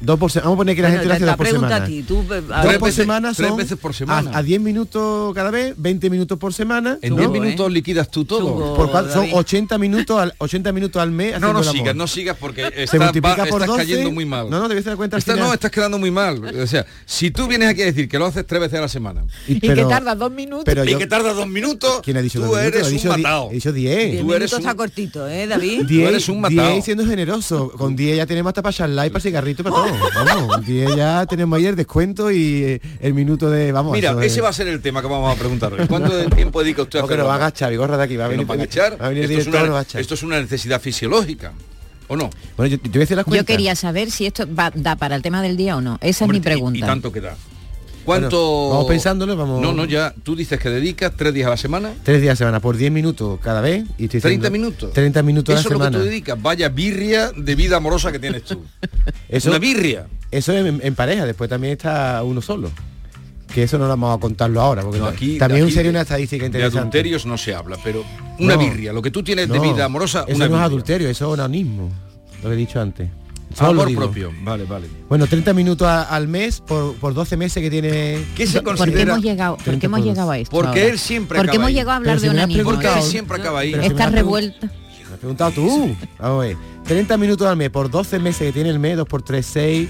Dos 0.00 0.18
por 0.18 0.32
Vamos 0.32 0.54
a 0.54 0.56
poner 0.56 0.76
que 0.76 0.82
la 0.82 0.88
bueno, 0.88 1.02
gente 1.02 1.08
lo 1.08 1.14
hace 1.14 1.24
dos 1.24 1.36
por 1.36 1.46
semana. 1.46 1.76
A 1.76 1.84
ti, 1.86 2.02
tú, 2.02 2.20
eh, 2.30 2.42
a 2.50 2.56
dos 2.56 2.64
veces, 2.64 2.78
por 2.78 2.92
semana 2.92 3.34
son 3.34 3.46
tres 3.46 3.56
veces 3.56 3.78
por 3.78 3.94
semana. 3.94 4.30
A 4.34 4.42
10 4.42 4.60
minutos 4.60 5.34
cada 5.34 5.50
vez, 5.50 5.74
20 5.76 6.10
minutos 6.10 6.38
por 6.38 6.52
semana. 6.52 6.98
En 7.00 7.16
10 7.16 7.28
¿no? 7.28 7.34
¿eh? 7.34 7.40
minutos 7.40 7.68
eh. 7.68 7.70
liquidas 7.70 8.10
tú 8.10 8.24
todo. 8.24 8.40
Subo, 8.40 8.76
por 8.76 8.90
cual, 8.90 9.10
son 9.10 9.28
80 9.32 9.78
minutos 9.78 10.20
al 10.20 10.34
80 10.38 10.72
minutos 10.72 11.00
al 11.00 11.10
mes. 11.12 11.40
No, 11.40 11.52
no 11.52 11.62
sigas, 11.64 11.96
no 11.96 12.06
sigas 12.06 12.36
porque 12.38 12.66
está, 12.66 12.86
Se 12.86 12.98
multiplica 12.98 13.44
va, 13.44 13.46
por 13.46 13.62
estás 13.62 13.68
12, 13.68 13.78
cayendo 13.78 14.10
muy 14.10 14.26
mal. 14.26 14.50
No, 14.50 14.60
no, 14.60 14.68
debes 14.68 14.84
dar 14.84 14.96
cuenta. 14.96 15.18
No, 15.36 15.52
estás 15.52 15.70
quedando 15.70 15.98
muy 15.98 16.10
mal. 16.10 16.44
O 16.44 16.66
sea, 16.66 16.84
si 17.06 17.30
tú 17.30 17.46
vienes 17.46 17.68
aquí 17.68 17.82
a 17.82 17.86
decir 17.86 18.08
que 18.08 18.18
lo 18.18 18.26
haces 18.26 18.46
tres 18.46 18.60
veces 18.60 18.78
a 18.78 18.82
la 18.82 18.88
semana 18.88 19.24
y, 19.48 19.54
y 19.56 19.60
que 19.60 19.84
tarda 19.84 20.14
dos 20.14 20.30
minutos 20.30 20.64
pero 20.64 20.84
yo, 20.84 20.96
y 20.96 20.98
que 20.98 21.06
tarda 21.06 21.32
dos 21.32 21.46
minutos, 21.46 22.00
¿quién 22.02 22.16
ha 22.16 22.22
dicho 22.22 22.40
tú 22.40 22.56
eres 22.56 22.92
un 22.92 23.22
matado. 23.22 23.50
10. 23.50 24.20
Tú 24.20 24.32
eres 24.32 24.52
está 24.52 24.74
cortito, 24.74 25.28
¿eh, 25.28 25.46
David? 25.46 25.86
Tú 25.86 25.94
eres 26.06 26.28
un 26.28 26.40
matado. 26.40 26.82
siendo 26.82 27.06
generoso. 27.06 27.70
Con 27.70 27.96
10 27.96 28.18
ya 28.18 28.26
tenemos 28.26 28.50
hasta 28.50 28.62
para 28.62 28.72
charlar 28.72 29.06
y 29.06 29.10
para 29.10 29.22
cigarrito 29.22 29.62
para 29.62 29.76
todo 29.76 29.85
vamos, 30.14 30.66
ya 30.66 31.26
tenemos 31.26 31.56
ayer 31.58 31.76
descuento 31.76 32.30
y 32.30 32.64
eh, 32.64 32.80
el 33.00 33.14
minuto 33.14 33.50
de 33.50 33.72
vamos. 33.72 33.92
Mira, 33.92 34.16
ese 34.24 34.40
va 34.40 34.50
a 34.50 34.52
ser 34.52 34.68
el 34.68 34.80
tema 34.80 35.02
que 35.02 35.08
vamos 35.08 35.34
a 35.34 35.38
preguntar 35.38 35.72
¿Cuánto 35.88 36.16
de 36.16 36.26
tiempo 36.26 36.62
dedica 36.62 36.82
usted 36.82 37.00
a 37.00 37.04
va 37.04 37.32
a 37.32 37.36
agachar, 37.36 37.70
Vigorra 37.70 37.96
de 37.96 38.04
aquí, 38.04 38.16
va 38.16 38.26
a 38.26 38.28
venir. 38.28 38.48
Va 38.48 38.54
a 38.54 38.56
agachar. 38.56 39.00
Va 39.00 39.06
a 39.06 39.08
venir 39.10 39.30
esto, 39.30 40.14
es 40.14 40.22
una, 40.22 40.40
necesidad 40.40 40.80
fisiológica. 40.80 41.52
¿O 42.08 42.16
no? 42.16 42.30
Bueno, 42.56 42.76
yo, 42.76 43.06
te 43.06 43.16
las. 43.16 43.26
Yo 43.26 43.44
quería 43.44 43.74
saber 43.74 44.10
si 44.10 44.26
esto 44.26 44.46
va, 44.54 44.70
da 44.72 44.94
para 44.94 45.16
el 45.16 45.22
tema 45.22 45.42
del 45.42 45.56
día 45.56 45.76
o 45.76 45.80
no. 45.80 45.98
Esa 46.00 46.24
es 46.24 46.30
mi 46.30 46.40
pregunta. 46.40 46.78
Y, 46.78 46.82
y 46.82 46.84
tanto 46.84 47.12
que 47.12 47.20
da. 47.20 47.36
¿Cuánto...? 48.06 48.38
Bueno, 48.38 48.70
vamos 48.70 48.86
pensándolo, 48.86 49.36
vamos... 49.36 49.60
No, 49.60 49.74
no, 49.74 49.84
ya 49.84 50.14
tú 50.22 50.34
dices 50.34 50.58
que 50.58 50.70
dedicas 50.70 51.12
tres 51.16 51.34
días 51.34 51.48
a 51.48 51.50
la 51.50 51.56
semana. 51.56 51.92
Tres 52.04 52.22
días 52.22 52.30
a 52.30 52.32
la 52.32 52.36
semana, 52.36 52.60
por 52.60 52.76
10 52.76 52.92
minutos 52.92 53.38
cada 53.42 53.60
vez. 53.60 53.84
Y 53.98 54.04
estoy 54.04 54.20
30 54.20 54.48
minutos. 54.48 54.92
30 54.92 55.22
minutos 55.22 55.54
a 55.54 55.58
la 55.58 55.62
semana. 55.62 55.88
Eso 55.88 55.88
es 55.88 55.92
lo 55.92 55.98
que 55.98 56.04
tú 56.04 56.10
dedicas. 56.10 56.42
Vaya 56.42 56.68
birria 56.70 57.32
de 57.32 57.54
vida 57.54 57.76
amorosa 57.76 58.12
que 58.12 58.18
tienes 58.18 58.44
tú. 58.44 58.64
eso, 59.28 59.50
Una 59.50 59.58
birria. 59.58 60.06
Eso 60.30 60.52
en, 60.52 60.80
en 60.82 60.94
pareja, 60.94 61.26
después 61.26 61.50
también 61.50 61.72
está 61.72 62.22
uno 62.22 62.40
solo 62.40 62.70
que 63.52 63.62
eso 63.62 63.78
no 63.78 63.84
lo 63.84 63.90
vamos 63.90 64.14
a 64.14 64.20
contarlo 64.20 64.60
ahora, 64.60 64.82
porque 64.82 65.00
aquí, 65.00 65.38
también 65.38 65.70
sería 65.70 65.90
una 65.90 66.02
estadística 66.02 66.44
interesante. 66.44 66.74
De 66.74 66.80
adulterios 66.80 67.24
no 67.24 67.38
se 67.38 67.54
habla, 67.54 67.78
pero 67.82 68.04
una 68.38 68.54
no, 68.54 68.60
birria, 68.60 68.92
lo 68.92 69.00
que 69.00 69.10
tú 69.10 69.22
tienes 69.22 69.48
de 69.48 69.58
vida 69.58 69.86
amorosa, 69.86 70.26
eso 70.28 70.48
no 70.48 70.56
es 70.56 70.62
adulterio, 70.62 71.08
eso 71.08 71.26
es 71.26 71.32
onanismo, 71.38 71.88
lo 72.42 72.50
que 72.50 72.54
he 72.54 72.58
dicho 72.58 72.80
antes. 72.80 73.08
Solo 73.54 73.70
Amor 73.70 73.88
digo. 73.88 74.00
propio, 74.02 74.32
vale, 74.42 74.64
vale. 74.64 74.86
Bueno, 75.08 75.26
30 75.26 75.52
minutos 75.54 75.86
a- 75.88 76.02
al 76.02 76.28
mes 76.28 76.60
por, 76.60 76.94
por 76.96 77.14
12 77.14 77.36
meses 77.36 77.62
que 77.62 77.70
tiene... 77.70 78.22
¿Qué 78.36 78.46
se 78.46 78.60
¿Por 78.60 78.74
qué 78.74 78.78
considera? 78.80 79.12
hemos 79.12 79.24
llegado, 79.24 79.56
por 79.56 79.78
qué 79.78 79.86
hemos 79.86 80.00
llegado 80.04 80.30
a 80.30 80.38
esto? 80.38 80.50
Porque 80.50 80.80
ahora? 80.80 80.92
él 80.92 80.98
siempre 80.98 81.38
¿Por 81.42 81.54
hemos 81.54 81.70
llegado 81.70 81.90
a 81.92 81.96
hablar 81.96 82.16
Pero 82.18 82.32
de 82.32 82.36
una 82.36 82.42
has 82.42 82.48
niña? 82.48 82.64
Porque 82.64 82.86
él 82.88 83.02
siempre 83.02 83.38
acaba 83.38 83.60
ahí. 83.60 83.70
Pero 83.72 83.82
Esta 83.84 84.10
revuelta. 84.10 84.66
Me 84.66 85.12
has 85.14 85.18
preguntado 85.18 85.50
tú. 85.52 85.96
Vamos 86.18 86.44
a 86.44 86.46
ver. 86.48 86.56
30 86.84 87.16
minutos 87.16 87.46
al 87.46 87.56
mes 87.56 87.70
por 87.70 87.90
12 87.90 88.18
meses 88.18 88.42
que 88.46 88.52
tiene 88.52 88.68
el 88.70 88.78
mes, 88.78 88.96
2 88.96 89.06
por 89.08 89.22
3, 89.22 89.46
6... 89.46 89.88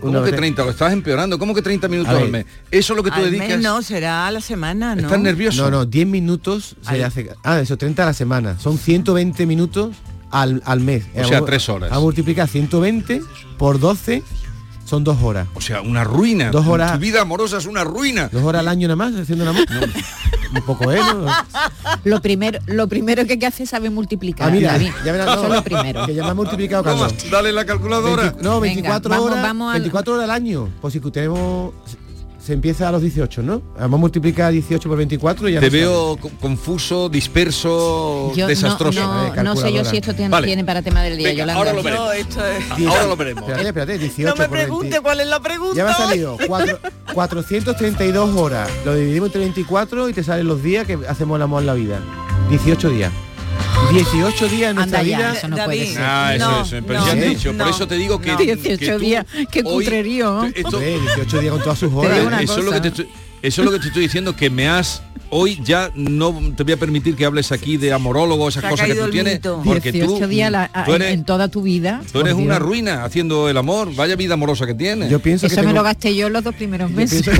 ¿Cómo 0.00 0.22
que 0.22 0.30
30? 0.32 0.62
Lo 0.62 0.70
estás 0.70 0.92
empeorando. 0.92 1.38
¿Cómo 1.38 1.54
que 1.54 1.62
30 1.62 1.88
minutos 1.88 2.14
al 2.14 2.28
mes? 2.30 2.44
Eso 2.70 2.92
es 2.92 2.96
lo 2.98 3.02
que 3.02 3.10
tú 3.10 3.16
Al 3.16 3.24
dedicas. 3.30 3.48
mes 3.48 3.60
no, 3.62 3.80
será 3.82 4.26
a 4.26 4.30
la 4.30 4.42
semana, 4.42 4.94
¿no? 4.94 5.00
Estás 5.02 5.18
nervioso. 5.20 5.62
No, 5.64 5.70
no, 5.70 5.86
10 5.86 6.06
minutos 6.06 6.76
se 6.82 7.02
hace... 7.02 7.30
Ah, 7.42 7.60
eso, 7.60 7.76
30 7.78 8.02
a 8.02 8.06
la 8.06 8.12
semana. 8.12 8.58
Son 8.58 8.76
120 8.76 9.46
minutos 9.46 9.96
al, 10.30 10.62
al 10.64 10.80
mes. 10.80 11.04
O 11.16 11.24
sea, 11.24 11.38
eh, 11.38 11.42
tres 11.44 11.68
horas. 11.68 11.90
Ah, 11.92 11.96
A 11.96 12.00
multiplicar 12.00 12.48
120 12.48 13.22
por 13.58 13.78
12 13.80 14.22
son 14.84 15.02
dos 15.02 15.20
horas. 15.22 15.48
O 15.54 15.60
sea, 15.60 15.80
una 15.80 16.04
ruina. 16.04 16.50
Dos 16.50 16.66
horas. 16.66 16.92
Tu 16.92 16.98
vida 17.00 17.20
amorosa 17.20 17.58
es 17.58 17.66
una 17.66 17.82
ruina. 17.84 18.28
Dos 18.32 18.44
horas 18.44 18.60
al 18.60 18.68
año 18.68 18.86
nada 18.88 18.96
más 18.96 19.14
haciendo 19.14 19.44
el 19.44 19.50
amor. 19.50 19.64
No, 19.68 20.60
un 20.60 20.64
poco, 20.64 20.92
¿eh? 20.92 21.00
No. 21.00 21.26
Lo, 22.04 22.22
primero, 22.22 22.60
lo 22.66 22.86
primero 22.86 23.26
que 23.26 23.32
hay 23.32 23.38
que 23.38 23.46
hacer 23.46 23.64
es 23.64 23.70
saber 23.70 23.90
multiplicar. 23.90 24.48
Ah, 24.48 24.50
mira, 24.52 24.72
David. 24.72 24.92
ya 25.04 25.12
verás 25.12 25.34
todo. 25.34 25.48
lo 25.48 25.62
primero. 25.64 26.06
Que 26.06 26.14
ya 26.14 26.22
me 26.22 26.30
ha 26.30 26.34
multiplicado 26.34 26.84
Vamos, 26.84 27.14
Dale 27.30 27.52
la 27.52 27.64
calculadora. 27.64 28.22
20, 28.30 28.42
no, 28.42 28.60
24 28.60 29.02
Venga, 29.10 29.16
vamos, 29.16 29.30
horas. 29.32 29.42
Vamos 29.42 29.74
al... 29.74 29.80
24 29.80 30.14
horas 30.14 30.24
al 30.24 30.30
año. 30.30 30.68
Pues 30.80 30.92
si 30.92 31.00
que 31.00 31.10
tenemos 31.10 31.72
se 32.46 32.52
empieza 32.52 32.88
a 32.88 32.92
los 32.92 33.02
18, 33.02 33.42
¿no? 33.42 33.60
Vamos 33.76 33.98
a 33.98 34.00
multiplicar 34.00 34.52
18 34.52 34.88
por 34.88 34.96
24 34.96 35.48
y 35.48 35.54
ya 35.54 35.60
Te 35.60 35.66
no 35.66 35.72
veo 35.72 36.16
co- 36.16 36.30
confuso, 36.40 37.08
disperso, 37.08 38.32
Yo 38.36 38.44
no- 38.44 38.48
desastroso. 38.48 39.00
no, 39.34 39.42
no 39.42 39.56
sé 39.56 39.72
yo 39.72 39.84
si 39.84 39.96
esto 39.96 40.14
tiene, 40.14 40.28
Vale. 40.30 40.46
tiene 40.46 40.64
para 40.64 40.80
tema 40.80 41.02
del 41.02 41.16
día, 41.18 41.28
Venga, 41.30 41.40
Yolanda. 41.40 41.58
ahora 41.58 41.72
lo 41.72 41.82
veremos. 41.82 42.06
No, 42.06 42.12
esto 42.12 42.46
es... 42.46 42.86
Ahora 42.86 43.06
lo 43.06 43.16
veremos. 43.16 43.42
Espérate, 43.42 43.68
espérate, 43.68 43.98
18 43.98 44.28
No 44.30 44.36
me 44.36 44.48
por 44.48 44.56
20. 44.56 44.64
pregunte 44.66 45.00
cuál 45.00 45.20
es 45.20 45.26
la 45.26 45.40
pregunta. 45.40 45.76
Ya 45.76 45.84
me 45.84 45.90
ha 45.90 45.94
salido 45.96 46.36
cuatro- 46.46 46.78
432 47.12 48.36
horas. 48.36 48.70
Lo 48.84 48.94
dividimos 48.94 49.26
entre 49.28 49.40
24 49.40 50.08
y 50.08 50.12
te 50.12 50.22
salen 50.22 50.46
los 50.46 50.62
días 50.62 50.86
que 50.86 50.98
hacemos 51.08 51.36
el 51.36 51.42
amor 51.42 51.62
en 51.62 51.66
la 51.66 51.74
vida. 51.74 51.98
18 52.48 52.90
días. 52.90 53.12
18 53.92 54.48
días 54.48 54.70
en 54.70 54.76
nuestra 54.76 55.02
vida. 55.02 55.32
eso 55.36 55.48
no 55.48 55.56
puede 55.64 55.86
ser. 55.86 56.02
Ah, 56.02 56.34
eso, 56.34 56.50
No, 56.50 56.62
eso, 56.62 56.76
pero 56.86 57.00
no, 57.00 57.06
ya 57.06 57.12
te 57.12 57.18
he 57.18 57.24
no, 57.24 57.30
dicho, 57.30 57.48
por 57.48 57.56
no, 57.56 57.68
eso 57.68 57.88
te 57.88 57.94
digo 57.96 58.20
que, 58.20 58.32
no. 58.32 58.38
que 58.38 58.56
18 58.56 58.92
tú 58.94 58.98
días, 58.98 59.26
qué 59.50 59.62
hoy- 59.64 59.84
cutrerío. 59.84 60.44
esto- 60.54 60.68
Hombre, 60.76 60.98
18 61.00 61.40
días 61.40 61.52
con 61.52 61.62
todas 61.62 61.78
sus 61.78 61.92
horas. 61.92 62.42
eso 62.42 62.58
es 62.58 62.64
lo 62.64 62.72
que 62.72 62.80
te 62.80 62.88
estoy, 62.88 63.08
eso 63.42 63.62
es 63.62 63.64
lo 63.66 63.72
que 63.72 63.78
te 63.80 63.86
estoy 63.88 64.02
diciendo 64.02 64.34
que 64.36 64.50
me 64.50 64.68
has 64.68 65.02
hoy 65.28 65.58
ya 65.64 65.90
no 65.96 66.32
te 66.56 66.62
voy 66.62 66.74
a 66.74 66.76
permitir 66.76 67.16
que 67.16 67.24
hables 67.24 67.50
aquí 67.50 67.76
de 67.78 67.92
amorólogo 67.92 68.48
esas 68.48 68.62
cosas 68.64 68.86
que 68.86 68.94
tú 68.94 69.10
tienes 69.10 69.40
porque 69.40 69.90
18 69.90 70.20
tú, 70.20 70.26
días 70.28 70.52
la- 70.52 70.70
tú 70.86 70.94
eres, 70.94 71.12
en 71.14 71.24
toda 71.24 71.48
tu 71.48 71.62
vida. 71.62 72.00
tú 72.12 72.20
eres 72.20 72.34
por 72.34 72.42
una 72.44 72.54
Dios. 72.56 72.66
ruina 72.68 73.04
haciendo 73.04 73.48
el 73.48 73.56
amor 73.56 73.92
vaya 73.96 74.14
vida 74.14 74.34
amorosa 74.34 74.66
que 74.66 74.74
tienes 74.74 75.10
Yo 75.10 75.18
pienso 75.18 75.46
Eso 75.46 75.56
que 75.56 75.62
me 75.62 75.66
tengo- 75.68 75.78
lo 75.78 75.82
gasté 75.82 76.14
yo 76.14 76.28
los 76.28 76.44
dos 76.44 76.54
primeros 76.54 76.90
meses. 76.92 77.24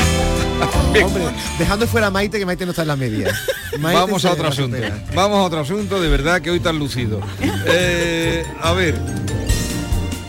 Hombre, 1.04 1.24
dejando 1.58 1.86
fuera 1.86 2.08
a 2.08 2.10
Maite, 2.10 2.38
que 2.38 2.46
Maite 2.46 2.64
no 2.64 2.70
está 2.72 2.82
en 2.82 2.88
la 2.88 2.96
media. 2.96 3.32
Maite 3.78 4.00
Vamos 4.00 4.24
a 4.24 4.32
otro 4.32 4.48
asunto. 4.48 4.76
supera. 4.76 4.98
Vamos 5.14 5.38
a 5.38 5.42
otro 5.42 5.60
asunto, 5.60 6.00
de 6.00 6.08
verdad 6.08 6.40
que 6.40 6.50
hoy 6.50 6.60
tan 6.60 6.78
lucido. 6.78 7.20
Eh, 7.66 8.44
a 8.60 8.72
ver. 8.72 8.94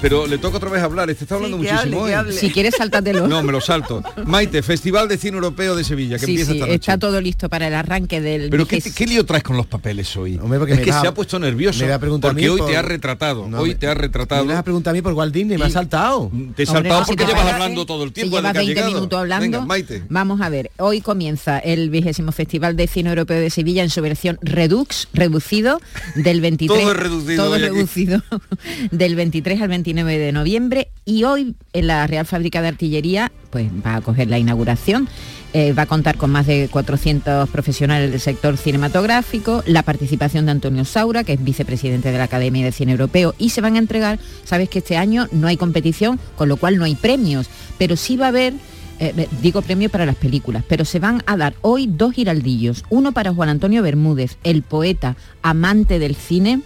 Pero 0.01 0.25
le 0.27 0.37
toca 0.37 0.57
otra 0.57 0.69
vez 0.69 0.81
hablar, 0.81 1.09
este 1.09 1.25
está 1.25 1.35
hablando 1.35 1.57
muchísimo 1.57 1.79
hable, 1.81 1.97
hoy. 1.97 2.11
hable. 2.13 2.33
Si 2.33 2.49
quieres, 2.49 2.75
sáltatelo. 2.77 3.27
No, 3.27 3.43
me 3.43 3.51
lo 3.51 3.61
salto. 3.61 4.01
Maite, 4.25 4.63
Festival 4.63 5.07
de 5.07 5.17
Cine 5.17 5.35
Europeo 5.35 5.75
de 5.75 5.83
Sevilla, 5.83 6.17
que 6.17 6.25
sí, 6.25 6.31
empieza 6.31 6.51
sí, 6.51 6.57
esta 6.57 6.65
noche. 6.67 6.75
está 6.75 6.97
todo 6.97 7.21
listo 7.21 7.49
para 7.49 7.67
el 7.67 7.73
arranque 7.75 8.19
del 8.19 8.49
Pero 8.49 8.65
¿qué, 8.67 8.81
lío 9.05 9.25
traes 9.25 9.43
con 9.43 9.57
los 9.57 9.67
papeles 9.67 10.15
hoy? 10.17 10.37
Hombre, 10.41 10.59
porque 10.59 10.73
es 10.73 10.79
que 10.81 10.91
se 10.91 11.07
ha 11.07 11.13
puesto 11.13 11.37
nervioso. 11.39 11.85
me 11.85 11.99
porque 11.99 12.33
mí 12.33 12.47
hoy 12.47 12.59
por- 12.59 12.69
te 12.69 12.77
has 12.77 12.85
retratado. 12.85 13.47
No, 13.47 13.59
hoy 13.59 13.69
me- 13.69 13.75
te 13.75 13.87
has 13.87 13.97
retratado. 13.97 14.43
Me 14.45 14.53
vas 14.53 14.59
a 14.59 14.63
preguntar 14.63 14.91
a 14.91 14.93
mí 14.95 15.01
por 15.01 15.13
Walt 15.13 15.33
Disney, 15.33 15.57
me 15.57 15.65
ha 15.65 15.69
saltado. 15.69 16.31
Te 16.55 16.63
he 16.63 16.65
saltado 16.65 17.03
porque 17.05 17.25
llevas 17.25 17.45
hablando 17.53 17.85
todo 17.85 18.03
el 18.03 18.11
tiempo. 18.11 18.37
llevas 18.37 18.53
que 18.53 18.57
has 18.59 18.65
20 18.65 18.73
llegado. 18.73 18.93
minutos 18.93 19.19
hablando. 19.19 19.43
Venga, 19.45 19.65
Maite. 19.65 20.03
Vamos 20.09 20.41
a 20.41 20.49
ver, 20.49 20.71
hoy 20.77 21.01
comienza 21.01 21.59
el 21.59 21.89
vigésimo 21.89 22.31
Festival 22.31 22.75
de 22.75 22.87
Cine 22.87 23.09
Europeo 23.09 23.39
de 23.39 23.49
Sevilla 23.49 23.83
en 23.83 23.89
su 23.89 24.01
versión 24.01 24.39
Redux, 24.41 25.07
reducido, 25.13 25.79
del 26.15 26.41
23. 26.41 26.79
Todo 26.81 26.91
es 26.91 26.97
reducido 26.97 27.43
Todo 27.43 27.55
es 27.55 27.61
reducido, 27.61 28.23
del 28.91 29.15
23 29.15 29.61
al 29.61 29.67
29 29.93 30.25
de 30.25 30.31
noviembre. 30.31 30.87
Y 31.05 31.23
hoy 31.25 31.55
en 31.73 31.87
la 31.87 32.07
Real 32.07 32.25
Fábrica 32.25 32.61
de 32.61 32.69
Artillería, 32.69 33.31
pues 33.49 33.69
va 33.85 33.97
a 33.97 34.01
coger 34.01 34.29
la 34.29 34.39
inauguración. 34.39 35.09
Eh, 35.53 35.73
va 35.73 35.83
a 35.83 35.85
contar 35.85 36.15
con 36.15 36.29
más 36.29 36.47
de 36.47 36.69
400 36.71 37.49
profesionales 37.49 38.09
del 38.09 38.21
sector 38.21 38.55
cinematográfico, 38.55 39.63
la 39.65 39.83
participación 39.83 40.45
de 40.45 40.51
Antonio 40.51 40.85
Saura, 40.85 41.25
que 41.25 41.33
es 41.33 41.43
vicepresidente 41.43 42.09
de 42.09 42.17
la 42.17 42.23
Academia 42.23 42.63
de 42.63 42.71
Cine 42.71 42.93
Europeo, 42.93 43.35
y 43.37 43.49
se 43.49 43.59
van 43.59 43.75
a 43.75 43.79
entregar, 43.79 44.17
sabes 44.45 44.69
que 44.69 44.79
este 44.79 44.95
año 44.95 45.27
no 45.33 45.47
hay 45.47 45.57
competición, 45.57 46.21
con 46.37 46.47
lo 46.47 46.55
cual 46.55 46.77
no 46.77 46.85
hay 46.85 46.95
premios, 46.95 47.49
pero 47.77 47.97
sí 47.97 48.15
va 48.15 48.27
a 48.27 48.29
haber 48.29 48.53
eh, 48.99 49.27
digo 49.41 49.61
premio 49.61 49.89
para 49.89 50.05
las 50.05 50.15
películas, 50.15 50.63
pero 50.69 50.85
se 50.85 50.99
van 50.99 51.21
a 51.25 51.35
dar 51.35 51.55
hoy 51.59 51.85
dos 51.85 52.13
giraldillos, 52.13 52.85
uno 52.89 53.11
para 53.11 53.33
Juan 53.33 53.49
Antonio 53.49 53.83
Bermúdez, 53.83 54.37
el 54.45 54.61
poeta 54.61 55.17
amante 55.41 55.99
del 55.99 56.15
cine, 56.15 56.61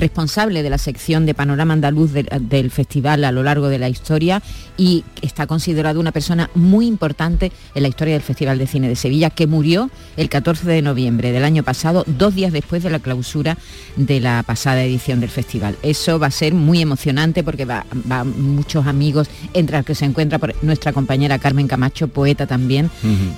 responsable 0.00 0.62
de 0.62 0.70
la 0.70 0.78
sección 0.78 1.26
de 1.26 1.34
panorama 1.34 1.74
andaluz 1.74 2.12
del, 2.12 2.70
festival 2.70 3.24
a 3.24 3.32
lo 3.32 3.42
largo 3.42 3.68
de 3.68 3.78
la 3.78 3.88
historia 3.88 4.42
y 4.80 5.04
está 5.20 5.46
considerado 5.46 6.00
una 6.00 6.10
persona 6.10 6.48
muy 6.54 6.86
importante 6.86 7.52
en 7.74 7.82
la 7.82 7.88
historia 7.88 8.14
del 8.14 8.22
Festival 8.22 8.56
de 8.56 8.66
Cine 8.66 8.88
de 8.88 8.96
Sevilla, 8.96 9.28
que 9.28 9.46
murió 9.46 9.90
el 10.16 10.30
14 10.30 10.66
de 10.66 10.80
noviembre 10.80 11.32
del 11.32 11.44
año 11.44 11.62
pasado, 11.62 12.02
dos 12.06 12.34
días 12.34 12.50
después 12.50 12.82
de 12.82 12.88
la 12.88 12.98
clausura 12.98 13.58
de 13.96 14.20
la 14.20 14.42
pasada 14.42 14.82
edición 14.82 15.20
del 15.20 15.28
festival. 15.28 15.76
Eso 15.82 16.18
va 16.18 16.28
a 16.28 16.30
ser 16.30 16.54
muy 16.54 16.80
emocionante 16.80 17.44
porque 17.44 17.66
va, 17.66 17.84
va 18.10 18.24
muchos 18.24 18.86
amigos, 18.86 19.28
entre 19.52 19.76
los 19.76 19.84
que 19.84 19.94
se 19.94 20.06
encuentra 20.06 20.38
por 20.38 20.54
nuestra 20.64 20.94
compañera 20.94 21.38
Carmen 21.38 21.68
Camacho, 21.68 22.08
poeta 22.08 22.46
también, 22.46 22.90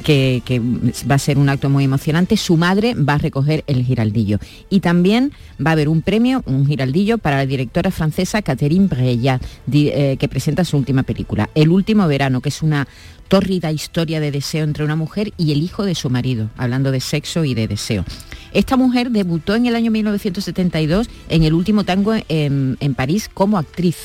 que, 0.05 0.43
que 0.45 0.61
va 0.61 1.17
a 1.17 1.19
ser 1.19 1.39
un 1.39 1.49
acto 1.49 1.69
muy 1.69 1.83
emocionante. 1.83 2.37
Su 2.37 2.57
madre 2.57 2.95
va 2.95 3.15
a 3.15 3.19
recoger 3.19 3.65
el 3.67 3.85
giraldillo. 3.85 4.39
Y 4.71 4.79
también 4.79 5.33
va 5.65 5.71
a 5.71 5.73
haber 5.73 5.89
un 5.89 6.03
premio, 6.03 6.45
un 6.47 6.67
giraldillo, 6.67 7.19
para 7.19 7.39
la 7.39 7.47
directora 7.47 7.91
francesa 7.91 8.43
Catherine 8.43 8.87
Breillat, 8.87 9.43
eh, 9.73 10.17
que 10.19 10.29
presenta 10.29 10.65
su 10.65 10.77
última 10.77 11.03
película, 11.03 11.32
El 11.55 11.71
último 11.71 12.07
verano, 12.09 12.41
que 12.41 12.49
es 12.51 12.63
una 12.63 12.87
tórrida 13.29 13.73
historia 13.73 14.21
de 14.21 14.31
deseo 14.31 14.65
entre 14.65 14.85
una 14.85 14.97
mujer 14.97 15.33
y 15.39 15.53
el 15.53 15.63
hijo 15.63 15.85
de 15.85 15.95
su 15.95 16.11
marido, 16.11 16.51
hablando 16.57 16.91
de 16.91 17.01
sexo 17.01 17.45
y 17.45 17.55
de 17.55 17.67
deseo. 17.69 18.05
Esta 18.53 18.77
mujer 18.77 19.11
debutó 19.11 19.55
en 19.55 19.65
el 19.67 19.75
año 19.75 19.91
1972 19.91 21.09
en 21.31 21.43
El 21.45 21.55
último 21.55 21.85
tango 21.85 22.15
en, 22.29 22.77
en 22.81 22.95
París 22.95 23.31
como 23.33 23.57
actriz 23.57 23.97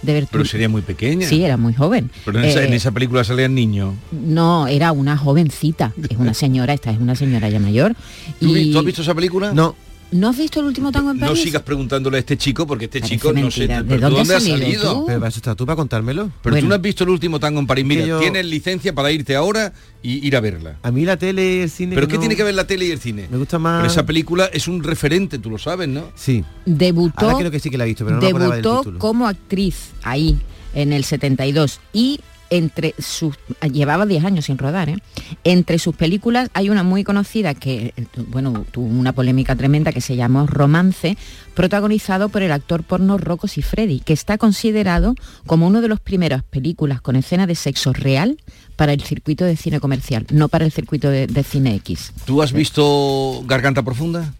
de 0.00 0.12
Pero 0.14 0.20
Bertolucci. 0.20 0.50
sería 0.52 0.70
muy 0.70 0.80
pequeña. 0.80 1.28
Sí, 1.28 1.44
era 1.44 1.58
muy 1.58 1.74
joven. 1.74 2.10
Pero 2.24 2.38
en, 2.38 2.46
esa, 2.46 2.62
Eh, 2.62 2.68
en 2.68 2.72
esa 2.72 2.90
película 2.90 3.22
salían 3.22 3.54
niños. 3.54 3.94
no, 4.12 4.66
era 4.66 4.92
una 4.92 5.18
jovencita, 5.18 5.92
es 6.08 6.16
una 6.16 6.32
señora, 6.44 6.72
esta 6.72 6.90
es 6.90 6.98
una 6.98 7.14
señora 7.14 7.50
ya 7.50 7.60
mayor. 7.60 7.94
¿Tú, 8.40 8.54
vi- 8.54 8.70
Y 8.70 8.72
tú 8.72 8.78
has 8.78 8.84
visto 8.86 9.02
esa 9.02 9.14
película? 9.14 9.52
No. 9.52 9.76
¿No 10.12 10.28
has 10.28 10.36
visto 10.38 10.58
el 10.60 10.66
último 10.66 10.90
tango 10.90 11.12
en 11.12 11.18
No 11.18 11.26
París? 11.28 11.42
sigas 11.42 11.62
preguntándole 11.62 12.16
a 12.16 12.20
este 12.20 12.36
chico 12.36 12.66
porque 12.66 12.86
este 12.86 13.00
Parece 13.00 13.14
chico 13.16 13.32
no 13.32 13.50
sé. 13.50 13.68
¿De 13.68 13.76
dónde 13.76 13.98
¿Dónde, 13.98 14.20
has 14.34 14.42
salido 14.42 14.58
salido? 14.58 15.06
Pero 15.06 15.18
para 15.20 15.28
eso 15.28 15.38
estás 15.38 15.56
tú 15.56 15.64
para 15.66 15.76
contármelo. 15.76 16.30
Pero 16.42 16.54
Bueno. 16.54 16.64
tú 16.64 16.68
no 16.68 16.74
has 16.74 16.80
visto 16.82 17.04
el 17.04 17.10
último 17.10 17.38
tango 17.38 17.60
en 17.60 17.66
París. 17.66 17.84
Mira, 17.84 18.04
yo- 18.04 18.18
tienes 18.18 18.44
licencia 18.46 18.92
para 18.94 19.12
irte 19.12 19.36
ahora 19.36 19.72
y 20.02 20.26
ir 20.26 20.34
a 20.36 20.40
verla. 20.40 20.78
A 20.82 20.90
mí 20.90 21.04
la 21.04 21.16
tele 21.16 21.56
y 21.56 21.60
el 21.60 21.70
cine. 21.70 21.94
¿Pero 21.94 22.08
qué 22.08 22.14
no- 22.14 22.20
tiene 22.20 22.34
que 22.36 22.42
ver 22.42 22.54
la 22.54 22.66
tele 22.66 22.86
y 22.86 22.90
el 22.90 22.98
cine? 22.98 23.28
Me 23.30 23.38
gusta 23.38 23.58
más. 23.60 23.82
Pero 23.82 23.92
esa 23.92 24.04
película 24.04 24.46
es 24.52 24.66
un 24.66 24.82
referente, 24.82 25.38
tú 25.38 25.48
lo 25.50 25.58
sabes, 25.58 25.88
¿no? 25.88 26.10
Sí. 26.16 26.44
Debutó, 26.66 27.26
Ahora 27.26 27.38
creo 27.38 27.50
que 27.50 27.60
sí 27.60 27.70
que 27.70 27.78
la 27.78 27.84
he 27.84 27.88
visto, 27.88 28.04
pero 28.04 28.16
no 28.16 28.22
me 28.22 28.28
acordaba 28.28 28.54
del 28.56 28.62
debutó 28.62 28.80
título. 28.80 28.98
como 28.98 29.28
actriz 29.28 29.90
ahí, 30.02 30.38
en 30.74 30.92
el 30.92 31.04
72. 31.04 31.78
Y 31.92 32.20
entre 32.50 32.94
sus 32.98 33.36
llevaba 33.72 34.06
10 34.06 34.24
años 34.24 34.46
sin 34.46 34.58
rodar 34.58 34.88
¿eh? 34.88 34.96
entre 35.44 35.78
sus 35.78 35.94
películas 35.96 36.50
hay 36.52 36.68
una 36.68 36.82
muy 36.82 37.04
conocida 37.04 37.54
que 37.54 37.94
bueno 38.28 38.64
tuvo 38.70 38.86
una 38.86 39.12
polémica 39.12 39.56
tremenda 39.56 39.92
que 39.92 40.00
se 40.00 40.16
llamó 40.16 40.46
Romance 40.46 41.16
protagonizado 41.54 42.28
por 42.28 42.42
el 42.42 42.52
actor 42.52 42.82
porno 42.82 43.18
Rocco 43.18 43.48
Siffredi 43.48 44.00
que 44.00 44.12
está 44.12 44.36
considerado 44.36 45.14
como 45.46 45.66
uno 45.66 45.80
de 45.80 45.88
los 45.88 46.00
primeros 46.00 46.42
películas 46.42 47.00
con 47.00 47.16
escena 47.16 47.46
de 47.46 47.54
sexo 47.54 47.92
real 47.92 48.38
para 48.76 48.92
el 48.92 49.02
circuito 49.02 49.44
de 49.44 49.56
cine 49.56 49.80
comercial 49.80 50.26
no 50.30 50.48
para 50.48 50.64
el 50.64 50.72
circuito 50.72 51.08
de, 51.08 51.26
de 51.26 51.44
cine 51.44 51.74
X 51.76 52.12
¿Tú 52.24 52.42
has 52.42 52.52
visto 52.52 53.42
Garganta 53.46 53.82
Profunda? 53.82 54.32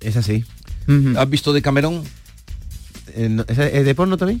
Es 0.00 0.16
así. 0.16 0.44
¿Has 1.16 1.30
visto 1.30 1.52
de 1.52 1.62
Camerón? 1.62 2.02
Eh, 3.14 3.28
no, 3.28 3.44
¿esa 3.48 3.66
¿Es 3.66 3.84
de 3.84 3.94
porno 3.94 4.16
también? 4.16 4.40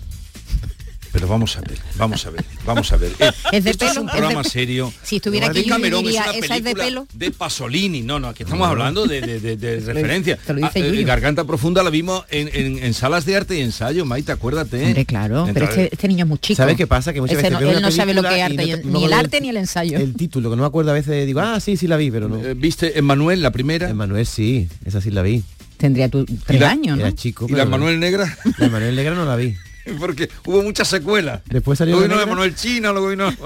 Pero 1.12 1.28
vamos 1.28 1.56
a 1.58 1.60
ver, 1.60 1.78
vamos 1.96 2.24
a 2.26 2.30
ver, 2.30 2.42
vamos 2.64 2.90
a 2.92 2.96
ver. 2.96 3.12
Eh, 3.20 3.30
Es 3.52 3.64
de 3.64 3.70
esto 3.70 3.84
es 3.84 3.90
pelo, 3.92 4.02
un 4.02 4.08
es 4.08 4.12
de 4.14 4.18
programa 4.18 4.44
serio. 4.44 4.92
Si 5.02 5.16
estuviera 5.16 5.48
aquí 5.48 5.62
yo 5.64 5.68
Camerón 5.68 6.02
diría, 6.04 6.22
es 6.22 6.28
una 6.38 6.38
¿esa 6.46 6.56
es 6.56 6.64
de 6.64 6.74
pelo? 6.74 7.06
de 7.12 7.30
Pasolini. 7.30 8.00
No, 8.00 8.18
no, 8.18 8.28
aquí 8.28 8.44
estamos 8.44 8.66
hablando 8.66 9.06
de, 9.06 9.20
de- 9.20 9.38
de- 9.40 9.56
de 9.56 9.80
referencia. 9.92 10.36
te 10.38 10.54
lo 10.54 10.60
dice 10.66 10.80
Ah, 10.82 10.86
eh. 10.86 11.04
Garganta 11.04 11.44
Profunda 11.44 11.82
la 11.82 11.90
vimos 11.90 12.24
en, 12.30 12.48
en- 12.54 12.82
en 12.82 12.94
salas 12.94 13.26
de 13.26 13.36
arte 13.36 13.58
y 13.58 13.60
ensayo, 13.60 14.04
Maite, 14.06 14.32
acuérdate. 14.32 14.84
Hombre, 14.84 15.04
claro, 15.04 15.46
pero 15.52 15.66
este, 15.66 15.90
este 15.92 16.08
niño 16.08 16.24
es 16.24 16.28
muy 16.30 16.38
chico. 16.38 16.56
¿Sabes 16.56 16.76
qué 16.76 16.86
pasa? 16.86 17.12
Que 17.12 17.20
muchas 17.20 17.34
Ese 17.36 17.42
veces 17.42 17.52
no- 17.52 17.58
veo 17.60 17.76
él 17.76 17.82
no 17.82 17.90
sabe 17.90 18.14
lo 18.14 18.22
que 18.22 18.36
es 18.36 18.42
arte, 18.42 18.64
y 18.64 18.70
no- 18.70 18.98
ni 18.98 19.04
el 19.04 19.12
arte 19.12 19.40
ni 19.40 19.48
el 19.50 19.56
ensayo. 19.58 19.98
El 19.98 20.14
título, 20.14 20.48
que 20.50 20.56
no 20.56 20.62
me 20.62 20.66
acuerdo 20.68 20.92
a 20.92 20.94
veces, 20.94 21.26
digo, 21.26 21.40
ah, 21.40 21.60
sí, 21.60 21.76
sí 21.76 21.86
la 21.86 21.96
vi, 21.98 22.10
pero 22.10 22.28
no. 22.28 22.42
eh, 22.42 22.54
¿Viste 22.54 22.98
Emmanuel, 22.98 23.42
la 23.42 23.50
primera? 23.52 23.92
Manuel 23.92 24.24
sí, 24.26 24.68
esa 24.84 25.00
sí 25.02 25.10
la 25.10 25.20
vi. 25.22 25.42
Tendría 25.76 26.08
tu 26.08 26.20
¿Y 26.20 26.24
tres 26.46 26.60
la- 26.60 26.70
años, 26.70 26.96
¿no? 26.96 27.04
Era 27.06 27.14
chico. 27.14 27.46
¿Y 27.48 27.52
la 27.52 27.66
Manuel 27.66 28.00
Negra? 28.00 28.34
La 28.58 28.68
Manuel 28.68 28.96
Negra 28.96 29.14
no 29.14 29.24
la 29.26 29.36
vi. 29.36 29.54
Porque 30.00 30.28
hubo 30.46 30.62
muchas 30.62 30.88
secuelas. 30.88 31.40
Después 31.46 31.78
salió 31.78 31.98
Luego 31.98 32.14
vino. 32.14 32.26
Manuel 32.26 32.54
China, 32.54 32.92
luego 32.92 33.08
vino... 33.08 33.32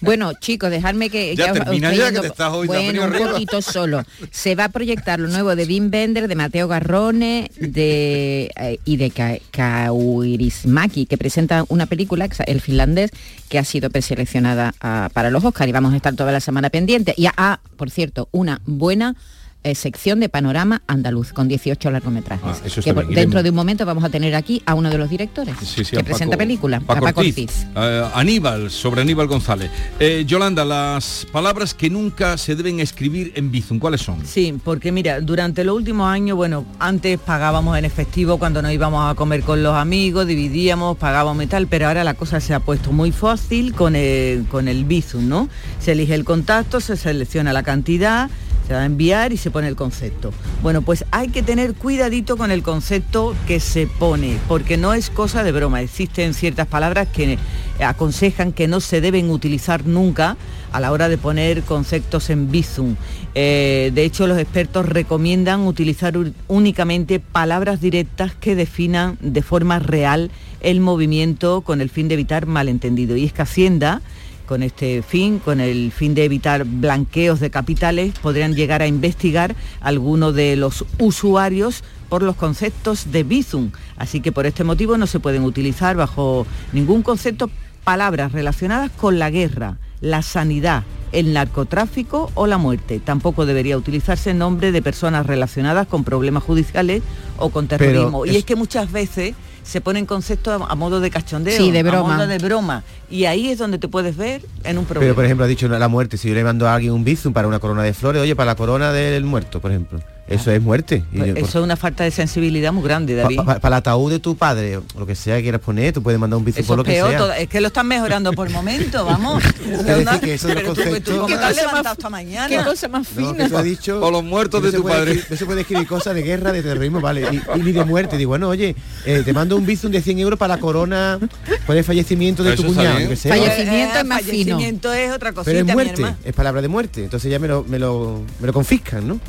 Bueno, 0.00 0.32
chicos, 0.40 0.70
dejadme 0.70 1.10
que 1.10 1.34
Ya 1.36 1.46
os 1.46 1.52
termina 1.58 1.92
ya, 1.92 2.12
que 2.12 2.20
te 2.20 2.26
estás 2.28 2.52
hoy- 2.52 2.66
Bueno, 2.66 3.02
un 3.04 3.08
arriba. 3.14 3.32
poquito 3.32 3.60
solo. 3.62 4.04
Se 4.30 4.54
va 4.54 4.64
a 4.64 4.68
proyectar 4.68 5.18
lo 5.18 5.28
nuevo 5.28 5.54
de 5.56 5.64
Wim 5.64 5.90
Bender, 5.90 6.28
de 6.28 6.34
Mateo 6.34 6.68
Garrone, 6.68 7.50
de 7.58 8.50
eh, 8.56 8.78
y 8.84 8.96
de 8.96 9.10
Ka- 9.10 9.38
Kaurismäki, 9.50 11.06
que 11.06 11.16
presenta 11.18 11.64
una 11.68 11.86
película, 11.86 12.28
el 12.46 12.60
finlandés, 12.60 13.10
que 13.48 13.58
ha 13.58 13.64
sido 13.64 13.90
preseleccionada 13.90 14.74
ah, 14.80 15.10
para 15.12 15.30
los 15.30 15.44
Oscars 15.44 15.68
y 15.68 15.72
vamos 15.72 15.92
a 15.92 15.96
estar 15.96 16.14
toda 16.14 16.32
la 16.32 16.40
semana 16.40 16.70
pendiente. 16.70 17.14
Y 17.16 17.26
ah, 17.36 17.60
por 17.76 17.90
cierto, 17.90 18.28
una 18.32 18.60
buena 18.66 19.16
eh, 19.64 19.74
sección 19.74 20.20
de 20.20 20.28
panorama 20.28 20.82
andaluz 20.86 21.32
con 21.32 21.48
18 21.48 21.90
largometrajes. 21.90 22.44
Ah, 22.44 22.56
eso 22.64 22.74
Que 22.76 22.90
está 22.90 22.94
por- 22.94 23.06
bien, 23.06 23.20
dentro 23.20 23.42
de 23.42 23.50
un 23.50 23.56
momento 23.56 23.84
vamos 23.84 24.04
a 24.04 24.08
tener 24.08 24.34
aquí 24.36 24.62
a 24.66 24.74
uno 24.74 24.88
de 24.88 24.98
los 24.98 25.10
directores 25.10 25.56
Sí, 25.62 25.84
sí, 25.84 25.96
que 25.96 26.04
presenta 26.04 26.32
Paco- 26.36 26.38
película, 26.38 26.80
Paco 26.80 26.98
a 27.04 27.08
Paco 27.08 27.20
Ortiz. 27.20 27.38
Ortiz. 27.38 27.66
Eh, 27.76 28.08
Aníbal, 28.14 28.70
sobre 28.70 29.02
Aníbal 29.02 29.26
González. 29.26 29.70
Eh, 29.98 30.24
Yolanda, 30.26 30.64
las 30.64 31.26
palabras 31.32 31.74
que 31.74 31.90
nunca 31.90 32.38
se 32.38 32.54
deben 32.54 32.78
escribir 32.80 33.32
en 33.34 33.50
Bizum, 33.50 33.78
¿cuáles 33.78 34.00
son? 34.00 34.24
Sí, 34.24 34.54
porque 34.62 34.92
mira, 34.92 35.20
durante 35.20 35.64
los 35.64 35.76
últimos 35.76 36.08
años, 36.08 36.36
bueno, 36.36 36.64
antes 36.78 37.18
pagábamos 37.18 37.76
en 37.76 37.84
efectivo 37.84 38.38
cuando 38.38 38.62
nos 38.62 38.72
íbamos 38.72 39.10
a 39.10 39.14
comer 39.16 39.42
con 39.42 39.62
los 39.62 39.74
amigos, 39.74 40.26
dividíamos, 40.26 40.96
pagábamos 40.98 41.42
y 41.44 41.46
tal, 41.48 41.66
pero 41.66 41.88
ahora 41.88 42.04
la 42.04 42.14
cosa 42.14 42.40
se 42.40 42.54
ha 42.54 42.60
puesto 42.60 42.92
muy 42.92 43.10
fácil 43.12 43.74
con 43.74 43.96
el, 43.96 44.46
con 44.48 44.68
el 44.68 44.84
Bizum, 44.84 45.28
¿no? 45.28 45.48
Se 45.80 45.92
elige 45.92 46.14
el 46.14 46.24
contacto, 46.24 46.80
se 46.80 46.96
selecciona 46.96 47.52
la 47.52 47.62
cantidad, 47.64 48.30
se 48.68 48.74
va 48.74 48.82
a 48.82 48.84
enviar 48.84 49.32
y 49.32 49.38
se 49.38 49.50
pone 49.50 49.66
el 49.66 49.76
concepto. 49.76 50.30
Bueno, 50.62 50.82
pues 50.82 51.06
hay 51.10 51.28
que 51.28 51.42
tener 51.42 51.72
cuidadito 51.72 52.36
con 52.36 52.50
el 52.50 52.62
concepto 52.62 53.34
que 53.46 53.60
se 53.60 53.86
pone, 53.86 54.36
porque 54.46 54.76
no 54.76 54.92
es 54.92 55.08
cosa 55.08 55.42
de 55.42 55.52
broma. 55.52 55.80
Existen 55.80 56.34
ciertas 56.34 56.66
palabras 56.66 57.08
que 57.08 57.38
aconsejan 57.80 58.52
que 58.52 58.68
no 58.68 58.80
se 58.80 59.00
deben 59.00 59.30
utilizar 59.30 59.86
nunca 59.86 60.36
a 60.70 60.80
la 60.80 60.92
hora 60.92 61.08
de 61.08 61.16
poner 61.16 61.62
conceptos 61.62 62.28
en 62.28 62.50
Bizum. 62.50 62.96
Eh, 63.34 63.90
de 63.94 64.04
hecho, 64.04 64.26
los 64.26 64.38
expertos 64.38 64.84
recomiendan 64.84 65.66
utilizar 65.66 66.12
únicamente 66.46 67.20
palabras 67.20 67.80
directas 67.80 68.34
que 68.34 68.54
definan 68.54 69.16
de 69.22 69.40
forma 69.40 69.78
real 69.78 70.30
el 70.60 70.80
movimiento 70.80 71.62
con 71.62 71.80
el 71.80 71.88
fin 71.88 72.08
de 72.08 72.14
evitar 72.14 72.44
malentendido. 72.44 73.16
Y 73.16 73.24
es 73.24 73.32
que 73.32 73.40
Hacienda 73.40 74.02
con 74.48 74.62
este 74.62 75.02
fin, 75.02 75.38
con 75.38 75.60
el 75.60 75.92
fin 75.92 76.14
de 76.14 76.24
evitar 76.24 76.64
blanqueos 76.64 77.38
de 77.38 77.50
capitales, 77.50 78.18
podrían 78.18 78.54
llegar 78.54 78.80
a 78.80 78.86
investigar 78.86 79.54
a 79.80 79.88
alguno 79.88 80.32
de 80.32 80.56
los 80.56 80.86
usuarios 80.98 81.84
por 82.08 82.22
los 82.22 82.34
conceptos 82.34 83.12
de 83.12 83.22
Bizum. 83.24 83.70
Así 83.96 84.20
que 84.20 84.32
por 84.32 84.46
este 84.46 84.64
motivo 84.64 84.96
no 84.96 85.06
se 85.06 85.20
pueden 85.20 85.44
utilizar 85.44 85.96
bajo 85.96 86.46
ningún 86.72 87.02
concepto 87.02 87.50
palabras 87.84 88.32
relacionadas 88.32 88.90
con 88.90 89.18
la 89.18 89.30
guerra, 89.30 89.76
la 90.00 90.22
sanidad, 90.22 90.84
el 91.12 91.34
narcotráfico 91.34 92.30
o 92.34 92.46
la 92.46 92.56
muerte. 92.56 93.00
Tampoco 93.00 93.44
debería 93.44 93.76
utilizarse 93.76 94.30
en 94.30 94.38
nombre 94.38 94.72
de 94.72 94.80
personas 94.80 95.26
relacionadas 95.26 95.86
con 95.86 96.04
problemas 96.04 96.42
judiciales 96.42 97.02
o 97.36 97.50
con 97.50 97.66
terrorismo. 97.68 98.24
y 98.24 98.36
es 98.36 98.44
que 98.44 98.56
muchas 98.56 98.90
veces 98.90 99.34
se 99.68 99.82
ponen 99.82 100.06
conceptos 100.06 100.62
a, 100.62 100.64
a 100.64 100.74
modo 100.74 100.98
de 101.00 101.10
cachondeo, 101.10 101.56
Sí, 101.56 101.70
de 101.70 101.80
a 101.80 101.82
broma. 101.82 102.16
modo 102.16 102.26
de 102.26 102.38
broma. 102.38 102.84
Y 103.10 103.26
ahí 103.26 103.50
es 103.50 103.58
donde 103.58 103.78
te 103.78 103.86
puedes 103.86 104.16
ver 104.16 104.40
en 104.64 104.78
un 104.78 104.86
problema. 104.86 105.00
Pero 105.04 105.14
por 105.14 105.24
ejemplo 105.26 105.44
ha 105.44 105.48
dicho 105.48 105.68
la 105.68 105.88
muerte, 105.88 106.16
si 106.16 106.28
yo 106.28 106.34
le 106.34 106.42
mando 106.42 106.66
a 106.66 106.74
alguien 106.74 106.92
un 106.92 107.04
bizum 107.04 107.32
para 107.34 107.46
una 107.46 107.58
corona 107.58 107.82
de 107.82 107.92
flores, 107.92 108.22
oye, 108.22 108.34
para 108.34 108.52
la 108.52 108.54
corona 108.54 108.92
del 108.92 109.24
muerto, 109.24 109.60
por 109.60 109.70
ejemplo. 109.70 110.00
Eso 110.28 110.50
es 110.50 110.60
muerte. 110.62 111.04
Y 111.12 111.18
yo- 111.18 111.24
Eso 111.24 111.58
es 111.58 111.64
una 111.64 111.76
falta 111.76 112.04
de 112.04 112.10
sensibilidad 112.10 112.72
muy 112.72 112.84
grande, 112.84 113.14
David. 113.14 113.36
pa- 113.36 113.58
para 113.58 113.76
el 113.76 113.78
ataúd 113.78 114.10
de 114.10 114.18
tu 114.18 114.36
padre, 114.36 114.76
o 114.76 114.82
lo 114.98 115.06
que 115.06 115.14
sea 115.14 115.36
que 115.36 115.42
quieras 115.42 115.60
poner, 115.60 115.92
tú 115.92 116.02
puedes 116.02 116.20
mandar 116.20 116.38
un 116.38 116.48
Eso 116.48 116.62
por 116.64 116.76
lo 116.76 116.82
es 116.84 116.88
que 116.88 116.94
sea. 117.00 117.16
todo- 117.18 117.32
es 117.32 117.48
que 117.48 117.60
lo 117.60 117.68
están 117.68 117.86
mejorando 117.86 118.32
por 118.32 118.46
el 118.46 118.52
momento, 118.52 119.04
vamos. 119.04 119.42
decir 119.64 120.20
que 120.20 120.34
eso 120.34 120.48
de 120.48 120.54
los 120.54 120.62
Pero 120.62 120.74
tú- 120.74 120.74
tú, 120.74 120.82
conceptos- 120.90 121.14
¿cómo 121.14 121.26
¿Qué 121.28 121.36
te 121.36 121.44
has 121.44 121.48
cosa 121.54 121.62
levantado 121.66 121.92
esta 121.94 122.10
mañana? 122.10 122.48
qué 122.48 122.62
cosa 122.64 122.88
más 122.88 123.08
No, 123.16 123.62
dicho 123.62 124.00
O 124.00 124.10
los 124.10 124.22
muertos 124.24 124.62
de 124.62 124.72
tu 124.72 124.82
padre. 124.82 125.12
escribir- 125.12 125.26
no 125.30 125.36
se 125.36 125.46
puede 125.46 125.60
escribir 125.62 125.86
cosas 125.86 126.14
de 126.14 126.22
guerra, 126.22 126.52
de 126.52 126.62
terrorismo, 126.62 127.00
vale, 127.00 127.22
y, 127.32 127.58
y 127.58 127.62
ni 127.62 127.72
de 127.72 127.84
muerte. 127.84 128.16
Digo, 128.16 128.28
bueno, 128.30 128.48
oye, 128.48 128.76
eh, 129.06 129.22
te 129.24 129.32
mando 129.32 129.56
un 129.56 129.64
bizum 129.66 129.90
de 129.90 130.02
100 130.02 130.18
euros 130.18 130.38
para 130.38 130.56
la 130.56 130.60
corona 130.60 131.18
por 131.66 131.76
el 131.76 131.84
fallecimiento 131.84 132.42
de 132.44 132.54
tu 132.56 132.64
cuñado. 132.64 132.96
bien. 132.96 133.08
que 133.08 133.16
sea. 133.16 133.34
Fallecimiento 133.34 133.98
es 133.98 134.04
más 134.04 134.22
fino. 134.22 134.32
Fallecimiento 134.56 134.92
es 134.92 135.10
otra 135.12 135.32
cosita, 135.32 135.50
Pero 135.50 135.66
es 135.66 135.72
muerte, 135.74 136.14
es 136.24 136.34
palabra 136.34 136.60
de 136.62 136.68
muerte. 136.68 137.04
Entonces 137.04 137.30
ya 137.30 137.38
me 137.38 137.48
lo, 137.48 137.64
me 137.64 137.78
lo, 137.78 138.22
me 138.40 138.46
lo 138.46 138.52
confiscan, 138.52 139.06
¿no? 139.08 139.20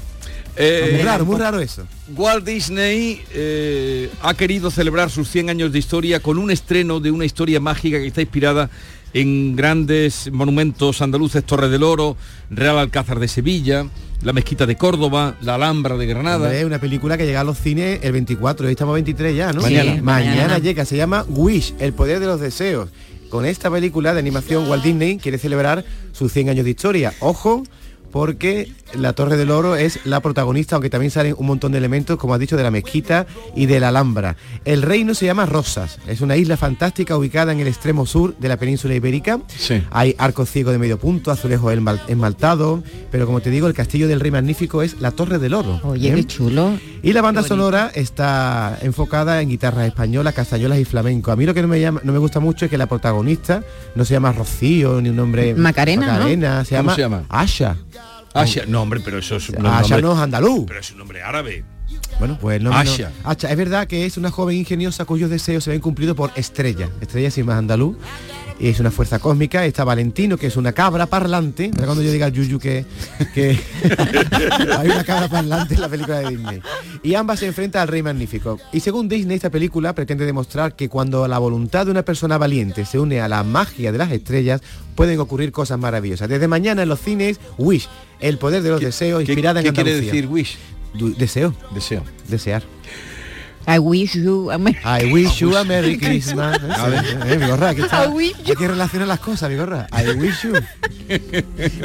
Eh, 0.62 0.92
muy 0.94 1.04
raro, 1.04 1.26
muy 1.26 1.38
raro 1.38 1.60
eso. 1.62 1.88
Walt 2.18 2.46
Disney 2.46 3.22
eh, 3.34 4.10
ha 4.22 4.34
querido 4.34 4.70
celebrar 4.70 5.10
sus 5.10 5.30
100 5.30 5.50
años 5.50 5.72
de 5.72 5.80
historia 5.80 6.20
con 6.20 6.38
un 6.38 6.52
estreno 6.52 7.00
de 7.00 7.12
una 7.12 7.24
historia 7.24 7.62
mágica 7.62 7.98
que 7.98 8.08
está 8.08 8.20
inspirada 8.20 8.70
en 9.14 9.56
grandes 9.56 10.30
monumentos 10.34 11.02
andaluces, 11.02 11.46
Torre 11.46 11.70
del 11.70 11.84
Oro, 11.84 12.18
Real 12.50 12.78
Alcázar 12.78 13.20
de 13.20 13.30
Sevilla, 13.30 13.86
la 14.22 14.34
Mezquita 14.34 14.66
de 14.66 14.76
Córdoba, 14.76 15.38
la 15.42 15.56
Alhambra 15.56 15.96
de 15.96 16.06
Granada. 16.06 16.54
Es 16.54 16.66
una 16.66 16.80
película 16.80 17.18
que 17.18 17.26
llega 17.26 17.40
a 17.40 17.46
los 17.46 17.58
cines 17.58 18.02
el 18.04 18.12
24, 18.12 18.68
hoy 18.68 18.74
estamos 18.74 18.94
23 18.96 19.36
ya, 19.36 19.54
¿no? 19.54 19.62
Sí, 19.62 19.74
mañana. 19.74 20.02
mañana. 20.02 20.58
llega, 20.60 20.84
se 20.84 20.98
llama 20.98 21.26
Wish, 21.30 21.74
el 21.80 21.94
poder 21.94 22.20
de 22.20 22.26
los 22.26 22.42
deseos. 22.42 22.90
Con 23.30 23.46
esta 23.46 23.72
película 23.72 24.14
de 24.14 24.20
animación 24.20 24.68
Walt 24.68 24.84
Disney 24.84 25.18
quiere 25.20 25.38
celebrar 25.38 25.86
sus 26.12 26.34
100 26.34 26.50
años 26.50 26.66
de 26.66 26.72
historia. 26.72 27.14
Ojo, 27.20 27.64
porque 28.12 28.72
la 28.94 29.14
Torre 29.14 29.38
del 29.38 29.52
Oro 29.52 29.76
es 29.76 30.00
la 30.06 30.20
protagonista, 30.20 30.76
aunque 30.76 30.90
también 30.90 31.12
salen 31.12 31.36
un 31.38 31.46
montón 31.48 31.72
de 31.72 31.78
elementos, 31.78 32.18
como 32.18 32.34
has 32.34 32.40
dicho, 32.40 32.58
de 32.58 32.64
la 32.64 32.72
mezquita 32.72 33.28
y 33.56 33.66
de 33.68 33.80
la 33.80 33.90
Alhambra. 33.90 34.36
El 34.66 34.82
reino 34.82 35.14
se 35.14 35.26
llama 35.26 35.46
Rosas, 35.46 36.00
es 36.08 36.22
una 36.22 36.36
isla 36.38 36.58
fantástica 36.58 37.16
ubicada 37.18 37.52
en 37.52 37.60
el 37.60 37.68
extremo 37.68 38.06
sur 38.06 38.36
de 38.38 38.48
la 38.50 38.58
península 38.58 38.96
ibérica. 38.96 39.40
Sí. 39.48 39.84
Hay 39.92 40.16
arcos 40.18 40.50
ciegos 40.50 40.74
de 40.74 40.80
medio 40.80 40.98
punto, 41.00 41.32
azulejos 41.32 41.74
esmal- 41.74 42.02
esmaltados, 42.08 42.82
pero 43.12 43.26
como 43.26 43.42
te 43.42 43.50
digo, 43.50 43.68
el 43.68 43.74
castillo 43.74 44.08
del 44.08 44.20
rey 44.20 44.32
magnífico 44.32 44.82
es 44.82 45.00
la 45.00 45.12
Torre 45.12 45.38
del 45.40 45.54
Oro. 45.54 45.80
Oye, 45.84 46.10
¿eh? 46.10 46.16
qué 46.16 46.26
chulo. 46.26 46.78
Y 47.02 47.14
la 47.14 47.22
banda 47.22 47.44
sonora 47.44 47.92
está 47.94 48.78
enfocada 48.82 49.42
en 49.42 49.50
guitarras 49.50 49.88
españolas, 49.88 50.34
castañolas 50.34 50.80
y 50.80 50.86
flamenco. 50.86 51.32
A 51.32 51.36
mí 51.36 51.46
lo 51.46 51.54
que 51.54 51.62
no 51.62 51.68
me, 51.68 51.80
llama, 51.80 52.02
no 52.04 52.12
me 52.12 52.20
gusta 52.20 52.40
mucho 52.40 52.66
es 52.66 52.72
que 52.72 52.78
la 52.78 52.88
protagonista 52.88 53.64
no 53.96 54.04
se 54.04 54.14
llama 54.16 54.32
Rocío 54.32 55.00
ni 55.02 55.10
un 55.10 55.16
nombre 55.16 55.56
Macarena, 55.56 56.08
¿no? 56.08 56.14
Macarena, 56.20 56.66
se, 56.66 56.76
¿Cómo 56.76 56.82
llama 56.90 56.96
se 56.96 57.02
llama? 57.02 57.24
Asha. 57.30 57.76
Asha, 58.34 58.66
no 58.68 58.82
hombre, 58.82 59.00
pero 59.04 59.18
eso 59.20 59.36
es 59.38 59.50
un 59.50 59.66
Asha 59.66 59.82
nombre- 59.82 60.02
no 60.02 60.14
es 60.14 60.20
andaluz. 60.20 60.66
Pero 60.68 60.80
es 60.80 60.92
un 60.92 60.98
nombre 61.00 61.22
árabe. 61.24 61.64
Bueno, 62.20 62.38
pues 62.40 62.62
no- 62.62 62.72
Asha. 62.72 63.12
Asha. 63.24 63.50
Es 63.50 63.58
verdad 63.58 63.88
que 63.88 64.06
es 64.06 64.18
una 64.18 64.30
joven 64.30 64.58
ingeniosa 64.58 65.06
cuyos 65.06 65.30
deseos 65.30 65.64
se 65.64 65.72
ven 65.72 65.80
cumplidos 65.80 66.16
por 66.16 66.32
Estrella. 66.36 66.90
Estrella 67.02 67.32
sin 67.32 67.46
más 67.46 67.58
andaluz. 67.58 67.98
Es 68.60 68.80
una 68.82 68.92
fuerza 68.92 69.20
cósmica. 69.20 69.66
Está 69.66 69.84
Valentino, 69.86 70.38
que 70.38 70.48
es 70.48 70.58
una 70.58 70.74
cabra 70.74 71.06
parlante. 71.06 71.72
Cuando 71.72 72.02
yo 72.02 72.12
diga 72.12 72.28
Yuyu 72.28 72.60
que, 72.60 72.86
que 73.34 73.58
hay 74.78 74.88
una 74.90 75.04
cabra 75.06 75.30
parlante 75.30 75.76
en 75.76 75.82
la 75.82 75.88
película 75.88 76.20
de 76.20 76.30
Disney. 76.32 76.62
Y 77.02 77.16
ambas 77.16 77.40
se 77.40 77.48
enfrentan 77.48 77.84
al 77.84 77.88
Rey 77.88 78.04
Magnífico. 78.04 78.60
Y 78.74 78.82
según 78.82 79.08
Disney, 79.08 79.36
esta 79.38 79.50
película 79.50 79.94
pretende 79.96 80.26
demostrar 80.26 80.76
que 80.76 80.90
cuando 80.90 81.26
la 81.28 81.38
voluntad 81.40 81.86
de 81.86 81.92
una 81.92 82.04
persona 82.04 82.38
valiente 82.38 82.86
se 82.86 83.00
une 83.00 83.22
a 83.22 83.30
la 83.30 83.44
magia 83.44 83.92
de 83.94 83.98
las 83.98 84.12
estrellas, 84.12 84.62
pueden 84.96 85.20
ocurrir 85.20 85.52
cosas 85.54 85.80
maravillosas. 85.80 86.28
Desde 86.28 86.48
mañana 86.50 86.84
en 86.84 86.90
los 86.90 87.00
cines, 87.00 87.40
Wish, 87.58 87.88
el 88.20 88.38
poder 88.38 88.62
de 88.62 88.72
los 88.72 88.82
deseos, 88.82 89.24
¿Qué, 89.24 89.32
inspirada 89.32 89.62
en 89.62 89.68
qué 89.68 89.74
quiere 89.74 89.96
decir 90.02 90.28
wish? 90.28 90.58
Du- 90.94 91.16
deseo. 91.16 91.54
Deseo. 91.74 92.04
Desear. 92.28 92.64
I 93.72 93.78
wish 93.80 94.16
you 94.16 94.50
a 94.52 94.58
me- 94.58 94.76
I 94.84 95.12
wish 95.14 95.40
you 95.40 95.56
a 95.56 95.64
Merry 95.64 95.98
Christmas. 95.98 96.60
A 96.64 96.88
ver. 96.88 97.06
Eh, 97.28 97.38
Vigorra, 97.38 97.70
aquí 97.70 97.82
está. 97.82 98.06
I 98.06 98.08
wish 98.08 98.34
Hay 98.48 98.56
que 98.56 98.68
relacionar 98.68 99.08
las 99.08 99.20
cosas, 99.20 99.50
Vigorra. 99.50 99.88
I 99.92 100.10
wish 100.18 100.42
you. 100.44 100.54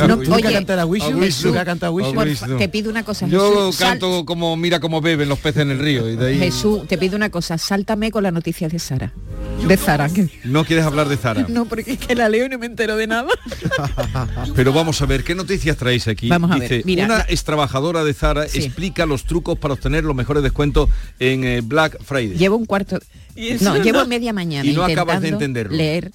No, 0.06 0.18
¿Tú 0.18 0.30
nunca 0.30 0.50
a 0.80 0.86
wish 0.86 1.02
you? 1.10 2.56
Te 2.58 2.68
pido 2.68 2.90
una 2.90 3.02
cosa, 3.04 3.26
Yo 3.26 3.50
Jesús. 3.50 3.76
Sal- 3.76 3.88
canto 3.90 4.24
como 4.24 4.56
mira 4.56 4.80
cómo 4.80 5.00
beben 5.00 5.28
los 5.28 5.38
peces 5.38 5.62
en 5.62 5.72
el 5.72 5.78
río 5.78 6.08
y 6.08 6.16
de 6.16 6.28
ahí 6.28 6.38
Jesús, 6.38 6.86
te 6.88 6.96
pido 6.98 7.16
una 7.16 7.30
cosa, 7.30 7.58
sáltame 7.58 8.10
con 8.10 8.22
la 8.22 8.30
noticia 8.30 8.68
de 8.68 8.78
Sara. 8.78 9.12
De 9.68 9.76
Zara. 9.78 10.08
que- 10.10 10.28
no 10.44 10.64
quieres 10.64 10.84
hablar 10.84 11.08
de 11.08 11.16
Zara. 11.16 11.46
No, 11.48 11.64
porque 11.64 11.92
es 11.92 11.98
que 11.98 12.14
la 12.14 12.28
leo 12.28 12.44
y 12.46 12.48
no 12.50 12.58
me 12.58 12.66
entero 12.66 12.96
de 12.96 13.06
nada. 13.06 13.28
Pero 14.54 14.72
vamos 14.74 15.00
a 15.00 15.06
ver, 15.06 15.24
¿qué 15.24 15.34
noticias 15.34 15.76
traéis 15.76 16.06
aquí? 16.06 16.28
Vamos 16.28 16.50
a 16.50 16.56
ver, 16.58 16.68
Dice, 16.68 16.82
mira, 16.84 17.06
una 17.06 17.18
la- 17.18 17.26
ex 17.28 17.44
trabajadora 17.44 18.04
de 18.04 18.12
Zara 18.12 18.46
Sí. 18.48 18.58
explica 18.58 19.06
los 19.06 19.24
trucos 19.24 19.58
para 19.58 19.74
obtener 19.74 20.04
los 20.04 20.14
mejores 20.14 20.42
descuentos 20.42 20.90
en 21.18 21.44
eh, 21.44 21.60
Black 21.62 22.02
Friday. 22.02 22.36
Llevo 22.36 22.56
un 22.56 22.66
cuarto... 22.66 22.98
Y 23.36 23.48
eso 23.48 23.64
No, 23.64 23.78
no- 23.78 23.82
llevo 23.82 24.04
media 24.06 24.32
mañana 24.32 24.68
Y 24.68 24.74
no 24.74 24.84
acabas 24.84 25.20
de 25.22 25.28
entenderlo. 25.28 25.74
leer 25.76 26.12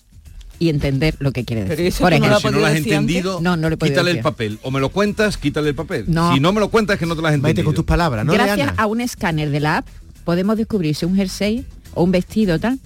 y 0.60 0.70
entender 0.70 1.16
lo 1.20 1.32
que 1.32 1.44
quiere 1.46 1.64
Pero 1.64 1.72
decir. 1.78 1.88
eso 1.88 2.00
Por 2.04 2.14
tú 2.14 2.20
no 2.20 2.28
lo 2.28 2.28
Pero 2.28 2.36
has 2.36 2.42
si 2.42 2.48
no 2.52 2.60
lo 2.60 2.66
has 2.66 2.72
antes? 2.76 2.86
entendido, 2.86 3.40
No, 3.42 3.58
no 3.58 3.70
lo 3.70 3.76
he 3.76 3.78
podido 3.78 3.94
quítale 3.96 4.12
el 4.12 4.18
decir. 4.18 4.24
papel. 4.24 4.60
O 4.62 4.70
me 4.72 4.80
lo 4.80 4.90
cuentas, 4.90 5.38
quítale 5.38 5.70
el 5.70 5.76
papel. 5.76 6.06
No. 6.08 6.34
Si 6.34 6.40
no 6.40 6.54
me 6.54 6.60
lo 6.60 6.70
cuentas 6.70 6.96
es 6.96 7.00
que 7.00 7.06
no 7.08 7.16
te 7.16 7.22
lo 7.22 7.28
has 7.28 7.34
Vete 7.34 7.38
entendido. 7.50 7.66
con 7.66 7.76
tus 7.76 7.86
palabras, 7.86 8.26
¿no, 8.26 8.34
Gracias 8.34 8.58
Leana? 8.58 8.74
a 8.78 8.86
un 8.86 9.02
escáner 9.02 9.50
de 9.50 9.60
la 9.60 9.78
app 9.78 9.88
podemos 10.24 10.56
descubrir 10.58 10.94
si 10.96 11.06
un 11.06 11.16
jersey 11.16 11.66
o 11.96 12.04
un 12.04 12.12
vestido 12.12 12.60
tal 12.60 12.78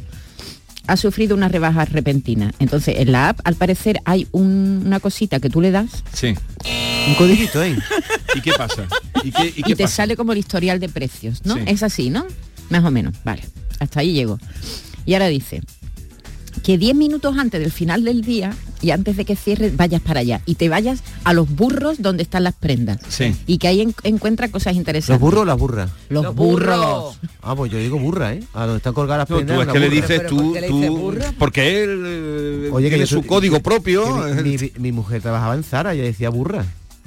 ha 0.88 0.98
sufrido 0.98 1.36
una 1.36 1.48
rebaja 1.48 1.86
repentina. 1.86 2.52
Entonces, 2.60 2.96
en 3.00 3.12
la 3.12 3.30
app, 3.30 3.40
al 3.44 3.56
parecer, 3.56 4.00
hay 4.06 4.28
un- 4.32 4.84
una 4.86 5.00
cosita 5.00 5.40
que 5.40 5.50
tú 5.50 5.62
le 5.62 5.72
das 5.72 6.04
Sí. 6.14 6.36
Un 7.08 7.16
codiguito, 7.16 7.62
¿eh? 7.64 7.78
¿Y 8.36 8.42
qué 8.42 8.52
pasa? 8.58 8.88
¿Y 9.24 9.32
qué, 9.32 9.54
y 9.56 9.64
te 9.64 9.84
pasa? 9.84 9.96
sale 9.96 10.16
como 10.16 10.32
el 10.34 10.38
historial 10.40 10.80
de 10.80 10.90
precios, 10.90 11.46
¿no? 11.46 11.56
Sí. 11.56 11.62
Es 11.68 11.84
así, 11.84 12.10
¿no? 12.10 12.26
Más 12.70 12.84
o 12.84 12.92
menos, 12.92 13.14
vale. 13.24 13.44
Hasta 13.80 14.00
ahí 14.02 14.14
llego. 14.14 14.40
Y 15.06 15.14
ahora 15.14 15.28
dice 15.28 15.62
que 16.62 16.78
10 16.78 16.96
minutos 16.96 17.38
antes 17.38 17.60
del 17.62 17.72
final 17.72 18.04
del 18.04 18.22
día 18.22 18.54
y 18.82 18.92
antes 18.92 19.16
de 19.18 19.26
que 19.26 19.36
cierre 19.36 19.72
vayas 19.76 20.02
para 20.02 20.20
allá 20.20 20.42
y 20.46 20.56
te 20.56 20.70
vayas 20.70 21.02
a 21.24 21.34
los 21.34 21.50
burros 21.50 22.02
donde 22.02 22.24
están 22.24 22.44
las 22.44 22.54
prendas 22.54 23.00
Sí. 23.08 23.34
y 23.48 23.58
que 23.58 23.68
ahí 23.68 23.82
en- 23.82 23.96
encuentra 24.04 24.50
cosas 24.50 24.76
interesantes. 24.76 25.10
¿Los 25.10 25.20
burros 25.20 25.42
o 25.42 25.46
las 25.46 25.58
burras? 25.58 25.90
Los, 26.10 26.24
Los 26.24 26.36
burros. 26.36 26.78
burros. 26.78 27.20
Ah, 27.42 27.56
pues 27.56 27.72
yo 27.72 27.78
digo 27.78 27.98
burra, 27.98 28.34
¿eh? 28.34 28.44
A 28.54 28.62
donde 28.66 28.78
están 28.78 28.94
colgadas 28.94 29.22
las 29.22 29.30
No, 29.30 29.36
prendas. 29.38 29.56
tú 29.58 29.62
es 29.64 29.74
que 29.74 29.80
le 29.80 29.90
dices 29.90 30.18
¿Pero 30.20 30.30
tú, 30.30 30.38
por 30.38 30.54
qué 30.54 30.62
le 30.62 30.68
dices 30.68 30.88
tú 30.88 30.98
burro? 30.98 31.22
porque 31.40 31.84
él 31.84 32.04
eh, 32.06 32.70
Oye, 32.72 32.86
que 32.90 32.96
tiene 32.96 33.06
yo 33.10 33.22
su 33.22 33.26
código 33.28 33.56
que- 33.58 33.64
propio. 33.64 34.04
que 34.36 34.44
mi, 34.44 34.58
mi- 34.58 34.72
mi 34.78 34.92
mujer 34.92 35.22
trabajaba 35.22 35.56
en 35.56 35.64
Zara 35.64 35.96
y 35.96 36.00
ella 36.00 36.08
decía 36.08 36.30
burra. 36.30 36.66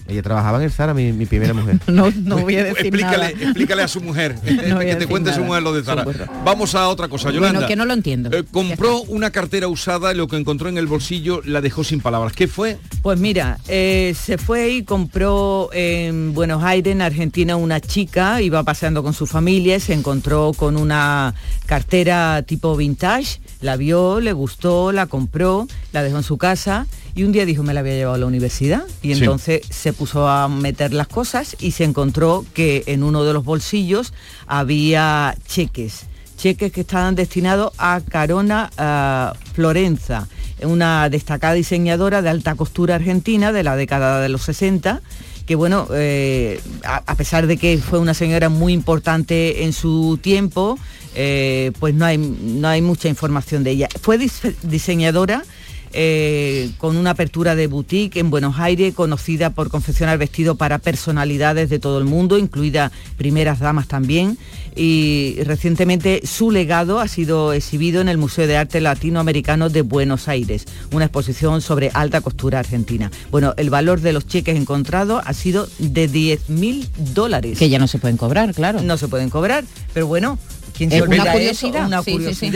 Ella 0.09 0.23
trabajaba 0.23 0.59
en 0.59 0.65
el 0.65 0.71
Zara, 0.71 0.95
mi, 0.95 1.13
mi 1.13 1.27
primera 1.27 1.53
mujer. 1.55 1.79
No, 1.89 2.11
no 2.23 2.39
voy 2.39 2.57
a 2.57 2.65
decir 2.65 2.87
explícale, 2.87 3.17
nada. 3.35 3.45
explícale 3.45 3.83
a 3.83 3.89
su 3.89 4.01
mujer, 4.01 4.37
No 4.69 4.79
que 4.81 4.97
te 4.97 5.07
cuente 5.07 5.31
su 5.31 5.37
nada. 5.41 5.47
mujer 5.49 5.63
lo 5.63 5.73
de 5.73 5.83
Zara. 5.83 6.05
Su. 6.05 6.13
Vamos 6.45 6.75
a 6.75 6.89
otra 6.89 7.09
cosa, 7.09 7.29
Bueno, 7.31 7.47
Yolanda. 7.47 7.67
que 7.67 7.77
no 7.77 7.85
lo 7.85 7.93
entiendo. 7.95 8.31
Eh, 8.37 8.45
compró 8.51 9.03
una 9.03 9.31
cartera 9.31 9.69
usada 9.69 10.13
y 10.13 10.17
lo 10.17 10.29
que 10.29 10.37
encontró 10.37 10.69
en 10.69 10.79
el 10.79 10.87
bolsillo 10.87 11.41
la 11.45 11.61
dejó 11.61 11.85
sin 11.85 12.01
palabras. 12.01 12.33
¿Qué 12.33 12.47
fue? 12.49 12.79
Pues 13.03 13.19
mira, 13.19 13.59
eh, 13.69 14.15
se 14.21 14.39
fue 14.39 14.71
y 14.71 14.83
compró 14.85 15.71
en 15.73 16.35
Buenos 16.35 16.63
Aires, 16.63 16.93
en 16.93 17.03
Argentina, 17.03 17.57
una 17.57 17.81
chica, 17.81 18.41
iba 18.43 18.63
paseando 18.63 19.03
con 19.03 19.13
su 19.15 19.27
familia, 19.27 19.77
y 19.77 19.81
se 19.81 19.93
encontró 19.95 20.53
con 20.57 20.77
una 20.77 21.35
cartera 21.67 22.43
tipo 22.47 22.77
vintage, 22.77 23.41
la 23.61 23.77
vio, 23.77 24.21
le 24.21 24.33
gustó, 24.33 24.93
la 24.93 25.07
compró, 25.07 25.67
la 25.93 26.03
dejó 26.03 26.19
en 26.19 26.23
su 26.23 26.39
casa 26.39 26.87
y 27.15 27.25
un 27.25 27.33
día 27.33 27.45
dijo 27.47 27.63
me 27.63 27.73
la 27.75 27.81
había 27.81 27.95
llevado 27.95 28.15
a 28.15 28.19
la 28.19 28.27
universidad 28.27 28.85
y 29.03 29.15
Sí. 29.15 29.21
entonces 29.21 29.63
se 29.71 29.93
puso 29.99 30.29
a 30.29 30.49
meter 30.49 30.93
las 30.93 31.09
cosas 31.09 31.57
y 31.59 31.73
se 31.73 31.85
encontró 31.85 32.45
que 32.55 32.85
en 32.87 33.03
uno 33.03 33.25
de 33.25 33.33
los 33.33 33.45
bolsillos 33.45 34.13
había 34.47 35.35
cheques 35.47 36.07
cheques 36.37 36.71
que 36.71 36.83
estaban 36.83 37.15
destinados 37.15 37.73
a 37.79 38.01
Carona 38.09 38.71
ah, 38.77 39.33
Florenza, 39.55 40.29
una 40.63 41.09
destacada 41.09 41.55
diseñadora 41.55 42.23
de 42.23 42.29
alta 42.29 42.55
costura 42.55 42.97
argentina 42.97 43.53
de 43.53 43.63
la 43.63 43.75
década 43.75 44.21
de 44.21 44.29
los 44.29 44.43
60 44.43 45.01
que 45.47 45.55
bueno, 45.55 45.87
eh, 45.95 46.61
a, 46.85 47.15
pesar 47.15 47.47
de 47.47 47.57
que 47.57 47.79
fue 47.79 48.01
una 48.01 48.15
señora 48.15 48.49
muy 48.49 48.73
importante 48.73 49.63
en 49.63 49.73
su 49.73 50.19
tiempo, 50.21 50.77
eh, 51.15 51.71
pues 51.79 51.95
no 51.95 52.05
hay, 52.05 52.19
no 52.19 52.67
hay 52.67 52.83
mucha 52.83 53.09
información 53.09 53.63
de 53.63 53.71
ella. 53.71 53.89
Fue 54.03 54.19
dis- 54.19 54.57
diseñadora 54.63 55.45
eh, 55.93 56.71
con 56.79 56.97
una 56.97 57.11
apertura 57.11 57.55
de 57.55 57.67
boutique 57.67 58.19
en 58.19 58.31
Buenos 58.31 58.59
Aires, 58.59 58.95
conocida 58.95 59.51
por 59.51 59.71
confeccionar 59.71 60.19
vestidos 60.19 60.57
para 60.57 60.79
personalidades 60.79 61.71
de 61.71 61.79
todo 61.79 61.99
el 61.99 62.05
mundo, 62.05 62.39
incluidas 62.39 62.93
primeras 63.17 63.61
damas 63.61 63.89
también. 63.89 64.39
Y 64.75 65.39
recientemente 65.45 66.21
su 66.27 66.51
legado 66.51 67.01
ha 67.01 67.09
sido 67.09 67.55
exhibido 67.55 68.03
en 68.03 68.11
el 68.11 68.19
Museo 68.19 68.47
de 68.47 68.59
Arte 68.59 68.81
Latinoamericano 68.83 69.71
de 69.71 69.81
Buenos 69.81 70.29
Aires, 70.29 70.67
una 70.93 71.07
exposición 71.07 71.63
sobre 71.63 71.91
alta 71.95 72.21
costura 72.21 72.59
argentina. 72.59 73.11
Bueno, 73.31 73.55
el 73.57 73.71
valor 73.71 74.01
de 74.03 74.13
los 74.13 74.27
cheques 74.27 74.55
encontrados 74.57 75.23
ha 75.25 75.33
sido 75.33 75.67
de 75.79 76.09
10 76.09 76.51
mil 76.51 76.87
dólares. 77.15 77.59
Que 77.59 77.71
ya 77.71 77.79
no 77.79 77.89
se 77.89 77.99
pueden 77.99 78.19
cobrar, 78.19 78.53
claro. 78.55 78.83
No 78.83 78.99
se 78.99 79.09
pueden 79.09 79.31
cobrar, 79.31 79.65
pero 79.95 80.07
bueno, 80.07 80.39
¿quién 80.77 80.91
se 80.91 80.99
Es 80.99 81.03
una 81.05 81.17
eso? 81.17 81.33
curiosidad, 81.33 81.87
Una 81.87 82.03
sí, 82.03 82.19
sí, 82.19 82.35
sí. 82.35 82.53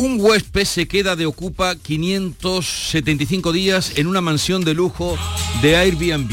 Un 0.00 0.18
huésped 0.18 0.64
se 0.64 0.88
queda 0.88 1.14
de 1.14 1.26
ocupa 1.26 1.76
575 1.76 3.52
días 3.52 3.98
en 3.98 4.06
una 4.06 4.22
mansión 4.22 4.64
de 4.64 4.72
lujo 4.72 5.18
de 5.60 5.76
Airbnb. 5.76 6.30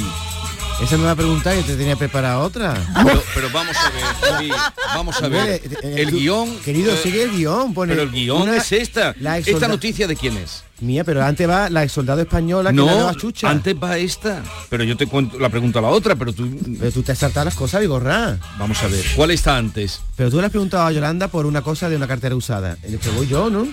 Esa 0.81 0.95
me 0.95 1.05
va 1.05 1.11
a 1.11 1.15
preguntar 1.15 1.55
que 1.55 1.63
te 1.63 1.75
tenía 1.75 1.95
preparada 1.95 2.39
otra. 2.39 2.75
Pero, 3.03 3.23
pero 3.33 3.49
vamos 3.51 3.75
a 3.75 3.89
ver, 3.89 4.03
David, 4.31 4.53
vamos 4.93 5.21
a 5.21 5.27
ver. 5.27 5.61
El 5.83 6.11
guion... 6.11 6.55
Querido, 6.59 6.93
eh, 6.93 6.99
sigue 7.01 7.23
el 7.23 7.31
guion. 7.31 7.73
Pone 7.73 7.93
Pero 7.93 8.03
el 8.03 8.11
guion 8.11 8.43
una- 8.43 8.57
es 8.57 8.71
esta. 8.71 9.15
la 9.19 9.39
¿Esta 9.39 9.67
noticia 9.67 10.07
de 10.07 10.15
quién 10.15 10.37
es? 10.37 10.63
Mía, 10.79 11.03
pero 11.03 11.23
antes 11.25 11.49
va 11.49 11.71
la 11.71 11.83
ex 11.83 11.91
soldado 11.91 12.21
española 12.21 12.69
que 12.69 12.75
la 12.77 12.83
No, 12.85 12.91
nueva 12.91 13.15
chucha. 13.15 13.49
antes 13.49 13.75
va 13.75 13.97
esta. 13.97 14.43
Pero 14.69 14.83
yo 14.83 14.95
te 14.95 15.07
cuento 15.07 15.39
la 15.39 15.49
pregunta 15.49 15.79
a 15.79 15.81
la 15.81 15.87
otra, 15.87 16.15
pero 16.15 16.31
tú... 16.31 16.47
Pero 16.79 16.91
tú 16.91 17.01
te 17.01 17.11
has 17.11 17.17
saltado 17.17 17.45
las 17.45 17.55
cosas, 17.55 17.81
Vigorra. 17.81 18.37
Vamos 18.59 18.81
a 18.83 18.87
ver, 18.87 19.03
¿cuál 19.15 19.31
está 19.31 19.57
antes? 19.57 19.99
Pero 20.15 20.29
tú 20.29 20.37
le 20.39 20.45
has 20.45 20.51
preguntado 20.51 20.85
a 20.85 20.91
Yolanda 20.91 21.27
por 21.27 21.47
una 21.47 21.63
cosa 21.63 21.89
de 21.89 21.95
una 21.95 22.07
cartera 22.07 22.35
usada. 22.35 22.77
Que 22.83 23.09
voy 23.09 23.27
yo, 23.27 23.49
¿no? 23.49 23.67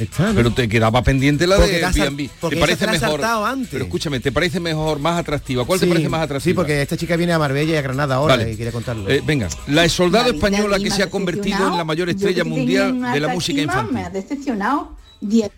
Está, 0.00 0.28
¿no? 0.28 0.34
Pero 0.34 0.52
te 0.52 0.68
quedaba 0.68 1.02
pendiente 1.02 1.46
la 1.46 1.56
Porque 1.56 1.72
de 1.78 1.84
has 1.84 1.96
Airbnb. 1.96 2.30
porque 2.40 2.56
¿Te 2.56 2.60
parece 2.60 2.84
has 2.86 3.00
mejor? 3.00 3.24
antes. 3.24 3.68
Pero 3.70 3.84
escúchame, 3.84 4.20
¿te 4.20 4.32
parece 4.32 4.60
mejor, 4.60 4.98
más 4.98 5.18
atractiva? 5.18 5.64
¿Cuál 5.64 5.78
Sí, 5.78 5.86
te 5.86 5.92
parece 5.92 6.08
más 6.08 6.22
atractiva? 6.22 6.40
Sí, 6.50 6.54
porque 6.54 6.80
esta 6.82 6.96
chica 6.96 7.16
viene 7.16 7.32
a 7.32 7.38
Marbella 7.38 7.74
y 7.74 7.76
a 7.76 7.82
Granada 7.82 8.14
ahora 8.16 8.36
Vale. 8.36 8.52
y 8.52 8.56
quiere 8.56 8.72
contarlo. 8.72 9.08
Eh, 9.10 9.22
venga, 9.24 9.48
la 9.66 9.84
soldado 9.92 10.30
española 10.30 10.78
que 10.78 10.90
se 10.90 11.02
ha 11.02 11.10
convertido 11.10 11.68
en 11.68 11.76
la 11.76 11.84
mayor 11.84 12.08
Yo 12.08 12.12
estrella 12.12 12.44
mundial 12.44 13.00
de 13.12 13.20
la 13.20 13.28
música 13.28 13.60
infantil. 13.60 13.94
Me 13.94 14.04
ha 14.04 14.10
decepcionado. 14.10 14.96
Die- 15.20 15.50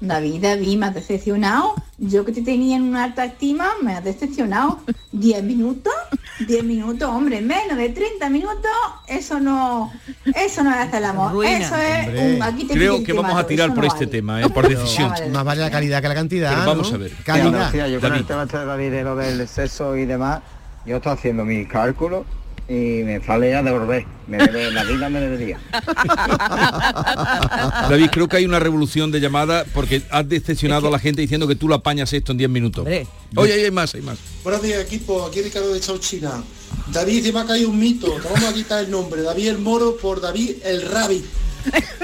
David, 0.00 0.40
David, 0.42 0.78
me 0.78 0.86
ha 0.86 0.90
decepcionado. 0.90 1.74
Yo 1.98 2.24
que 2.24 2.32
te 2.32 2.42
tenía 2.42 2.76
en 2.76 2.82
una 2.82 3.04
alta 3.04 3.24
estima, 3.24 3.68
me 3.82 3.94
ha 3.94 4.00
decepcionado. 4.00 4.80
¿10 5.12 5.42
minutos? 5.42 5.92
10 6.46 6.64
minutos, 6.64 7.08
hombre, 7.08 7.40
menos 7.40 7.76
de 7.76 7.88
30 7.88 8.30
minutos, 8.30 8.70
eso 9.06 9.40
no, 9.40 9.92
eso 10.34 10.62
no 10.62 10.74
es 10.74 10.92
el 10.92 11.04
amor. 11.04 11.32
Ruina. 11.32 11.58
Eso 11.58 11.76
es 11.76 12.36
un 12.36 12.42
aquí 12.42 12.64
te 12.66 12.74
Creo 12.74 13.02
que 13.02 13.12
vamos 13.12 13.36
a 13.38 13.46
tirar 13.46 13.70
por 13.74 13.84
no 13.84 13.86
este 13.86 14.06
vale. 14.06 14.18
tema, 14.18 14.42
eh, 14.42 14.48
por 14.48 14.68
decisión. 14.68 15.12
Más 15.32 15.44
vale 15.44 15.60
la 15.60 15.70
calidad 15.70 16.00
que 16.00 16.08
la 16.08 16.14
cantidad. 16.14 16.50
Pero 16.50 16.66
vamos 16.66 16.90
¿no? 16.90 16.96
a 16.96 16.98
ver. 16.98 17.12
Calidad. 17.24 17.72
Yo 17.88 18.00
con 18.00 18.10
David. 18.10 18.20
el 18.20 18.26
tema 18.26 18.46
de 18.46 18.64
David 18.64 19.02
lo 19.02 19.16
del 19.16 19.48
sexo 19.48 19.96
y 19.96 20.06
demás, 20.06 20.40
yo 20.86 20.96
estoy 20.96 21.12
haciendo 21.12 21.44
mis 21.44 21.66
cálculos 21.68 22.24
y 22.68 23.02
me 23.02 23.24
sale 23.24 23.50
ya 23.50 23.62
de 23.62 23.70
volver. 23.70 24.04
Me 24.26 24.36
debe, 24.46 24.70
la 24.70 24.84
vida 24.84 25.08
me 25.08 25.20
debería. 25.20 25.58
David, 27.88 28.10
creo 28.12 28.28
que 28.28 28.36
hay 28.36 28.44
una 28.44 28.58
revolución 28.58 29.10
de 29.10 29.20
llamada 29.20 29.64
porque 29.72 30.02
has 30.10 30.28
decepcionado 30.28 30.88
a 30.88 30.90
la 30.90 30.98
gente 30.98 31.22
diciendo 31.22 31.48
que 31.48 31.56
tú 31.56 31.66
lo 31.66 31.74
apañas 31.74 32.12
esto 32.12 32.32
en 32.32 32.38
10 32.38 32.50
minutos. 32.50 32.80
Hombre. 32.80 33.06
Oye, 33.36 33.54
hay 33.54 33.70
más, 33.70 33.94
hay 33.94 34.02
más. 34.02 34.18
Buenos 34.44 34.62
días 34.62 34.84
equipo, 34.84 35.24
aquí 35.24 35.40
Ricardo 35.40 35.72
de 35.72 35.80
Chauchina. 35.80 36.42
David 36.92 37.24
se 37.24 37.32
me 37.32 37.40
ha 37.40 37.46
caído 37.46 37.70
un 37.70 37.78
mito, 37.78 38.12
te 38.12 38.28
vamos 38.28 38.44
a 38.44 38.52
quitar 38.52 38.84
el 38.84 38.90
nombre. 38.90 39.22
David 39.22 39.48
el 39.48 39.58
Moro 39.58 39.96
por 39.96 40.20
David 40.20 40.56
el 40.64 40.82
Rabbit. 40.82 41.24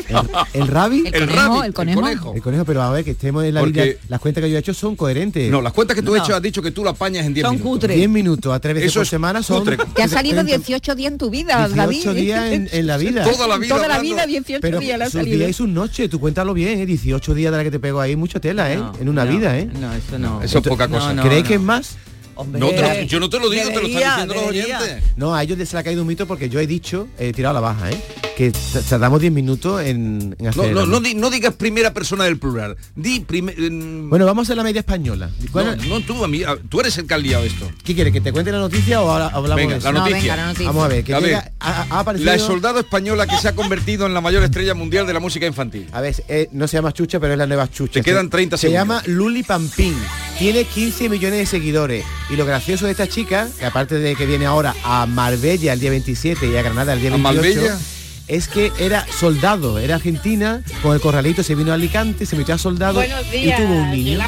El, 0.09 0.61
el 0.62 0.68
rabbit. 0.68 1.07
El 1.07 1.14
El 1.14 1.28
conejo, 1.28 1.64
el 1.64 1.72
conejo. 1.74 1.98
el 2.00 2.05
conejo. 2.05 2.34
El 2.34 2.42
conejo, 2.42 2.64
pero 2.64 2.82
a 2.82 2.90
ver, 2.90 3.05
que 3.05 3.12
estemos 3.12 3.44
en 3.44 3.55
la 3.55 3.61
Porque- 3.61 3.82
vida. 3.84 3.96
Las 4.09 4.20
cuentas 4.20 4.44
que 4.44 4.50
yo 4.50 4.57
he 4.57 4.61
hecho 4.61 4.74
son 4.74 4.96
coherentes. 4.96 5.50
No, 5.50 5.62
las 5.62 5.72
cuentas 5.72 5.94
que 5.96 6.02
tú 6.02 6.14
has 6.14 6.22
hecho 6.22 6.36
has 6.36 6.42
dicho 6.42 6.61
que 6.62 6.70
tú 6.70 6.84
lo 6.84 6.90
apañas 6.90 7.24
en 7.26 7.34
10 7.34 7.50
minutos. 7.52 7.88
10 7.90 8.09
minutos 8.09 8.52
a 8.55 8.61
tres 8.61 8.74
veces 8.74 8.90
Eso 8.90 9.00
por 9.00 9.02
es 9.05 9.09
semana 9.09 9.42
son... 9.42 9.61
cutre. 9.61 9.78
Que 9.94 10.02
ha 10.02 10.09
salido 10.09 10.42
18 10.44 10.94
días 10.94 11.12
en 11.12 11.18
tu 11.18 11.30
vida, 11.30 11.68
18 11.68 11.76
David. 11.76 12.11
días 12.22 12.52
en, 12.52 12.68
en 12.70 12.86
la 12.86 12.96
vida. 12.98 13.24
Toda 13.24 13.48
la 13.48 13.57
vida 13.59 13.74
Toda 13.74 13.88
la 13.88 13.98
vida, 14.00 14.26
18 14.26 14.61
Pero 14.61 14.78
días 14.78 15.00
sus 15.05 15.12
salido. 15.12 15.36
días 15.38 15.50
y 15.50 15.52
sus 15.52 15.68
noches, 15.68 16.11
tú 16.11 16.20
cuéntalo 16.20 16.55
bien, 16.55 16.80
¿eh? 16.80 16.86
18 16.86 17.34
días 17.34 17.50
de 17.52 17.59
la 17.59 17.64
que 17.64 17.70
te 17.70 17.80
pego 17.80 18.00
ahí, 18.00 18.14
mucha 18.16 18.40
tela, 18.40 18.72
¿eh? 18.72 18.80
en 19.00 19.09
una 19.09 19.24
no, 19.24 19.30
vida, 19.36 19.59
¿eh? 19.59 19.68
No, 19.80 19.92
eso 19.92 20.18
no. 20.18 20.42
Eso 20.42 20.59
es 20.59 20.64
poca 20.68 20.88
cosa. 20.88 21.14
¿Creéis 21.22 21.46
que 21.46 21.55
es 21.55 21.61
más? 21.61 21.96
No 22.37 22.68
te 22.70 22.82
lo- 22.82 23.03
yo 23.03 23.20
no 23.20 23.28
te 23.30 23.39
lo 23.39 23.49
digo, 23.51 23.68
te 23.70 23.80
lo 23.80 23.87
están 23.87 24.11
diciendo 24.26 24.35
los 24.35 24.45
oyentes. 24.45 25.03
No, 25.16 25.35
a 25.35 25.43
ellos 25.43 25.59
les 25.59 25.68
se 25.68 25.76
le 25.76 25.80
ha 25.80 25.85
caído 25.85 26.03
un 26.03 26.09
mito 26.09 26.26
porque 26.26 26.49
yo 26.49 26.61
he 26.61 26.66
dicho, 26.66 27.09
he 27.18 27.32
tirado 27.32 27.55
la 27.55 27.61
baja, 27.61 27.91
¿eh? 27.91 28.01
Que 28.37 28.51
tardamos 28.89 29.20
10 29.20 29.32
minutos 29.32 29.80
en, 29.82 30.35
en 30.41 30.47
hacer 30.49 30.72
No, 30.74 30.80
no, 30.80 30.87
no, 30.87 31.01
di- 31.01 31.14
no 31.14 31.30
digas 31.30 31.55
primera 31.55 31.95
persona 31.95 32.24
del 32.24 32.37
plural. 32.37 32.76
Di 32.97 33.20
primer... 33.20 33.57
en- 33.61 34.11
Bueno, 34.11 34.26
vamos 34.26 34.43
a 34.43 34.45
hacer 34.47 34.57
la 34.57 34.64
media 34.64 34.80
española. 34.80 35.30
No, 35.55 35.76
no, 35.76 36.01
tú, 36.01 36.24
a 36.24 36.26
mí, 36.26 36.43
a- 36.43 36.57
tú 36.68 36.80
eres 36.80 36.99
el 36.99 37.07
que 37.07 37.14
has 37.14 37.22
liado 37.22 37.45
esto. 37.45 37.70
¿Qué 37.85 37.95
quieres? 37.95 38.12
¿Que 38.12 38.20
te 38.20 38.32
cuente 38.32 38.51
la 38.51 38.59
noticia 38.59 39.01
o 39.03 39.09
hablamos 39.12 39.55
Venga, 39.55 39.72
de 39.74 39.78
eso? 39.78 39.87
la 39.87 39.93
No, 39.93 39.99
noticia. 40.01 40.20
venga, 40.20 40.37
la 40.37 40.47
noticia. 40.47 40.66
Vamos 40.66 40.85
a 40.85 40.89
ver, 40.89 41.05
que 41.05 41.14
A 41.14 41.20
ver, 41.20 41.28
llega- 41.28 41.53
ha, 41.61 41.87
ha 41.91 42.01
aparecido... 42.01 42.32
La 42.32 42.39
soldado 42.41 42.80
española 42.80 43.26
que 43.28 43.37
se 43.37 43.47
ha 43.49 43.55
convertido 43.55 44.05
en 44.07 44.14
la 44.14 44.20
mayor 44.20 44.43
estrella 44.43 44.74
mundial 44.74 45.07
de 45.07 45.12
la 45.12 45.20
música 45.20 45.47
infantil. 45.47 45.87
A 45.93 46.01
ver, 46.01 46.16
eh, 46.26 46.49
no 46.51 46.66
se 46.66 46.76
llama 46.76 46.93
Chucha, 46.93 47.20
pero 47.20 47.35
es 47.35 47.39
la 47.39 47.47
nueva 47.47 47.70
Chucha. 47.70 47.93
Te 47.95 48.03
quedan 48.03 48.26
Se- 48.26 48.30
30 48.30 48.57
Se 48.57 48.62
segundos. 48.62 48.80
llama 48.82 49.03
Luli 49.07 49.45
Pampín. 49.45 49.95
Tiene 50.39 50.64
15 50.64 51.09
millones 51.09 51.39
de 51.39 51.47
seguidores. 51.47 52.05
Y 52.30 52.37
lo 52.37 52.45
gracioso 52.45 52.87
de 52.87 52.91
esta 52.93 53.07
chica, 53.09 53.49
que 53.59 53.64
aparte 53.64 53.97
de 53.99 54.16
que 54.16 54.26
viene 54.26 54.47
ahora 54.47 54.74
a 54.85 55.07
Marbella 55.07 55.72
el 55.72 55.80
día 55.80 55.91
27 55.91 56.47
y 56.51 56.57
a 56.57 56.62
Granada 56.62 56.93
el 56.93 57.01
día 57.01 57.11
¿A 57.11 57.12
28, 57.16 57.35
Marbella? 57.37 57.78
es 58.26 58.49
que 58.49 58.72
era 58.78 59.07
soldado, 59.18 59.78
era 59.78 59.95
argentina, 59.97 60.62
con 60.82 60.95
el 60.95 61.01
corralito 61.01 61.43
se 61.43 61.55
vino 61.55 61.70
a 61.70 61.74
Alicante, 61.74 62.26
se 62.26 62.37
metió 62.37 62.55
a 62.55 62.59
soldado 62.59 63.03
y 63.05 63.53
tuvo 63.53 63.74
un 63.74 63.91
niño. 63.93 64.18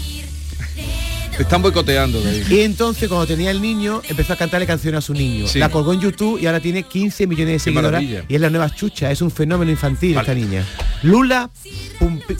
Te 1.36 1.42
están 1.42 1.60
boicoteando, 1.60 2.20
David. 2.22 2.48
Y 2.50 2.60
entonces 2.60 3.08
cuando 3.08 3.26
tenía 3.26 3.50
el 3.50 3.60
niño 3.60 4.00
empezó 4.08 4.32
a 4.32 4.36
cantarle 4.36 4.66
canciones 4.66 4.98
a 4.98 5.02
su 5.02 5.12
niño. 5.12 5.46
Sí. 5.48 5.58
La 5.58 5.68
colgó 5.70 5.92
en 5.92 6.00
YouTube 6.00 6.40
y 6.40 6.46
ahora 6.46 6.60
tiene 6.60 6.84
15 6.84 7.26
millones 7.26 7.52
de 7.54 7.58
seguidores 7.58 8.02
y 8.28 8.34
es 8.34 8.40
la 8.40 8.48
nueva 8.48 8.70
chucha, 8.74 9.10
es 9.10 9.20
un 9.20 9.30
fenómeno 9.30 9.70
infantil 9.70 10.16
esta 10.16 10.34
niña. 10.34 10.64
Lula 11.02 11.50
Pumpi- 11.98 12.38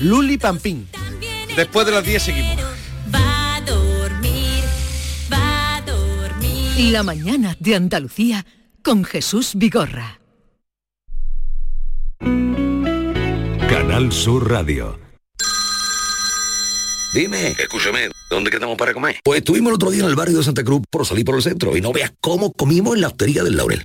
Luli 0.00 0.36
Pampín. 0.36 0.88
Después 1.56 1.86
de 1.86 1.92
las 1.92 2.04
10 2.04 2.22
seguimos. 2.22 2.56
La 6.76 7.04
mañana 7.04 7.56
de 7.60 7.76
Andalucía 7.76 8.44
con 8.82 9.04
Jesús 9.04 9.52
Vigorra. 9.54 10.20
Canal 13.68 14.10
Sur 14.10 14.50
Radio. 14.50 14.98
Dime, 17.14 17.50
escúchame, 17.50 18.08
¿dónde 18.28 18.50
quedamos 18.50 18.76
para 18.76 18.92
comer? 18.92 19.20
Pues 19.22 19.38
estuvimos 19.38 19.70
el 19.70 19.74
otro 19.76 19.92
día 19.92 20.02
en 20.02 20.08
el 20.10 20.16
barrio 20.16 20.38
de 20.38 20.42
Santa 20.42 20.64
Cruz 20.64 20.82
por 20.90 21.06
salir 21.06 21.24
por 21.24 21.36
el 21.36 21.42
centro 21.42 21.76
y 21.76 21.80
no 21.80 21.92
veas 21.92 22.12
cómo 22.20 22.52
comimos 22.52 22.96
en 22.96 23.02
la 23.02 23.06
hostería 23.06 23.44
del 23.44 23.56
Laurel. 23.56 23.84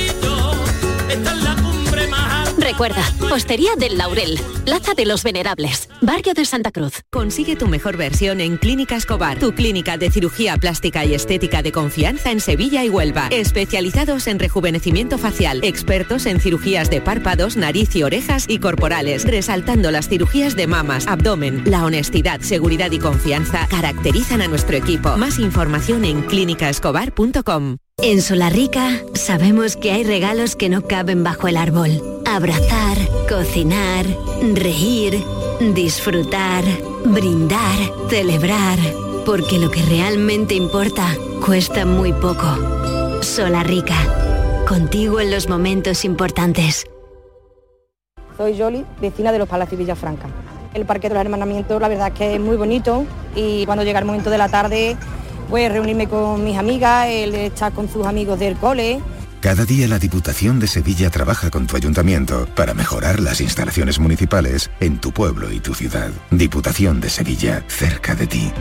Recuerda, 2.71 3.03
Postería 3.27 3.75
del 3.75 3.97
Laurel, 3.97 4.39
Plaza 4.63 4.93
de 4.93 5.05
los 5.05 5.23
Venerables, 5.23 5.89
Barrio 5.99 6.33
de 6.33 6.45
Santa 6.45 6.71
Cruz. 6.71 7.01
Consigue 7.11 7.57
tu 7.57 7.67
mejor 7.67 7.97
versión 7.97 8.39
en 8.39 8.55
Clínica 8.55 8.95
Escobar, 8.95 9.37
tu 9.39 9.53
clínica 9.53 9.97
de 9.97 10.09
cirugía 10.09 10.55
plástica 10.55 11.03
y 11.03 11.13
estética 11.13 11.61
de 11.63 11.73
confianza 11.73 12.31
en 12.31 12.39
Sevilla 12.39 12.85
y 12.85 12.89
Huelva. 12.89 13.27
Especializados 13.29 14.25
en 14.27 14.39
rejuvenecimiento 14.39 15.17
facial, 15.17 15.59
expertos 15.65 16.25
en 16.25 16.39
cirugías 16.39 16.89
de 16.89 17.01
párpados, 17.01 17.57
nariz 17.57 17.93
y 17.97 18.03
orejas 18.03 18.45
y 18.47 18.59
corporales, 18.59 19.25
resaltando 19.25 19.91
las 19.91 20.07
cirugías 20.07 20.55
de 20.55 20.67
mamas, 20.67 21.07
abdomen. 21.07 21.63
La 21.65 21.83
honestidad, 21.83 22.39
seguridad 22.39 22.91
y 22.91 22.99
confianza 22.99 23.67
caracterizan 23.69 24.41
a 24.41 24.47
nuestro 24.47 24.77
equipo. 24.77 25.17
Más 25.17 25.39
información 25.39 26.05
en 26.05 26.21
clínicaescobar.com. 26.21 27.75
En 28.03 28.19
Solarrica 28.23 28.99
sabemos 29.13 29.75
que 29.77 29.91
hay 29.91 30.03
regalos 30.03 30.55
que 30.55 30.69
no 30.69 30.81
caben 30.81 31.23
bajo 31.23 31.47
el 31.47 31.55
árbol. 31.55 32.01
Abrazar, 32.25 32.97
cocinar, 33.29 34.07
reír, 34.55 35.23
disfrutar, 35.75 36.63
brindar, 37.05 37.77
celebrar. 38.09 38.79
Porque 39.23 39.59
lo 39.59 39.69
que 39.69 39.83
realmente 39.83 40.55
importa 40.55 41.15
cuesta 41.45 41.85
muy 41.85 42.11
poco. 42.11 43.21
Solarrica. 43.21 43.95
Contigo 44.67 45.19
en 45.19 45.29
los 45.29 45.47
momentos 45.47 46.03
importantes. 46.03 46.87
Soy 48.35 48.55
Yoli, 48.55 48.83
vecina 48.99 49.31
de 49.31 49.37
los 49.37 49.47
Palacios 49.47 49.77
Villafranca. 49.77 50.27
El 50.73 50.85
Parque 50.85 51.07
de 51.07 51.13
los 51.13 51.23
Hermanamientos 51.23 51.79
la 51.79 51.87
verdad 51.87 52.07
es 52.07 52.13
que 52.15 52.33
es 52.33 52.39
muy 52.39 52.57
bonito 52.57 53.05
y 53.35 53.63
cuando 53.67 53.83
llega 53.83 53.99
el 53.99 54.05
momento 54.05 54.31
de 54.31 54.39
la 54.39 54.49
tarde 54.49 54.97
pues 55.49 55.71
reunirme 55.71 56.07
con 56.07 56.43
mis 56.43 56.57
amigas, 56.57 57.07
él 57.09 57.35
estar 57.35 57.71
con 57.73 57.89
sus 57.89 58.05
amigos 58.05 58.39
del 58.39 58.55
cole. 58.55 59.01
Cada 59.41 59.65
día 59.65 59.87
la 59.87 59.97
Diputación 59.97 60.59
de 60.59 60.67
Sevilla 60.67 61.09
trabaja 61.09 61.49
con 61.49 61.65
tu 61.65 61.75
ayuntamiento 61.75 62.47
para 62.55 62.75
mejorar 62.75 63.19
las 63.19 63.41
instalaciones 63.41 63.97
municipales 63.97 64.69
en 64.79 64.99
tu 64.99 65.11
pueblo 65.11 65.51
y 65.51 65.59
tu 65.59 65.73
ciudad. 65.73 66.11
Diputación 66.29 67.01
de 67.01 67.09
Sevilla, 67.09 67.63
cerca 67.67 68.13
de 68.13 68.27
ti. 68.27 68.51